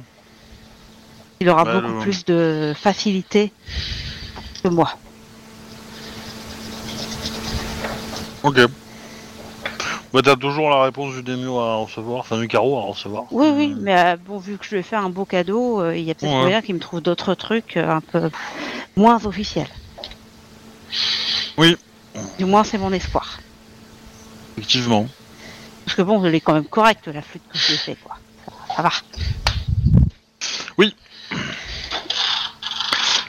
[1.42, 3.52] Il aura Ouais, beaucoup le- plus de facilité
[4.64, 4.94] que moi.
[8.44, 8.60] Ok.
[10.14, 13.26] Bah, t'as toujours la réponse du Demio à recevoir, enfin du carreau à recevoir.
[13.32, 13.80] Oui, oui, Hmm.
[13.82, 16.12] mais euh, bon, vu que je lui ai fait un beau cadeau, euh, il y
[16.12, 16.42] a peut-être Ouais.
[16.42, 18.30] moyen qu'il me trouve d'autres trucs euh, un peu
[18.96, 19.68] moins officiels.
[21.58, 21.76] Oui.
[22.38, 23.40] Du moins, c'est mon espoir.
[24.56, 25.08] Effectivement.
[25.86, 27.96] Parce que bon, elle est quand même correcte, la flûte que je lui ai fait,
[27.96, 28.16] quoi.
[28.46, 28.90] Ça, ça va.
[30.78, 30.96] Oui,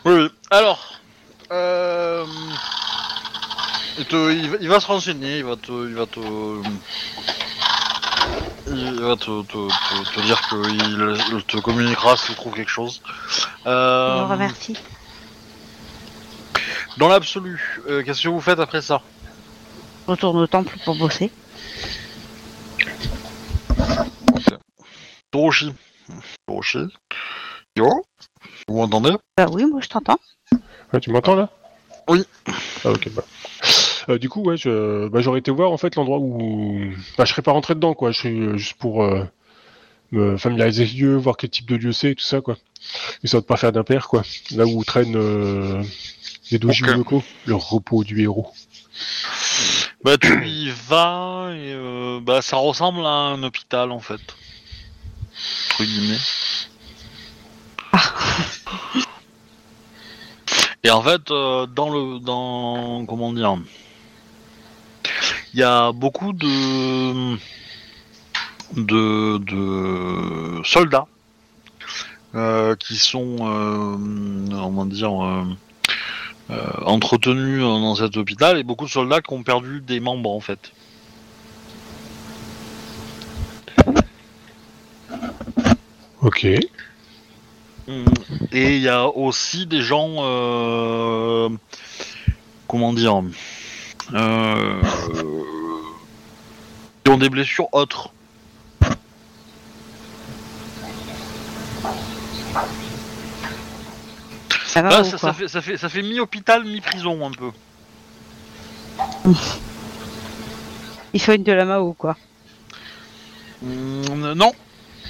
[0.05, 0.28] oui.
[0.51, 1.01] Alors,
[1.51, 2.27] euh,
[3.98, 6.20] il, te- il va, il va se renseigner, il va te, il va te,
[8.66, 13.00] il va te, te, te- te dire qu'il il te communiquera s'il trouve quelque chose.
[13.64, 14.76] Je Euh, vous remercie.
[16.96, 19.02] dans l'absolu, euh, qu'est-ce que vous faites après ça?
[20.06, 21.30] Je retourne au temple pour bosser.
[25.30, 25.72] Toroshi.
[26.46, 26.86] Toroshi.
[27.76, 27.88] Yo
[28.68, 29.12] Vous m'entendez?
[29.36, 30.18] Bah oui, moi je t'entends.
[30.92, 31.48] Ouais, tu m'entends là?
[32.08, 32.22] Oui.
[32.84, 33.22] Ah ok bah.
[34.09, 36.78] Euh, du coup ouais je bah, j'aurais été voir en fait l'endroit où
[37.16, 39.24] bah, je serais pas rentré dedans quoi, je suis euh, juste pour euh,
[40.12, 42.56] me familiariser les lieux, voir quel type de lieu c'est et tout ça quoi.
[43.22, 44.22] Histoire de pas faire d'impair quoi.
[44.55, 45.82] Là où traînent euh,
[46.51, 46.97] les doujins Ok.
[46.97, 48.52] locaux, le repos du héros.
[50.05, 54.20] Bah tu y vas et euh, bah ça ressemble à un hôpital en fait.
[55.72, 56.18] Entre guillemets.
[60.85, 63.56] Et en fait, euh, dans le dans comment dire,
[65.55, 67.36] il y a beaucoup de
[68.76, 71.06] de, de soldats
[72.35, 73.97] euh, qui sont euh,
[74.51, 75.44] comment dire euh,
[76.85, 80.72] entretenus dans cet hôpital et beaucoup de soldats qui ont perdu des membres en fait.
[86.20, 86.44] Ok.
[86.44, 86.68] Et
[88.76, 91.51] il y a aussi des gens, euh,
[92.66, 93.22] comment dire,
[94.12, 94.81] euh,
[97.05, 98.10] qui ont des blessures autres.
[104.66, 107.51] Ça va Ah, ça, fait, ça fait, ça fait mi-hôpital, mi-prison un peu.
[111.12, 112.16] Il faut une de la Mao ou quoi
[113.62, 114.52] Mm, non,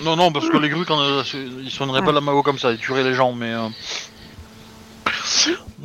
[0.03, 1.23] non, non, parce que les grues, quand euh,
[1.65, 2.07] ils sonneraient Ah.
[2.07, 3.53] pas la mago comme ça, ils tueraient les gens, mais.
[3.53, 3.69] euh,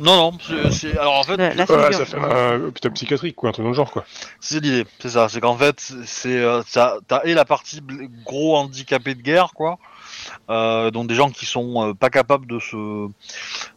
[0.02, 0.98] Non, non, c'est- c'est.
[0.98, 1.92] Alors en fait, La, la Ouais, figure.
[1.98, 4.04] ça fait un hôpital psychiatrique quoi, un truc dans le genre quoi.
[4.40, 5.28] C'est l'idée, c'est ça.
[5.28, 9.52] C'est qu'en fait, c'est euh, ça- t'as et la partie bl- gros handicapés de guerre,
[9.54, 9.78] quoi.
[10.48, 13.08] Euh, donc des gens qui sont euh, pas capables de se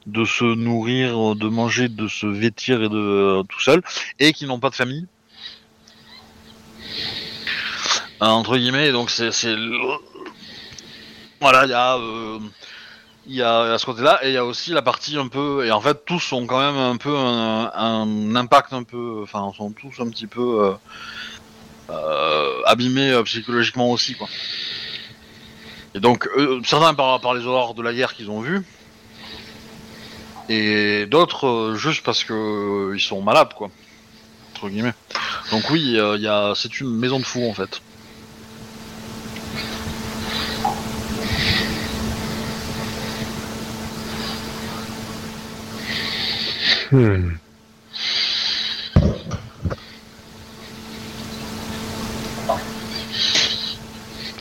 [0.08, 3.82] de se nourrir, de manger, de se vêtir et de euh, tout seul,
[4.20, 5.08] et qui n'ont pas de famille.
[8.22, 9.98] Euh, entre guillemets, donc c'est c'est le-
[11.42, 12.40] voilà, il y a euh,
[13.26, 15.72] il y a ce côté-là et il y a aussi la partie un peu et
[15.72, 20.02] en fait tous ont quand même un peu un, impact un peu enfin sont tous
[20.02, 20.74] un petit peu euh,
[21.90, 24.28] euh, abîmés euh, psychologiquement aussi quoi.
[25.96, 26.28] Et donc
[26.66, 28.66] certains par, les horreurs de la guerre qu'ils ont vues
[30.50, 33.70] et d'autres juste parce que ils sont malades quoi
[34.54, 34.94] entre guillemets.
[35.52, 37.82] Donc oui il y a c'est une maison de fous en fait
[46.94, 47.38] Hmm.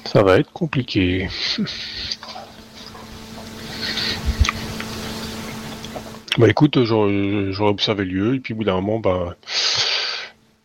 [0.04, 1.30] Ça va être compliqué.
[6.36, 9.34] Bah écoute, j'aurais observé le lieu, et puis au bout d'un moment, bah,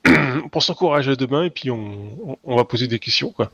[0.53, 3.49] on s'encourage à demain, et puis on, va poser des questions, quoi,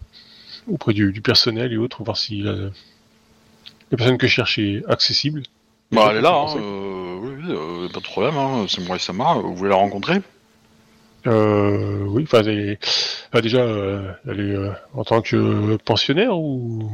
[0.67, 2.53] auprès du, personnel et autres, voir si la,
[3.91, 5.43] la personne que je cherche est accessible.
[5.93, 8.95] Bah, elle est là, hein, euh, oui, oui, euh, pas de problème, hein, c'est moi
[8.95, 10.21] et Sama, vous voulez la rencontrer?
[11.27, 16.89] Euh, oui, enfin, elle est- déjà, euh, elle est euh, en tant que pensionnaire ou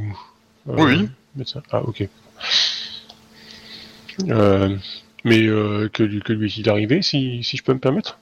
[0.68, 1.08] euh, Oui.
[1.34, 1.62] médecin?
[1.72, 2.04] Ah, ok.
[4.28, 4.76] Euh,
[5.24, 8.18] mais euh, que, lui- que lui est-il arrivé, si, si je peux me permettre?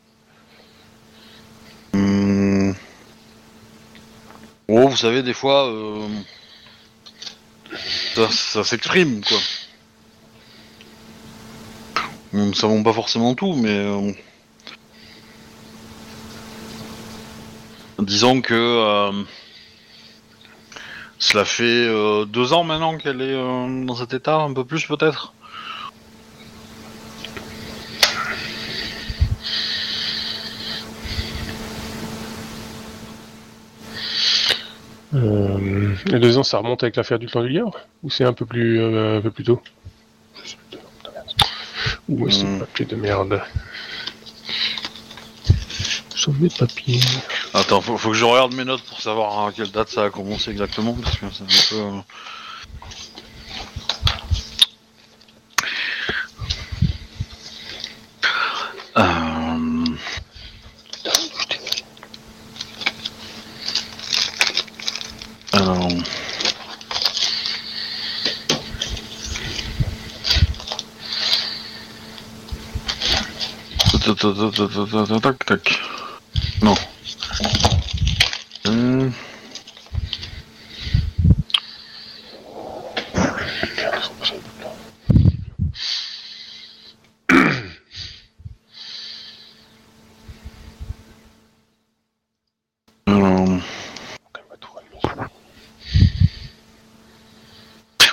[1.95, 2.75] Hum.
[4.69, 6.07] Oh, vous savez, des fois, euh,
[8.15, 9.39] ça, ça s'exprime, quoi.
[12.33, 13.77] Nous ne savons pas forcément tout, mais...
[13.79, 14.13] euh,
[17.99, 18.55] Disons que...
[18.55, 19.13] euh,
[21.19, 25.35] Cela fait euh, deux ans maintenant qu'elle est dans cet état, un peu plus peut-être.
[35.15, 37.73] Euh, Les deux ans, ça remonte avec l'affaire du clan du liard
[38.03, 39.61] Ou c'est un peu plus un peu plus tôt?
[42.09, 42.59] Où est ce Hmm.
[42.61, 43.43] papier de merde
[46.15, 47.01] Sur mes papiers.
[47.55, 50.11] Attends, faut, faut que je regarde mes notes pour savoir à quelle date ça a
[50.11, 52.01] commencé exactement, parce que c'est un peu...
[58.97, 59.85] Euh...
[65.53, 65.89] Alors...
[74.19, 75.79] Tac, tac.
[76.63, 76.75] Non.
[78.65, 79.11] Hmm.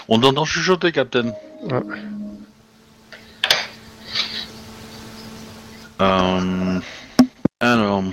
[0.07, 1.34] On t'entend chuchoter, Captain.
[1.64, 1.82] Ouais.
[6.02, 6.80] Euh...
[7.60, 8.04] Alors...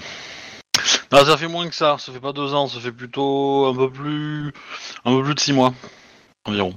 [1.10, 3.90] Ça fait moins que ça, ça fait pas deux ans, ça fait plutôt un peu
[3.90, 4.52] plus...
[5.04, 5.74] un peu plus de six mois,
[6.46, 6.74] environ.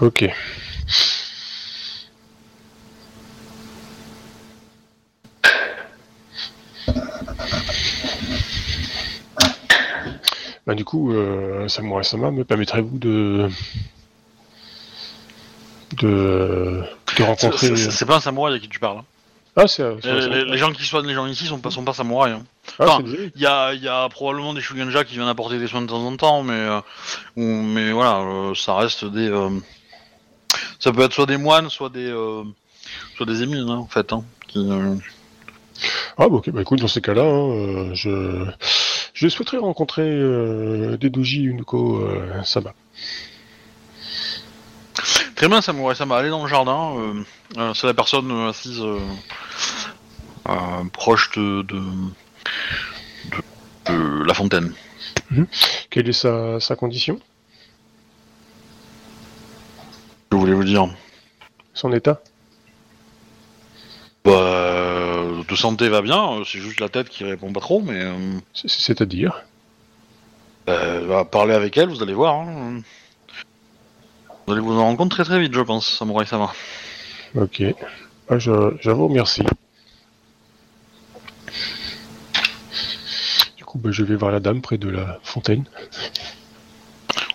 [0.00, 0.24] Ok.
[10.66, 13.50] Bah du coup, euh, Samurai Sama, me permettrez-vous de...
[15.98, 16.82] de...
[17.18, 17.76] de rencontrer...
[17.76, 18.98] C'est c'est pas un samouraï à qui tu parles.
[18.98, 19.04] hein.
[19.56, 19.82] Ah, c'est...
[20.02, 21.92] c'est- Les, c'est- les- les gens qui soignent les gens ici sont pas, sont pas
[21.94, 22.34] samouraïs.
[22.34, 22.42] hein.
[22.80, 23.04] Ah, enfin.
[23.36, 25.86] Il y a, il y a probablement des Shugenja qui viennent apporter des soins de
[25.86, 26.80] temps en temps, mais, euh,
[27.36, 29.28] ou- mais voilà, euh, ça reste des...
[29.28, 29.50] euh,
[30.80, 32.12] ça peut être soit des moines, soit des...
[33.16, 34.12] soit des émines, hein, en fait.
[34.12, 34.68] Hein, qui,
[36.16, 38.46] Ah, bah, ok, bah écoute, dans ces cas-là, hein, je...
[39.14, 42.08] je souhaiterais rencontrer euh, Dedoji Unuko
[42.44, 42.74] Sama.
[45.44, 46.94] Très bien, Samurai Sama, allez dans le jardin.
[46.96, 47.22] euh,
[47.58, 48.82] euh, c'est la personne euh, assise
[50.94, 51.74] proche de, de,
[53.26, 54.72] de- de la fontaine.
[55.90, 57.20] Quelle est sa, sa condition?
[60.30, 60.88] Que voulez-vous dire?
[61.74, 62.22] Son état?
[64.24, 68.02] Bah, de santé va bien, c'est juste la tête qui répond pas trop, mais
[68.54, 69.42] C'est- C'est-à-dire?
[70.66, 72.36] bah, va parler avec elle, vous allez voir.
[72.36, 72.80] hein.
[74.46, 76.52] Vous allez vous en rendre compte très très vite, je pense, Samurai Sama.
[77.34, 77.62] Ok.
[78.28, 79.42] Ah, je, je vous remercie.
[83.56, 85.64] Du coup, bah, je vais voir la dame près de la fontaine.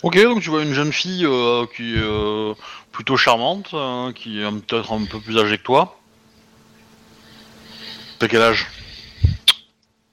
[0.03, 2.53] Ok, donc tu vois une jeune fille euh, qui est euh,
[2.91, 5.99] plutôt charmante, euh, qui est euh, peut-être un peu plus âgée que toi.
[8.19, 8.67] T'as quel âge?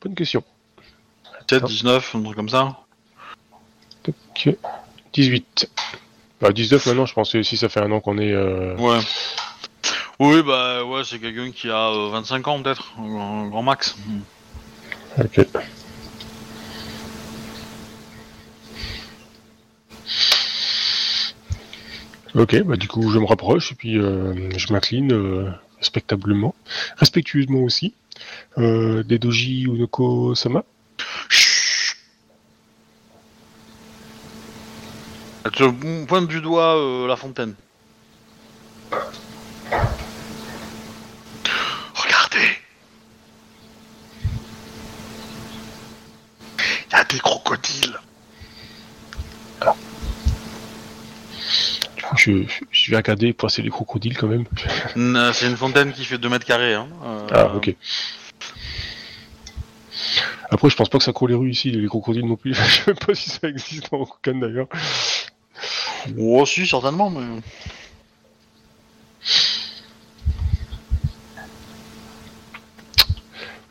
[0.03, 0.43] Bonne question.
[1.49, 1.67] 7, Ah.
[1.67, 2.81] 19, un truc comme ça
[4.09, 4.57] Ok.
[5.13, 5.69] 18.
[6.41, 8.33] Bah, 19 maintenant, je pense que si ça fait un an qu'on est...
[8.33, 8.99] euh, Ouais.
[10.19, 13.03] Oui, bah ouais, c'est quelqu'un qui a euh, 25 ans peut-être, un
[13.45, 13.97] un grand max.
[15.19, 15.47] Ok.
[22.35, 26.55] Ok, bah du coup je me rapproche et puis euh, je m'incline euh, respectablement,
[26.97, 27.95] respectueusement aussi.
[28.59, 30.65] Euh, Dedoji Unoko Sama.
[31.29, 31.97] Chut
[35.45, 37.55] Elle te pointe du doigt euh, la fontaine.
[41.95, 42.59] Regardez
[46.61, 47.99] Il y a des crocodiles
[51.97, 54.45] Du coup, je je, vais regarder pour passer les crocodiles quand même.
[54.97, 56.75] Euh, C'est une fontaine qui fait 2 mètres carrés.
[56.75, 56.89] Hein.
[57.03, 57.75] Euh, Ah, ok.
[60.51, 62.55] Après, je pense pas que ça court les rues ici, les crocodiles non plus.
[62.55, 64.69] je sais même pas si ça existe en Rokan d'ailleurs.
[66.19, 67.43] Oh, si, certainement, mais.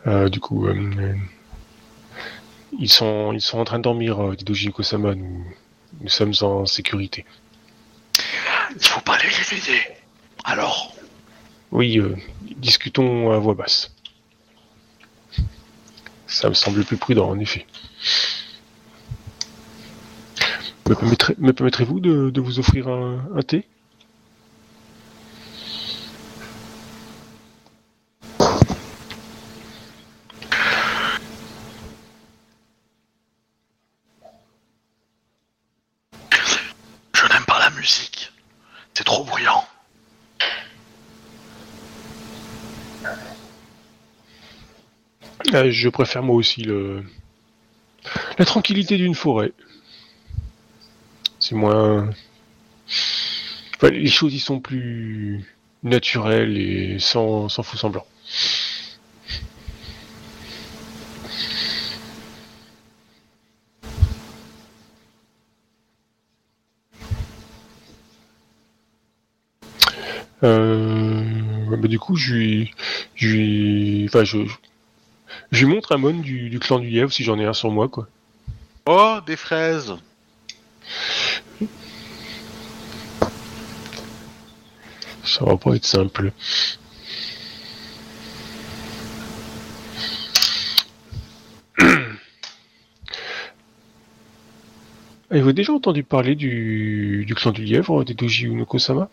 [0.07, 1.16] Euh, du coup, euh,
[2.80, 5.16] ils, sont, ils sont en train de dormir, euh, Didoji et Kosama.
[5.16, 5.45] Nous,
[6.02, 7.26] nous sommes en sécurité.
[8.76, 9.82] Il faut pas les réveiller.
[10.44, 10.94] Alors
[11.72, 12.16] Oui, euh,
[12.57, 13.91] discutons à voix basse.
[16.28, 17.66] Ça me semble plus prudent, en effet.
[20.88, 23.66] Me, permettrez- me permettrez-vous de, de vous offrir un, un thé?
[37.14, 38.32] Je n'aime pas la musique.
[38.94, 39.64] C'est trop bruyant.
[45.53, 47.03] Euh, Je préfère moi aussi le...
[48.38, 49.53] la tranquillité d'une forêt.
[51.47, 52.09] C'est moins...
[53.76, 55.45] Enfin, les choses y sont plus
[55.84, 58.03] naturelles et sans, sans faux semblant.
[70.41, 72.73] Euh, bah, du coup, je lui,
[73.13, 74.39] je enfin, je,
[75.51, 77.69] je lui montre un mon du, du clan du lièvre si j'en ai un sur
[77.69, 78.07] moi, quoi.
[78.88, 79.93] Oh, des fraises.
[85.24, 86.32] Ça va pas être simple.
[95.30, 99.10] Avez-vous déjà entendu parler du, du clan du lièvre, des Doji Unoko-sama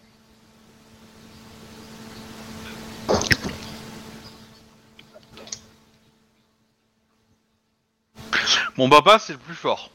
[8.76, 9.90] Mon papa, c'est le plus fort.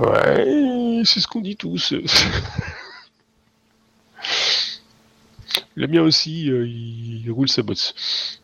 [0.00, 1.92] Ouais, c'est ce qu'on dit tous.
[5.74, 8.40] Le mien aussi, euh, il, roule sa bosse.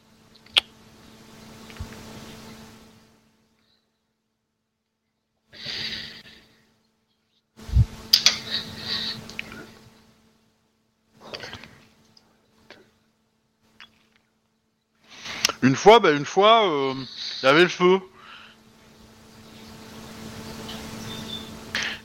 [15.62, 16.94] Une fois, bah, une fois, euh,
[17.42, 18.00] il y avait le feu.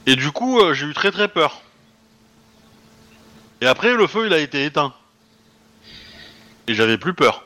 [0.09, 1.61] Et du coup, euh, j'ai eu très très peur.
[3.61, 4.91] Et après, le feu, il a été éteint.
[6.65, 7.45] Et j'avais plus peur.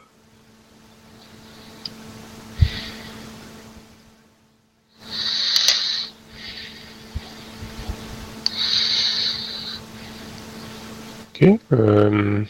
[11.36, 11.60] Ok.
[11.74, 12.46] euh,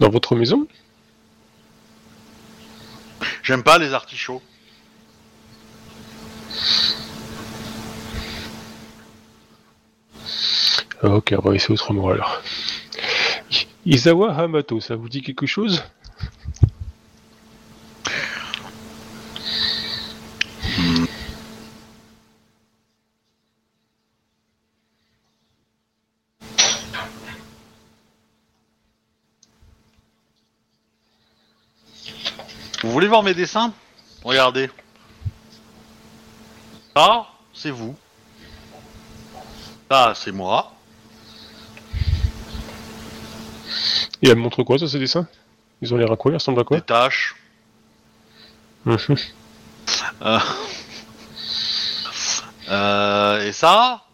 [0.00, 0.68] dans votre maison?
[3.42, 4.42] J'aime pas les artichauts.
[11.02, 12.42] Ah, Ok, on va essayer autrement alors.
[13.50, 15.82] I- Izawa Hamato, ça vous dit quelque chose?
[32.82, 33.72] Vous voulez voir mes dessins?
[34.24, 34.70] Regardez.
[36.94, 37.96] Ça, c'est vous.
[39.90, 40.72] Ça, c'est moi.
[44.22, 45.26] Et elle montre quoi, ça, ces dessins
[45.80, 46.32] Ils ont l'air à quoi?
[46.32, 46.76] Ils ressemblent à quoi?
[46.78, 47.36] Des taches.
[48.84, 48.98] Mhm.
[50.20, 50.38] Euh...
[52.68, 54.04] euh, et ça,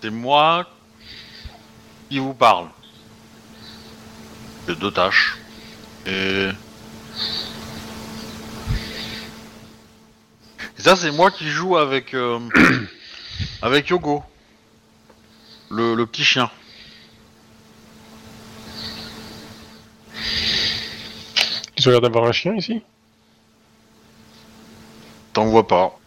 [0.00, 0.66] c'est moi
[2.08, 2.68] qui vous parle.
[4.66, 5.36] J'ai deux tâches.
[6.06, 6.48] Et...
[10.78, 12.38] et ça, c'est moi qui joue avec euh,
[13.62, 14.24] avec Yogo,
[15.70, 16.50] le, le petit chien.
[21.82, 22.80] Ils ont l'air d'avoir un chien ici?
[25.32, 25.98] T'en vois pas.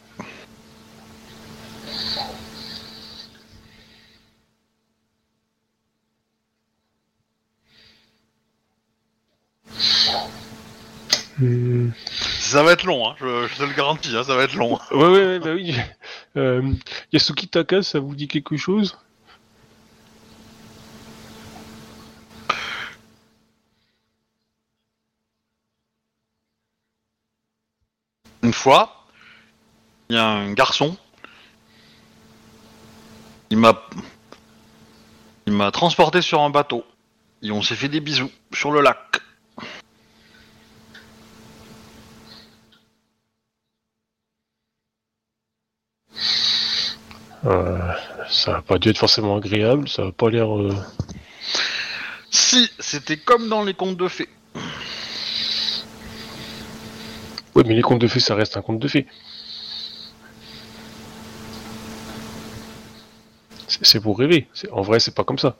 [11.39, 11.89] Hmm.
[12.39, 14.79] Ça va être long, hein, je, je te le garantis, hein, ça va être long.
[14.91, 15.75] Ouais, ouais, ouais, bah oui.
[16.37, 16.73] Euh,
[17.11, 18.97] Yasuki Taka, ça vous dit quelque chose?
[28.55, 29.05] Fois,
[30.09, 30.97] il y a un garçon.
[33.49, 33.81] Il m'a.
[35.47, 36.83] Il m'a transporté sur un bateau.
[37.43, 39.21] Et on s'est fait des bisous sur le lac.
[47.45, 47.93] Euh,
[48.27, 50.55] ça a pas dû être forcément agréable, ça a pas l'air.
[50.57, 50.73] euh,
[52.31, 54.29] Si, c'était comme dans les contes de fées.
[57.55, 59.07] Ouais, mais les contes de fées, ça reste un conte de fées.
[63.67, 64.47] C'est pour rêver.
[64.71, 65.57] En vrai, c'est pas comme ça.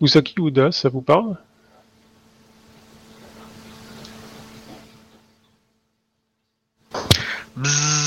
[0.00, 1.36] Usaki Uda, ça vous parle
[7.56, 8.06] Bzzz.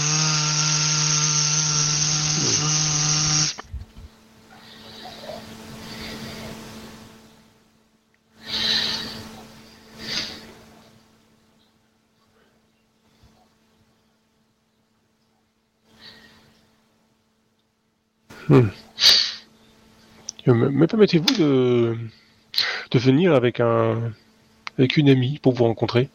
[20.47, 21.97] Euh, Me, me permettez-vous de,
[22.91, 24.13] de venir avec un
[24.77, 26.07] avec une amie pour vous rencontrer?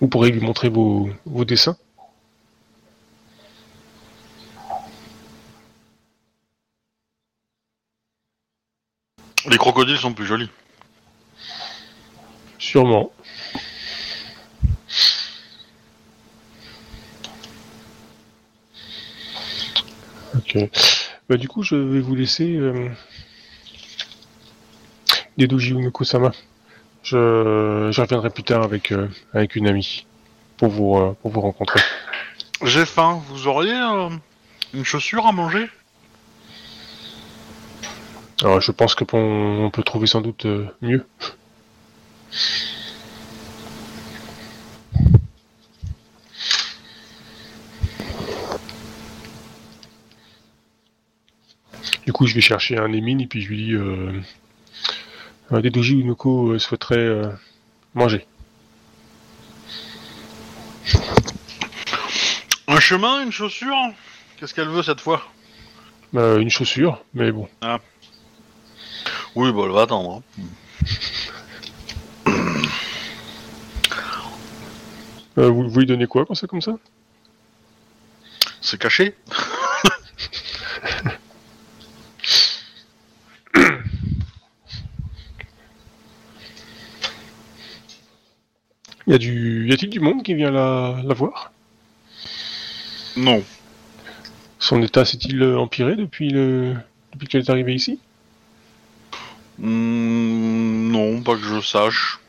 [0.00, 1.76] Vous pourrez lui montrer vos, vos dessins?
[9.48, 10.50] Les crocodiles sont plus jolis.
[12.58, 13.12] Sûrement.
[20.48, 20.70] Ok.
[21.28, 22.88] Bah, du coup, je vais vous laisser euh,
[25.36, 26.32] Dedoji Unoko-sama.
[27.02, 30.06] Je, je reviendrai plus tard avec, euh, avec une amie
[30.56, 31.80] pour vous, euh, pour vous rencontrer.
[32.64, 33.22] J'ai faim.
[33.28, 34.08] Vous auriez euh,
[34.74, 35.68] une chaussure à manger?
[38.42, 41.06] Alors, je pense que on, on peut trouver sans doute euh, mieux.
[52.16, 54.22] Coup, je vais chercher un Emine et puis je lui dis euh,
[55.52, 57.28] euh, Dedoji Unoko euh, souhaiterait euh,
[57.92, 58.26] manger.
[62.68, 63.76] Un chemin, une chaussure?
[64.38, 65.22] Qu'est-ce qu'elle veut cette fois?
[66.14, 67.50] Euh, une chaussure, mais bon.
[69.34, 70.22] Oui, bah elle va attendre.
[70.38, 70.42] hein.
[75.36, 76.78] Euh, vous, vous lui donnez quoi quand c'est comme ça?
[78.62, 79.14] C'est caché
[89.16, 89.66] a du...
[89.68, 91.52] y a-t-il du monde qui vient la, la voir?
[93.16, 93.42] Non.
[94.58, 96.74] Son état s'est-il euh, empiré depuis, le...
[97.12, 97.98] depuis qu'elle est arrivée ici?
[99.58, 102.20] Hmm, non, pas que je sache.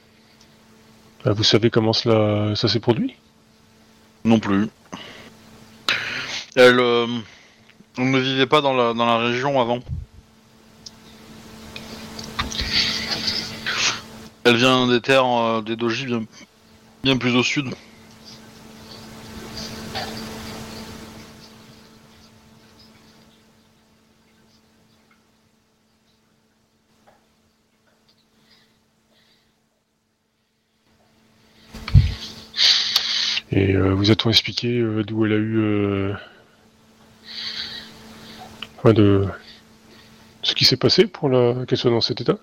[1.25, 3.15] Euh, Vous savez comment cela ça s'est produit?
[4.23, 4.69] Non plus.
[6.55, 7.07] Elle euh,
[7.97, 9.79] on ne vivait pas dans la, dans la région avant.
[14.43, 16.23] Elle vient des terres euh, des Doji bien,
[17.03, 17.73] bien plus au sud.
[33.51, 36.13] Et euh, vous a-t-on expliqué euh, d'où elle a eu euh,
[38.77, 39.25] enfin, de
[40.43, 41.65] ce qui s'est passé pour la...
[41.65, 42.37] qu'elle soit dans cet état?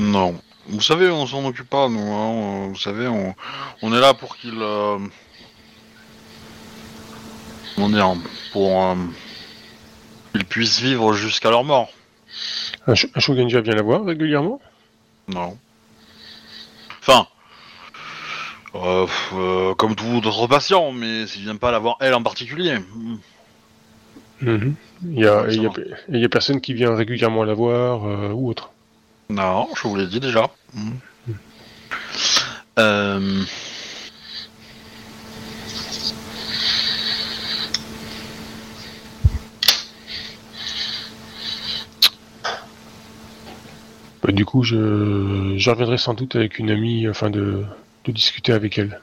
[0.00, 0.40] Non.
[0.68, 1.98] Vous savez, on s'en occupe pas, nous.
[2.12, 2.68] hein.
[2.68, 3.34] Vous savez, on,
[3.82, 4.54] on est là pour qu'il...
[4.60, 4.98] Euh...
[7.74, 8.14] Comment dire
[8.52, 8.94] Pour euh,
[10.32, 11.88] qu'ils puissent vivre jusqu'à leur mort.
[12.86, 14.60] Un, sh- un Shogunja vient la voir régulièrement?
[15.28, 15.56] Non.
[17.00, 17.26] Enfin...
[18.74, 22.76] euh, euh, comme tout autre patient, mais s'il vient pas la voir elle en particulier.
[24.42, 24.74] Il
[25.04, 25.80] y a, Ouais, il y a- ça
[26.10, 28.70] il y a personne qui vient régulièrement la voir euh, ou autre.
[29.30, 30.50] Non, je vous l'ai dit déjà.
[32.78, 33.44] Euh...
[44.22, 47.64] Bah, du coup, je, je reviendrai sans doute avec une amie afin de,
[48.04, 49.00] de discuter avec elle.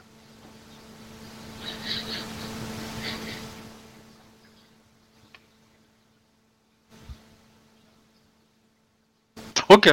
[9.68, 9.88] Ok.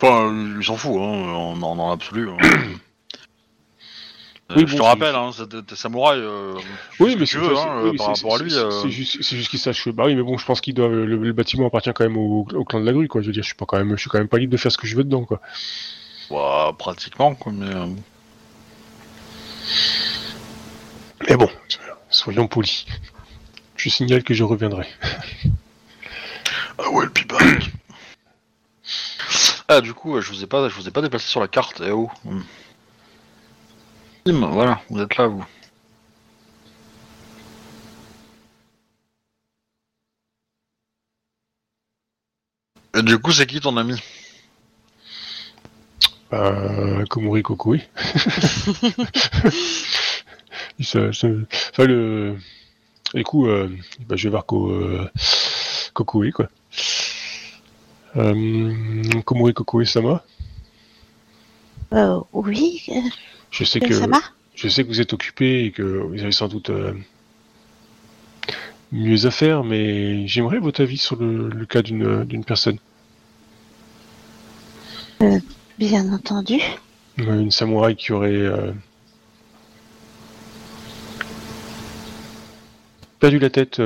[0.00, 2.28] Enfin, il s'en fout, hein, en, en, en absolu.
[2.30, 2.36] hein.
[4.50, 5.30] Euh, Oui, je bon, te rappelle, hein,
[5.66, 6.20] t'es samouraï.
[6.20, 6.54] Euh,
[7.00, 7.42] Oui, mais c'est hein,
[7.82, 8.50] oui, euh, par rapport à lui.
[8.50, 9.90] c'est- euh, C'est juste, juste qu'ils sachent que.
[9.90, 10.92] Bah oui, mais bon, je pense qu'ils doivent.
[10.92, 13.20] Le, le bâtiment appartient quand même au, au clan de la grue, quoi.
[13.20, 14.56] Je veux dire, je suis pas quand même, je suis quand même pas libre de
[14.56, 15.40] faire ce que je veux dedans, quoi.
[16.30, 17.66] bah, pratiquement, quoi, mais.
[17.74, 17.86] euh,
[21.28, 21.50] Mais bon,
[22.08, 22.86] soyons polis.
[23.76, 24.86] Je signale que je reviendrai.
[26.78, 27.70] Ah ouais, le pipac.
[29.68, 31.48] Ah, du coup, euh, je vous ai pas, je vous ai pas déplacé sur la
[31.48, 31.82] carte.
[31.84, 32.10] Eh oh.
[32.24, 32.40] Hmm.
[34.24, 35.44] Tim, voilà, vous êtes là, vous.
[42.94, 43.98] Et du coup, c'est qui ton ami?
[46.32, 47.82] Euh, Komori Kokui.
[50.80, 51.28] ça, ça-
[51.72, 52.36] enfin, le.
[53.14, 53.70] Du coup, euh,
[54.08, 55.08] bah, je vais voir Ko, euh,
[55.94, 56.48] Kokui, quoi.
[58.18, 60.24] Euh, Komori Kokui Sama.
[61.92, 63.00] Euh, oui, euh,
[63.50, 63.94] Je sais que.
[63.94, 64.20] Sama
[64.54, 66.92] Je sais que vous êtes occupé et que vous avez sans doute euh,
[68.90, 72.78] mieux à faire, mais j'aimerais votre avis sur le, le cas d'une personne.
[75.78, 76.60] Bien entendu.
[77.18, 78.72] Une samouraï qui aurait euh,
[83.20, 83.80] perdu la tête,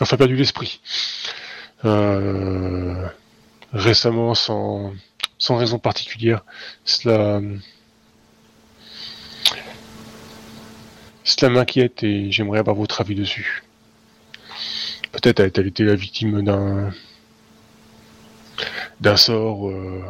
[0.00, 0.80] enfin perdu l'esprit,
[1.84, 3.08] euh,
[3.72, 4.92] récemment sans,
[5.48, 6.44] raison particulière.
[6.84, 7.40] Cela,
[11.24, 13.62] cela m'inquiète et j'aimerais avoir votre avis dessus.
[15.12, 16.92] Peut-être a-t-elle été la victime d'un
[19.00, 20.04] d'un sort, euh,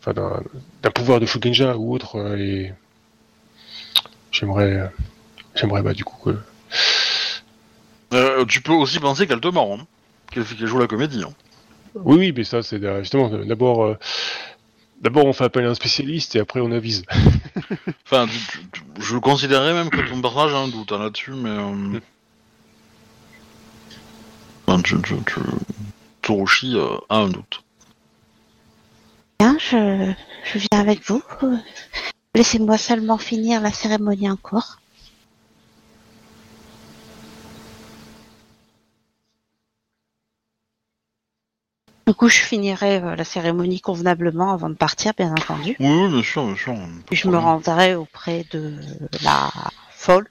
[0.00, 2.74] enfin d'un pouvoir de Shugenja ou autre, euh, et
[4.30, 4.92] j'aimerais,
[5.54, 6.38] j'aimerais bah du coup que
[8.44, 9.86] Tu peux aussi penser qu'elle te ment, hein.
[10.34, 11.22] Qu'elle qu'elle joue la comédie.
[11.22, 11.32] hein.
[11.94, 13.96] Oui, oui, mais ça, c'est justement d'abord, euh,
[15.00, 17.04] d'abord on fait appel à un spécialiste et après on avise.
[18.06, 21.32] Enfin, tu- tu- tu- je considérerais même que ton personnage a un doute hein, là-dessus,
[21.32, 21.50] mais.
[21.50, 22.00] Euh...
[24.66, 25.40] Enfin, tu, tu, tu...
[26.22, 27.62] Tsurushi euh, a un doute.
[29.40, 30.12] Bien, je,
[30.44, 31.22] je viens avec vous.
[32.34, 34.76] Laissez-moi seulement finir la cérémonie en cours.
[42.06, 45.74] Du coup, je finirai euh, la cérémonie convenablement avant de partir, bien entendu.
[45.80, 46.74] Oui, oui, bien sûr, bien sûr.
[47.06, 48.78] Puis je me rendrai auprès de
[49.22, 49.50] la
[49.90, 50.28] folle.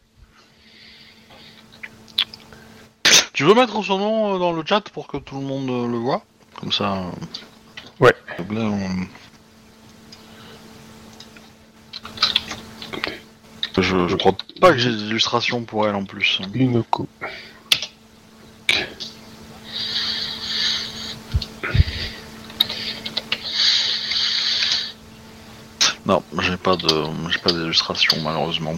[3.33, 5.87] Tu veux mettre son nom euh, dans le chat pour que tout le monde euh,
[5.87, 6.23] le voit?
[6.59, 6.93] Comme ça.
[6.97, 7.09] euh,
[7.99, 8.13] Ouais.
[8.51, 9.07] on-
[13.75, 16.39] Je, je crois pas que j'ai d'illustration pour elle en plus.
[16.53, 17.07] Inoko.
[26.05, 28.75] Non, j'ai pas de, j'ai pas d'illustration malheureusement.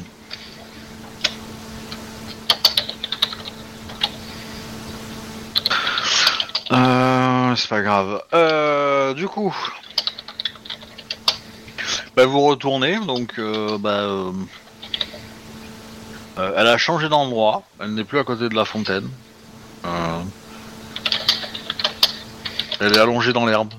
[6.71, 8.21] Euh, c'est pas grave.
[8.33, 9.55] Euh, du coup,
[12.15, 14.31] bah, vous retournez, donc euh, bah, euh,
[16.37, 17.63] euh, elle a changé d'endroit.
[17.79, 19.09] Elle n'est plus à côté de la fontaine.
[22.79, 23.73] Elle est allongée dans l'herbe.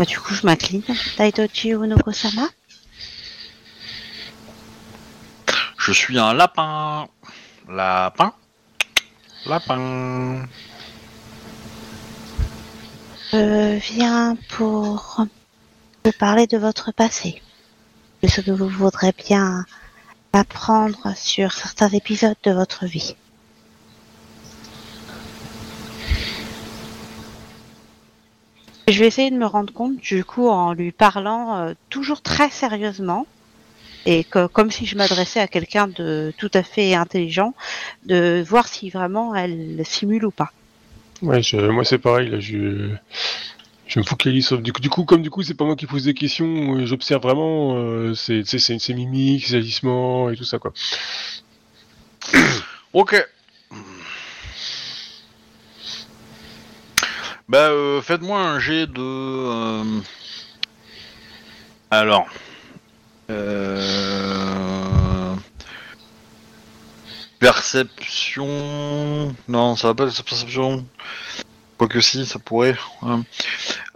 [0.00, 0.82] Bah, du coup, je m'incline.
[1.18, 2.48] Daidoji Unoko-sama
[5.76, 7.06] Je suis un lapin.
[7.68, 8.32] Lapin.
[9.44, 10.48] Lapin.
[13.30, 15.26] Je viens pour
[16.06, 17.42] vous parler de votre passé.
[18.22, 19.66] De ce que vous voudrez bien
[20.32, 23.16] apprendre sur certains épisodes de votre vie.
[28.90, 32.50] Je vais essayer de me rendre compte, du coup, en lui parlant euh, toujours très
[32.50, 33.26] sérieusement,
[34.06, 37.54] et que, comme si je m'adressais à quelqu'un de tout à fait intelligent,
[38.06, 40.50] de voir si vraiment elle simule ou pas.
[41.22, 42.88] Ouais, je- moi c'est pareil, là, je,
[43.86, 44.60] je me focalise sur...
[44.60, 46.86] Du coup, du coup, comme du coup, c'est pas moi qui pose des questions, euh,
[46.86, 50.72] j'observe vraiment euh, ses, ses, ses- ses mimiques, ses agissements et tout ça, quoi.
[52.92, 53.14] Ok.
[57.50, 59.00] Bah, euh, faites-moi un jet de.
[59.00, 60.00] euh,
[61.90, 62.28] Alors.
[63.28, 65.34] Euh...
[67.40, 69.34] Perception.
[69.48, 70.86] Non, ça va pas être perception.
[71.76, 72.76] Quoique si, ça pourrait.
[73.02, 73.24] hein.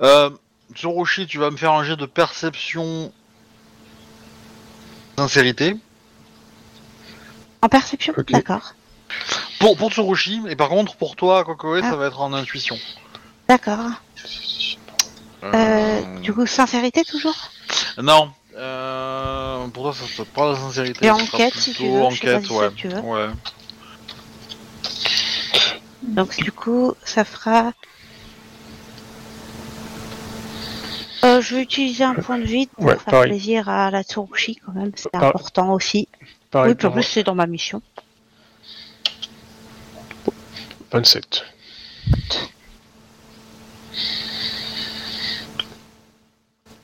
[0.00, 0.30] Euh,
[0.74, 3.12] Tsurushi, tu vas me faire un jet de perception.
[5.16, 5.76] Sincérité.
[7.62, 8.32] En perception Ok.
[8.32, 8.74] D'accord.
[9.60, 11.90] Pour, pour Tsurushi, et par contre, pour toi, Kokoe, Ah.
[11.90, 12.76] ça va être en intuition.
[13.48, 13.90] D'accord.
[15.42, 17.36] Euh, Euh, du coup, sincérité toujours?
[17.98, 18.32] Non.
[18.56, 21.04] Euh, pour toi, ça sera pas la sincérité.
[21.06, 22.64] Et ça sera enquête, si tu plutôt veux, je sais pas Enquête, si ouais.
[22.68, 23.00] ça tu veux.
[23.00, 23.28] ouais.
[26.02, 27.72] Donc du coup, ça fera...
[31.24, 33.30] Euh, je vais utiliser un point de vide pour Ouais, faire pareil.
[33.30, 36.06] plaisir à la Tsurushi quand même, c'est Par- important aussi.
[36.50, 37.80] Pareil oui, puis en pour plus c'est dans ma mission.
[40.92, 41.44] 27.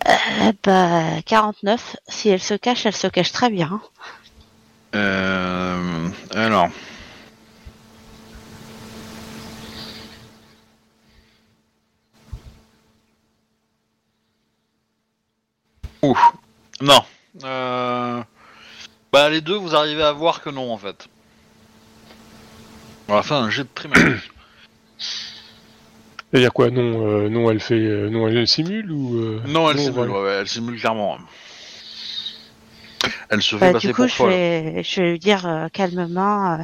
[0.06, 3.80] Eh bah, 49, si elle se cache, elle se cache très bien.
[4.94, 6.68] Euh, alors.
[16.02, 16.16] Ouh.
[16.80, 17.04] Non.
[17.44, 18.22] Euh...
[19.12, 21.08] Bah les deux, vous arrivez à voir que non en fait.
[23.08, 24.28] On va faire un jet de trimestre.
[26.30, 29.76] C'est-à-dire quoi Non, euh, non, elle fait, euh, non, elle simule ou euh, non, elle
[29.76, 30.12] non, simule, voilà.
[30.12, 31.18] ouais, ouais, elle simule clairement.
[33.30, 34.28] Elle se fait Bah, passer du coup, pour je folle.
[34.28, 36.58] vais, je vais lui dire euh, calmement, euh,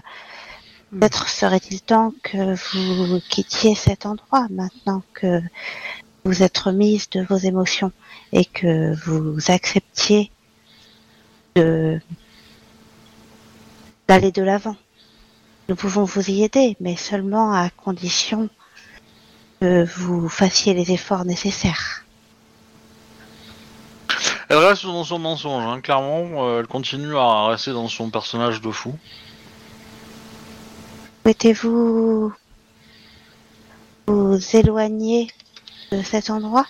[1.00, 5.40] peut-être serait-il temps que vous quittiez cet endroit maintenant que
[6.24, 7.92] vous êtes remise de vos émotions
[8.32, 10.30] et que vous acceptiez
[11.54, 12.00] de
[14.08, 14.76] d'aller de l'avant.
[15.68, 18.48] Nous pouvons vous y aider, mais seulement à condition
[19.60, 22.04] que vous fassiez les efforts nécessaires.
[24.48, 26.46] Elle reste dans son mensonge, hein, clairement.
[26.46, 28.96] euh, elle continue à rester dans son personnage de fou.
[31.22, 32.32] Souhaitez-vous
[34.06, 35.28] vous éloigner
[35.90, 36.66] de cet endroit?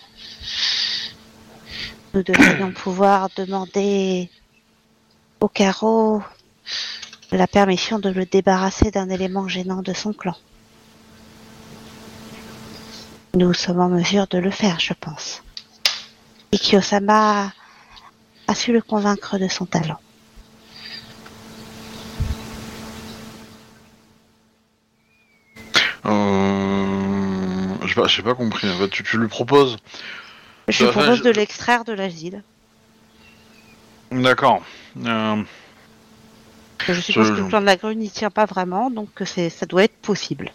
[2.15, 4.31] Nous devrions pouvoir demander
[5.39, 6.23] au carreau
[7.31, 10.35] la permission de le débarrasser d'un élément gênant de son clan.
[13.39, 15.43] Nous sommes en mesure de le faire, je pense.
[16.51, 17.53] Ikyo-sama
[18.47, 19.99] a su le convaincre de son talent.
[26.05, 27.75] Euh...
[27.85, 28.69] J'ai pas, pas compris.
[28.69, 28.89] en fait.
[28.89, 29.77] tu, tu lui proposes.
[30.67, 32.43] Je Bah, propose de l'extraire de l'asile.
[34.11, 34.61] D'accord.
[35.05, 35.43] Euh,
[36.87, 39.65] Je suppose Je- que le plan de la grue n'y tient pas vraiment, donc ça
[39.65, 40.51] doit être possible.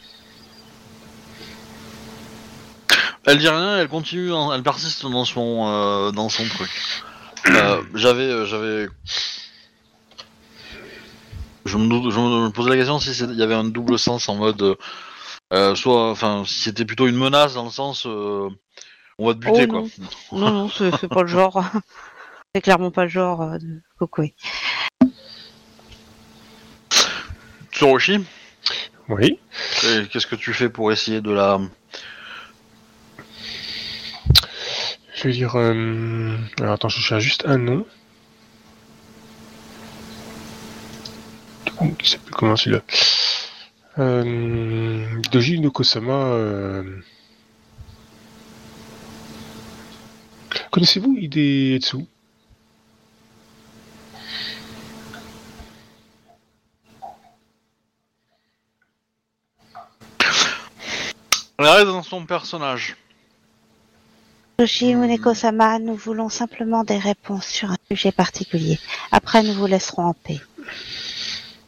[3.27, 6.71] Elle dit rien, elle continue, dans- elle persiste dans son, euh, dans son truc.
[7.49, 8.89] Euh, j'avais, euh, j'avais.
[11.65, 13.99] Je me, dou- je me posais la question si c'est- il y avait un double
[13.99, 14.77] sens en mode.
[15.53, 18.07] euh, soit, enfin, si c'était plutôt une menace dans le sens.
[18.07, 18.49] euh,
[19.19, 19.83] on va te buter Oh, quoi.
[20.33, 20.39] non.
[20.41, 21.63] Non, non, c'est, c'est pas le genre.
[22.55, 24.33] C'est clairement pas le genre euh, de Kokoe.
[27.73, 28.25] Tsurushi,
[29.09, 29.39] Oui.
[29.85, 31.59] et qu'est-ce que tu fais pour essayer de la.
[35.23, 35.55] Je dire.
[35.57, 37.87] euh, Alors attends, je cherche juste un nom.
[41.99, 42.83] Qui s'appelle comment celui-là
[43.99, 46.13] euh, Doji no Kosama.
[46.13, 47.01] euh,
[50.71, 51.99] Connaissez-vous Hidetsu
[61.59, 62.97] Elle reste dans son personnage.
[64.65, 68.79] Muneko-sama, nous voulons simplement des réponses sur un sujet particulier.
[69.11, 70.41] Après, nous vous laisserons en paix.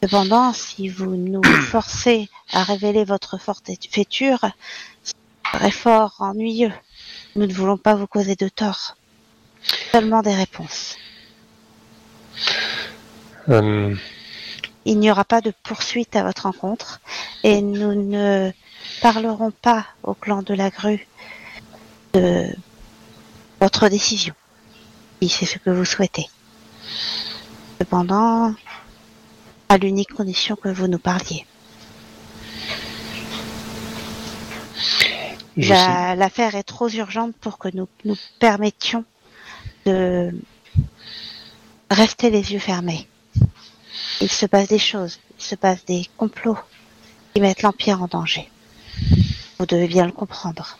[0.01, 4.39] Cependant, si vous nous forcez à révéler votre forte féture,
[5.03, 5.13] ce
[5.51, 6.71] serait fort ennuyeux.
[7.35, 8.95] Nous ne voulons pas vous causer de tort.
[9.91, 10.95] Seulement des réponses.
[13.49, 13.93] Euh,
[14.85, 17.01] Il n'y aura pas de poursuite à votre rencontre
[17.43, 18.51] et nous ne
[19.01, 21.07] parlerons pas au clan de la grue
[22.13, 22.47] de
[23.65, 24.35] votre décision,
[25.23, 26.27] si c'est ce que vous souhaitez.
[27.79, 28.53] Cependant,
[29.69, 31.47] à l'unique condition que vous nous parliez.
[35.57, 39.03] La- L'affaire est trop urgente pour que nous nous permettions
[39.87, 40.31] de
[41.89, 43.07] rester les yeux fermés.
[44.21, 46.59] Il se passe des choses, il se passe des complots
[47.33, 48.47] qui mettent l'Empire en danger.
[49.57, 50.77] Vous devez bien le comprendre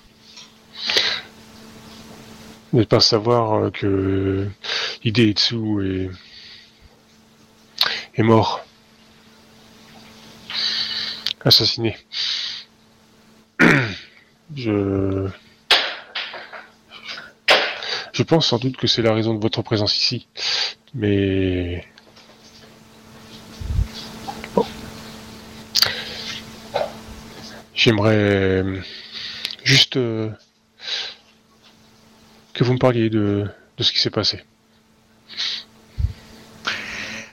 [2.75, 4.47] ne pas savoir euh, que
[5.03, 6.09] Hideetsu est,
[8.15, 8.61] est mort.
[11.43, 11.97] Assassiné.
[14.55, 15.29] Je...
[18.11, 20.27] Je pense sans doute que c'est la raison de votre présence ici.
[20.93, 21.85] Mais...
[27.73, 28.63] J'aimerais
[29.63, 29.97] juste...
[29.97, 30.31] Euh,
[32.55, 33.45] que vous me parliez de,
[33.77, 34.43] de ce qui s'est passé.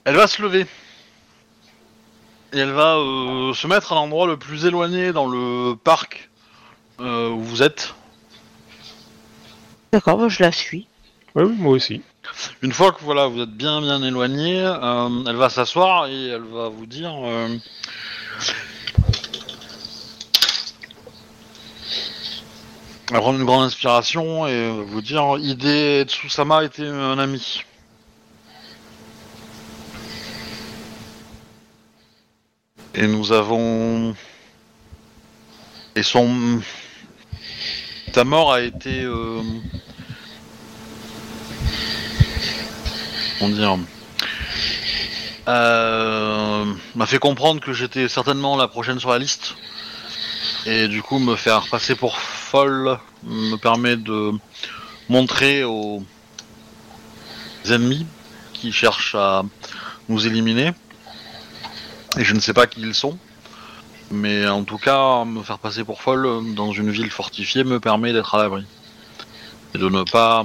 [0.04, 0.66] Elle va se lever.
[2.52, 6.28] Et elle va euh, se mettre à l'endroit le plus éloigné dans le parc
[7.00, 7.94] euh, où vous êtes.
[9.92, 10.86] D'accord, bah, je la suis.
[11.34, 12.02] Oui, oui, moi aussi.
[12.60, 16.42] Une fois que voilà, vous êtes bien bien éloigné, euh, elle va s'asseoir et elle
[16.42, 17.14] va vous dire.
[23.12, 27.62] Euh, prendre une grande inspiration et vous dire Ide Tsusama était un ami.
[32.94, 34.14] Et nous avons.
[35.96, 36.60] Et son.
[38.12, 39.02] Ta mort a été.
[39.02, 39.42] euh,
[43.38, 43.78] Comment dire
[45.48, 49.54] euh, M'a fait comprendre que j'étais certainement la prochaine sur la liste.
[50.66, 52.16] Et du coup, me faire passer pour
[52.52, 54.30] folle me permet de
[55.08, 56.02] montrer aux
[57.64, 58.06] ennemis
[58.52, 59.42] qui cherchent à
[60.10, 60.72] nous éliminer.
[62.18, 63.16] Et je ne sais pas qui ils sont.
[64.10, 68.12] Mais en tout cas, me faire passer pour folle dans une ville fortifiée me permet
[68.12, 68.66] d'être à l'abri.
[69.74, 70.44] Et de ne pas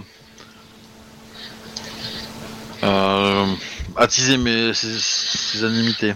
[2.84, 3.54] euh,
[3.98, 6.14] attiser mes, ces animités.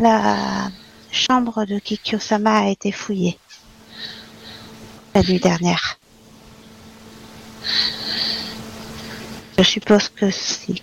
[0.00, 0.70] La
[1.10, 3.38] chambre de Kikyo-sama a été fouillée
[5.14, 5.98] la nuit dernière.
[9.58, 10.26] Je suppose que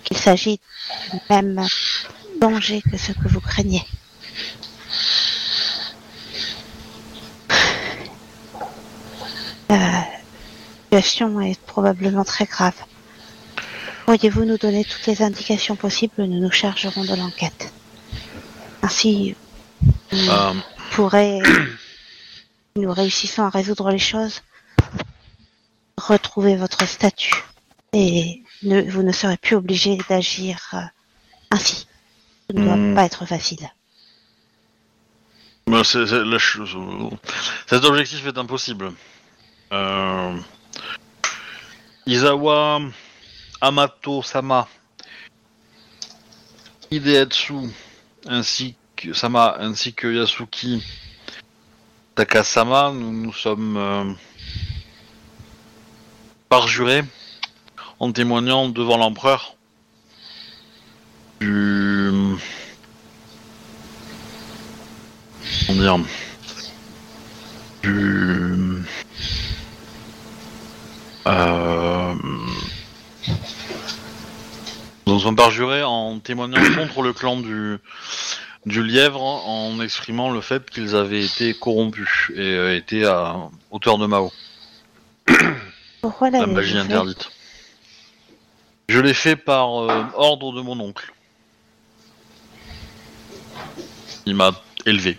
[0.04, 0.60] qu'il s'agit
[1.12, 1.66] du même
[2.40, 3.84] danger que ce que vous craignez.
[9.70, 10.06] La
[10.84, 12.74] situation est probablement très grave.
[14.06, 16.14] Pourriez-vous nous donner toutes les indications possibles?
[16.26, 17.72] Nous nous chargerons de l'enquête.
[18.82, 19.36] Ainsi,
[20.12, 20.54] nous Euh,
[20.92, 21.40] pourrez,
[22.80, 24.42] nous réussissons à résoudre les choses,
[25.98, 27.44] retrouver votre statut.
[27.94, 30.78] Et ne, vous ne serez plus obligé d'agir euh,
[31.52, 31.88] ainsi.
[32.50, 32.96] Ce ne doit Hmm.
[32.96, 33.70] pas être facile.
[35.68, 36.76] bah, c'est- c'est- la chose-
[37.68, 38.92] cet objectif est impossible.
[39.72, 40.36] Euh,
[42.08, 42.80] Izawa
[43.62, 44.68] Amato Sama
[46.90, 47.70] Hideatsu
[48.28, 50.84] ainsi que Sama ainsi que Yasuki
[52.20, 54.04] Takasama, nous nous sommes euh,
[56.50, 57.06] parjurés
[57.98, 59.56] en témoignant devant l'empereur
[61.40, 62.12] du
[65.66, 66.00] comment dire
[67.84, 68.84] du
[71.26, 72.16] euh,
[75.08, 77.78] nous sommes parjurés en témoignant contre le clan du
[78.66, 83.98] du lièvre en exprimant le fait qu'ils avaient été corrompus et euh, étaient à hauteur
[83.98, 84.32] de Mao,
[86.02, 87.30] Pourquoi la magie fait interdite.
[88.88, 91.14] Je l'ai fait par euh, ordre de mon oncle.
[94.26, 94.52] Il m'a
[94.86, 95.18] élevé.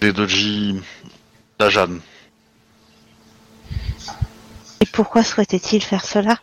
[0.00, 0.80] Les Doji
[1.58, 1.98] Dajan.
[4.80, 6.38] Et pourquoi souhaitait-il faire cela?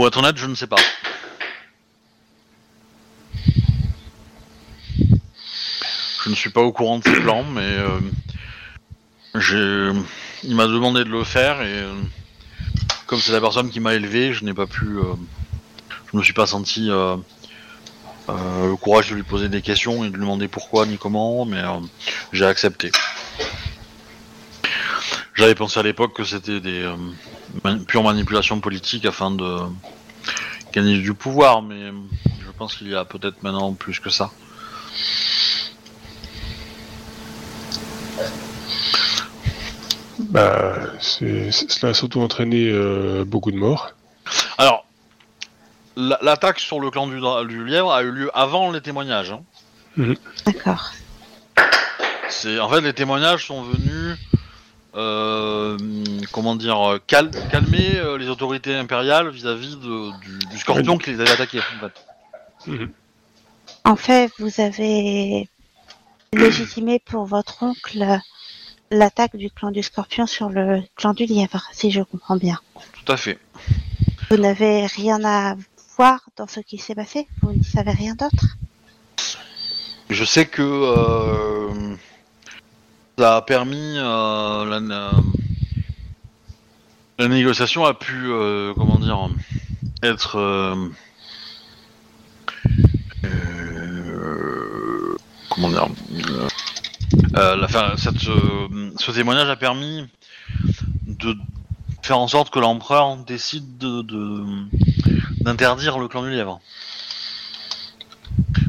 [0.00, 0.80] Pour être honnête, je ne sais pas.
[6.24, 7.76] Je ne suis pas au courant de ses plans, mais
[9.44, 9.92] euh,
[10.42, 11.92] il m'a demandé de le faire et euh,
[13.08, 15.02] comme c'est la personne qui m'a élevé, je n'ai pas pu, euh,
[16.10, 17.18] je me suis pas senti euh,
[18.26, 21.62] le courage de lui poser des questions et de lui demander pourquoi ni comment, mais
[22.32, 22.90] j'ai accepté.
[25.34, 26.90] J'avais pensé à l'époque que c'était des
[27.64, 29.58] man- pure manipulation politique afin de
[30.72, 31.90] gagner du pouvoir, mais
[32.26, 34.30] je pense qu'il y a peut-être maintenant plus que ça.
[40.18, 43.92] Bah, c'est- c'est- cela a surtout entraîné euh, beaucoup de morts.
[44.58, 44.84] Alors,
[45.96, 47.16] la- l'attaque sur le clan du,
[47.64, 49.32] lièvre a eu lieu avant les témoignages.
[49.32, 49.42] hein.
[50.46, 50.92] D'accord.
[52.28, 54.16] C'est en fait les témoignages sont venus,
[54.94, 55.78] euh,
[56.32, 61.30] comment dire, cal- calmer euh, les autorités impériales vis-à-vis du, du scorpion qui les avait
[61.30, 61.60] attaqués.
[61.60, 62.86] En fait.
[63.84, 65.48] En fait, vous avez
[66.32, 68.18] légitimé pour votre oncle
[68.90, 72.58] l'attaque du clan du scorpion sur le clan du lièvre, si je comprends bien.
[73.04, 73.38] Tout à fait.
[74.30, 75.56] Vous n'avez rien à
[75.96, 77.26] voir dans ce qui s'est passé?
[77.42, 78.56] Vous ne savez rien d'autre?
[80.08, 81.94] Je sais que euh,
[83.20, 84.80] ça a permis euh, la,
[87.18, 89.28] la, négociation a pu euh, comment dire
[90.02, 90.88] être euh,
[95.50, 95.86] comment dire
[97.34, 97.68] la,
[97.98, 100.08] cette, ce témoignage a permis
[101.06, 101.36] de
[102.00, 106.58] faire en sorte que l'empereur décide d'interdire de, de, le clan du lièvre.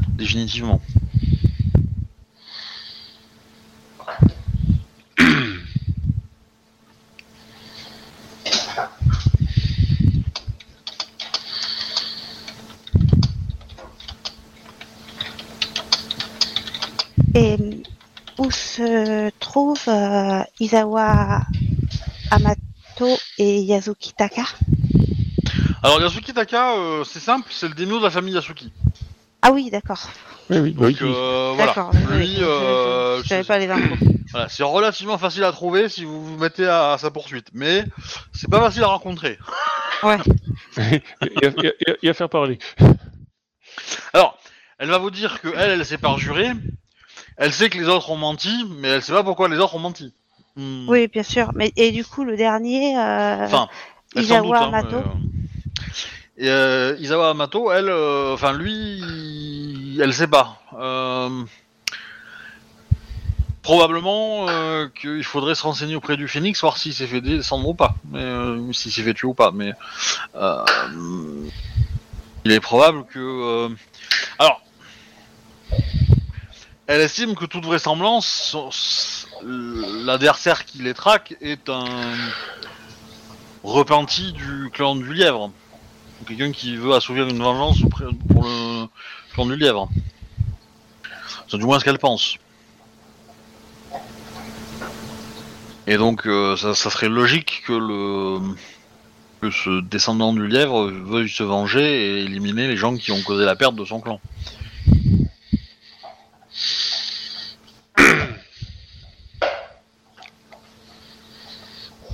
[0.08, 0.82] Définitivement.
[17.34, 17.56] Et
[18.38, 21.42] où se trouvent euh, Izawa
[22.30, 24.44] Amato et Yasuki Taka?
[25.82, 28.72] Alors Yasuki Taka, euh, c'est simple, c'est le daimyo de la famille Yasuki.
[29.42, 30.08] Ah oui, d'accord.
[30.50, 30.96] Oui, oui, Donc oui.
[31.02, 31.90] euh, voilà, D'accord.
[32.10, 33.96] lui, je- euh, je, je pas les infos.
[34.30, 37.84] voilà, c'est relativement facile à trouver si vous vous mettez à, à sa poursuite, mais
[38.34, 39.38] c'est pas facile à rencontrer.
[40.02, 40.18] Ouais.
[42.02, 42.58] et à faire parler.
[44.12, 44.38] Alors,
[44.78, 46.50] elle va vous dire que elle, elle s'est parjurée,
[47.44, 49.80] elle sait que les autres ont menti, mais elle sait pas pourquoi les autres ont
[49.80, 50.12] menti.
[50.56, 50.88] Hmm.
[50.88, 51.50] Oui, bien sûr.
[51.54, 53.68] Mais et du coup, le dernier, euh, Enfin,
[54.48, 54.96] doute, hein, Amato.
[54.96, 55.04] mais, euh,
[56.38, 57.90] Et euh, Isawa Amato, elle,
[58.32, 60.60] enfin lui, il- elle sait pas.
[63.62, 64.46] Probablement
[65.00, 68.72] qu'il faudrait se renseigner auprès du Phoenix, voir s'il s'est fait descendre ou pas, mais
[68.72, 69.52] s'il s'est fait tuer ou pas.
[69.52, 69.72] Mais
[72.44, 73.68] il est probable que.
[74.38, 74.62] Alors,
[76.92, 78.54] elle estime que toute vraisemblance,
[79.42, 81.86] l'adversaire qui les traque est un
[83.64, 85.50] repenti du clan du lièvre.
[86.26, 88.86] Quelqu'un qui veut assouvir une vengeance pour le
[89.32, 89.88] clan du lièvre.
[91.48, 92.36] C'est du moins ce qu'elle pense.
[95.86, 98.54] Et donc, euh, ça, ça serait logique que le
[99.40, 103.44] que ce descendant du lièvre veuille se venger et éliminer les gens qui ont causé
[103.46, 104.20] la perte de son clan.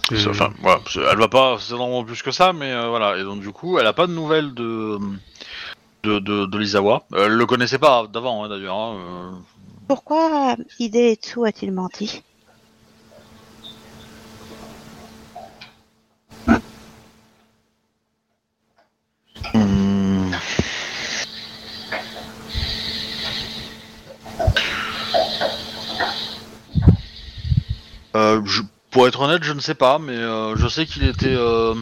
[0.09, 0.81] C'est- Enfin, voilà,
[1.13, 3.19] elle va pas, c'est vraiment plus que ça, mais euh, voilà.
[3.19, 4.99] Et donc du coup, elle a pas de nouvelles de
[6.05, 7.03] de, de, de l'Isawa.
[7.13, 8.77] Euh, Elle le connaissait pas d'avant, hein, d'ailleurs.
[8.77, 9.31] hein, euh.
[9.89, 12.23] pourquoi Hideetsu a-t-il menti?
[19.55, 20.33] Hmm.
[28.17, 31.27] Euh, je- pour être honnête, je ne sais pas, mais euh, je sais qu'il était.
[31.35, 31.75] Euh,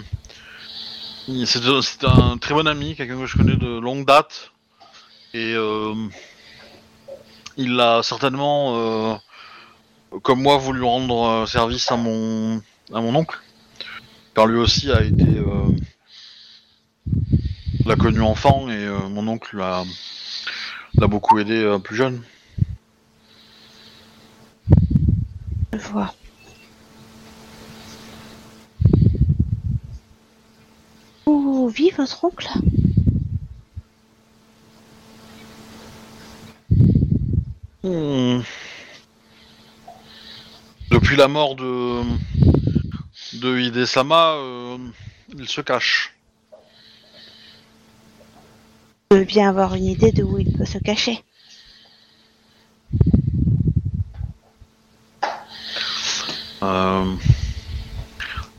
[1.45, 4.53] c'est un très bon ami, quelqu'un que je connais de longue date,
[5.35, 5.95] et euh,
[7.57, 9.21] il a certainement,
[10.23, 12.63] comme moi, voulu rendre service à mon
[12.95, 13.39] à mon oncle,
[14.35, 15.27] car lui aussi a été
[17.85, 19.85] l'a connu enfant et mon oncle l'a
[21.09, 22.23] beaucoup aidé plus jeune.
[25.73, 26.15] Je vois.
[31.27, 32.49] Où vit votre oncle?
[37.83, 38.41] Hmm.
[40.91, 42.03] Depuis la mort de
[43.35, 44.79] de Hidesama, euh,
[45.37, 46.15] il se cache.
[49.11, 51.23] Je veux bien avoir une idée de où il peut se cacher.
[56.63, 57.15] Euh,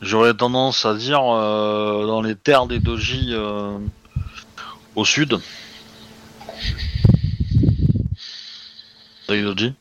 [0.00, 3.78] J'aurais tendance à dire euh, dans les terres des Doji euh,
[4.94, 5.38] au sud.
[9.28, 9.74] Des Doji.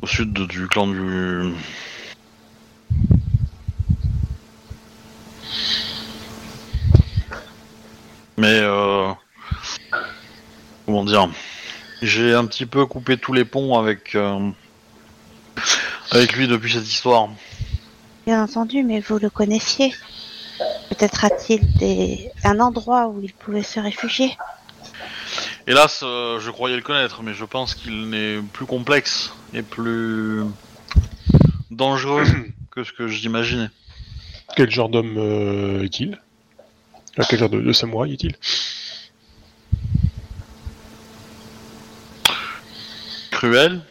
[0.00, 1.52] Au sud du clan du.
[8.38, 9.12] Mais euh,
[10.86, 11.28] comment dire?
[12.02, 14.50] J'ai un petit peu coupé tous les ponts avec euh,
[16.12, 17.30] avec lui depuis cette histoire.
[18.26, 19.94] Bien entendu, mais vous le connaissiez.
[20.90, 22.30] Peut-être a-t-il des...
[22.44, 24.36] un endroit où il pouvait se réfugier.
[25.66, 30.42] Hélas, euh, je croyais le connaître, mais je pense qu'il n'est plus complexe et plus
[31.70, 32.24] dangereux
[32.70, 33.70] que ce que j'imaginais.
[34.54, 36.20] Quel genre d'homme euh, est-il?
[37.16, 38.36] Ah, Quel genre de, de samouraï est-il?
[43.30, 43.82] Cruel.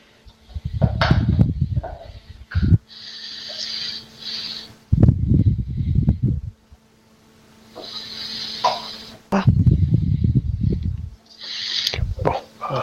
[12.23, 12.81] Bon, ah,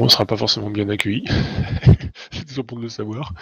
[0.00, 1.24] on sera pas forcément bien accueilli.
[2.30, 3.34] C'est toujours bon de le savoir.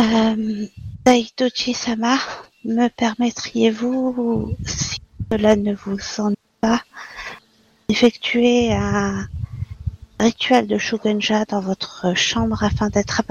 [0.00, 0.66] Euh,
[1.04, 2.16] Daitochi-sama,
[2.64, 5.00] me permettriez-vous, si
[5.30, 6.82] cela ne vous ennuie ça,
[7.88, 9.28] effectuez un
[10.18, 13.22] rituel de Shugenja dans votre chambre afin d'être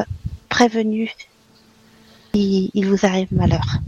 [0.50, 1.12] prévenu
[2.34, 3.80] si il vous arrive malheur?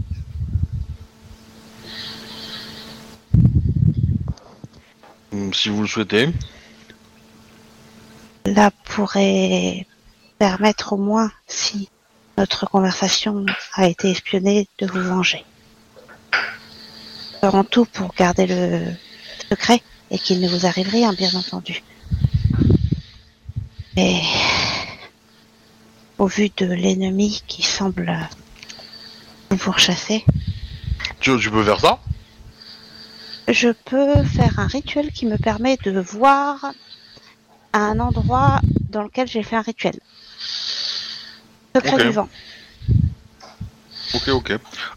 [5.32, 6.28] Hum, Si vous le souhaitez.
[8.46, 9.86] Cela pourrait
[10.38, 11.88] permettre au moins, si
[12.36, 13.44] notre conversation
[13.74, 15.44] a été espionnée, de vous venger.
[16.32, 18.80] Nous ferons tout pour garder le
[19.50, 21.82] secret et qu'il ne vous arrive rien, bien entendu.
[23.96, 24.20] Mais
[26.18, 28.16] au vu de l'ennemi qui semble
[29.50, 30.24] vous pourchasser,
[31.20, 31.98] Tu, tu peux faire ça?
[33.48, 36.72] je peux faire un rituel qui me permet de voir
[37.72, 39.98] un endroit dans lequel j'ai fait un rituel.
[41.76, 42.02] Secret Ok.
[42.06, 42.28] du vent.
[44.14, 44.52] Ok, ok.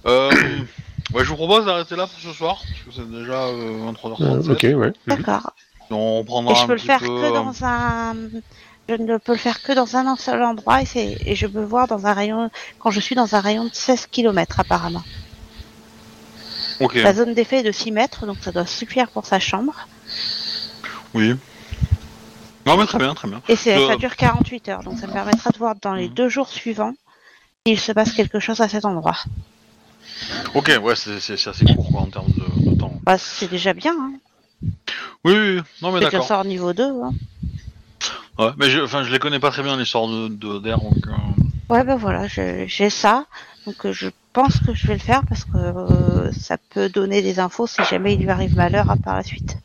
[0.06, 0.30] Euh,
[1.14, 4.50] ouais, je vous propose d'arrêter là pour ce soir, parce que c'est déjà euh, 23h37.
[4.50, 4.94] Euh, ok, ouais.
[5.08, 5.52] D'accord.
[5.90, 8.16] On Et prendra je un peux le petit faire peu, que euh, dans un.
[8.90, 11.64] Je ne peux le faire que dans un seul endroit et, c'est- et je peux
[11.64, 12.50] voir dans un rayon
[12.80, 15.04] quand je suis dans un rayon de 16 km apparemment.
[16.80, 19.88] Ok, La zone d'effet est de 6 mètres, donc ça doit suffire pour sa chambre.
[21.14, 21.36] oui.
[22.66, 23.42] Non, mais très bien, très bien.
[23.48, 26.08] Et c'est- Euh, ça dure 48 heures, donc ça me permettra de voir dans les
[26.08, 26.14] Mhm.
[26.14, 26.94] deux jours suivants
[27.66, 29.18] s'il se passe quelque chose à cet endroit.
[30.54, 32.94] Ok, ouais, c'est c'est- c'est assez court quoi, en termes de, de temps.
[33.04, 34.14] Bah, c'est déjà bien, hein.
[35.24, 35.62] Oui, oui, oui.
[35.82, 36.28] non, mais c'est d'accord.
[36.28, 36.84] ça en niveau 2.
[37.04, 37.12] Hein.
[38.38, 40.96] Ouais, mais je, enfin, je les connais pas très bien l'histoire de de- d'air, donc.
[41.08, 41.12] euh,
[41.74, 43.26] Ouais, ben voilà, je- j'ai ça.
[43.66, 47.22] Donc euh, je pense que je vais le faire parce que euh, ça peut donner
[47.22, 49.58] des infos si jamais il lui arrive malheur à par la suite.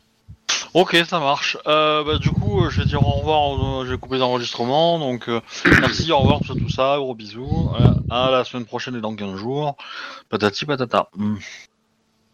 [0.77, 1.57] Ok, ça marche.
[1.65, 3.83] Euh, bah, du coup, euh, je vais dire au revoir.
[3.83, 4.99] euh, couper les enregistrements.
[4.99, 5.41] Donc, euh,
[5.81, 6.95] merci, au revoir, tout ça, tout ça.
[6.99, 7.71] Gros bisous.
[8.11, 9.75] À la semaine prochaine et dans 15 jours.
[10.29, 11.09] Patati patata.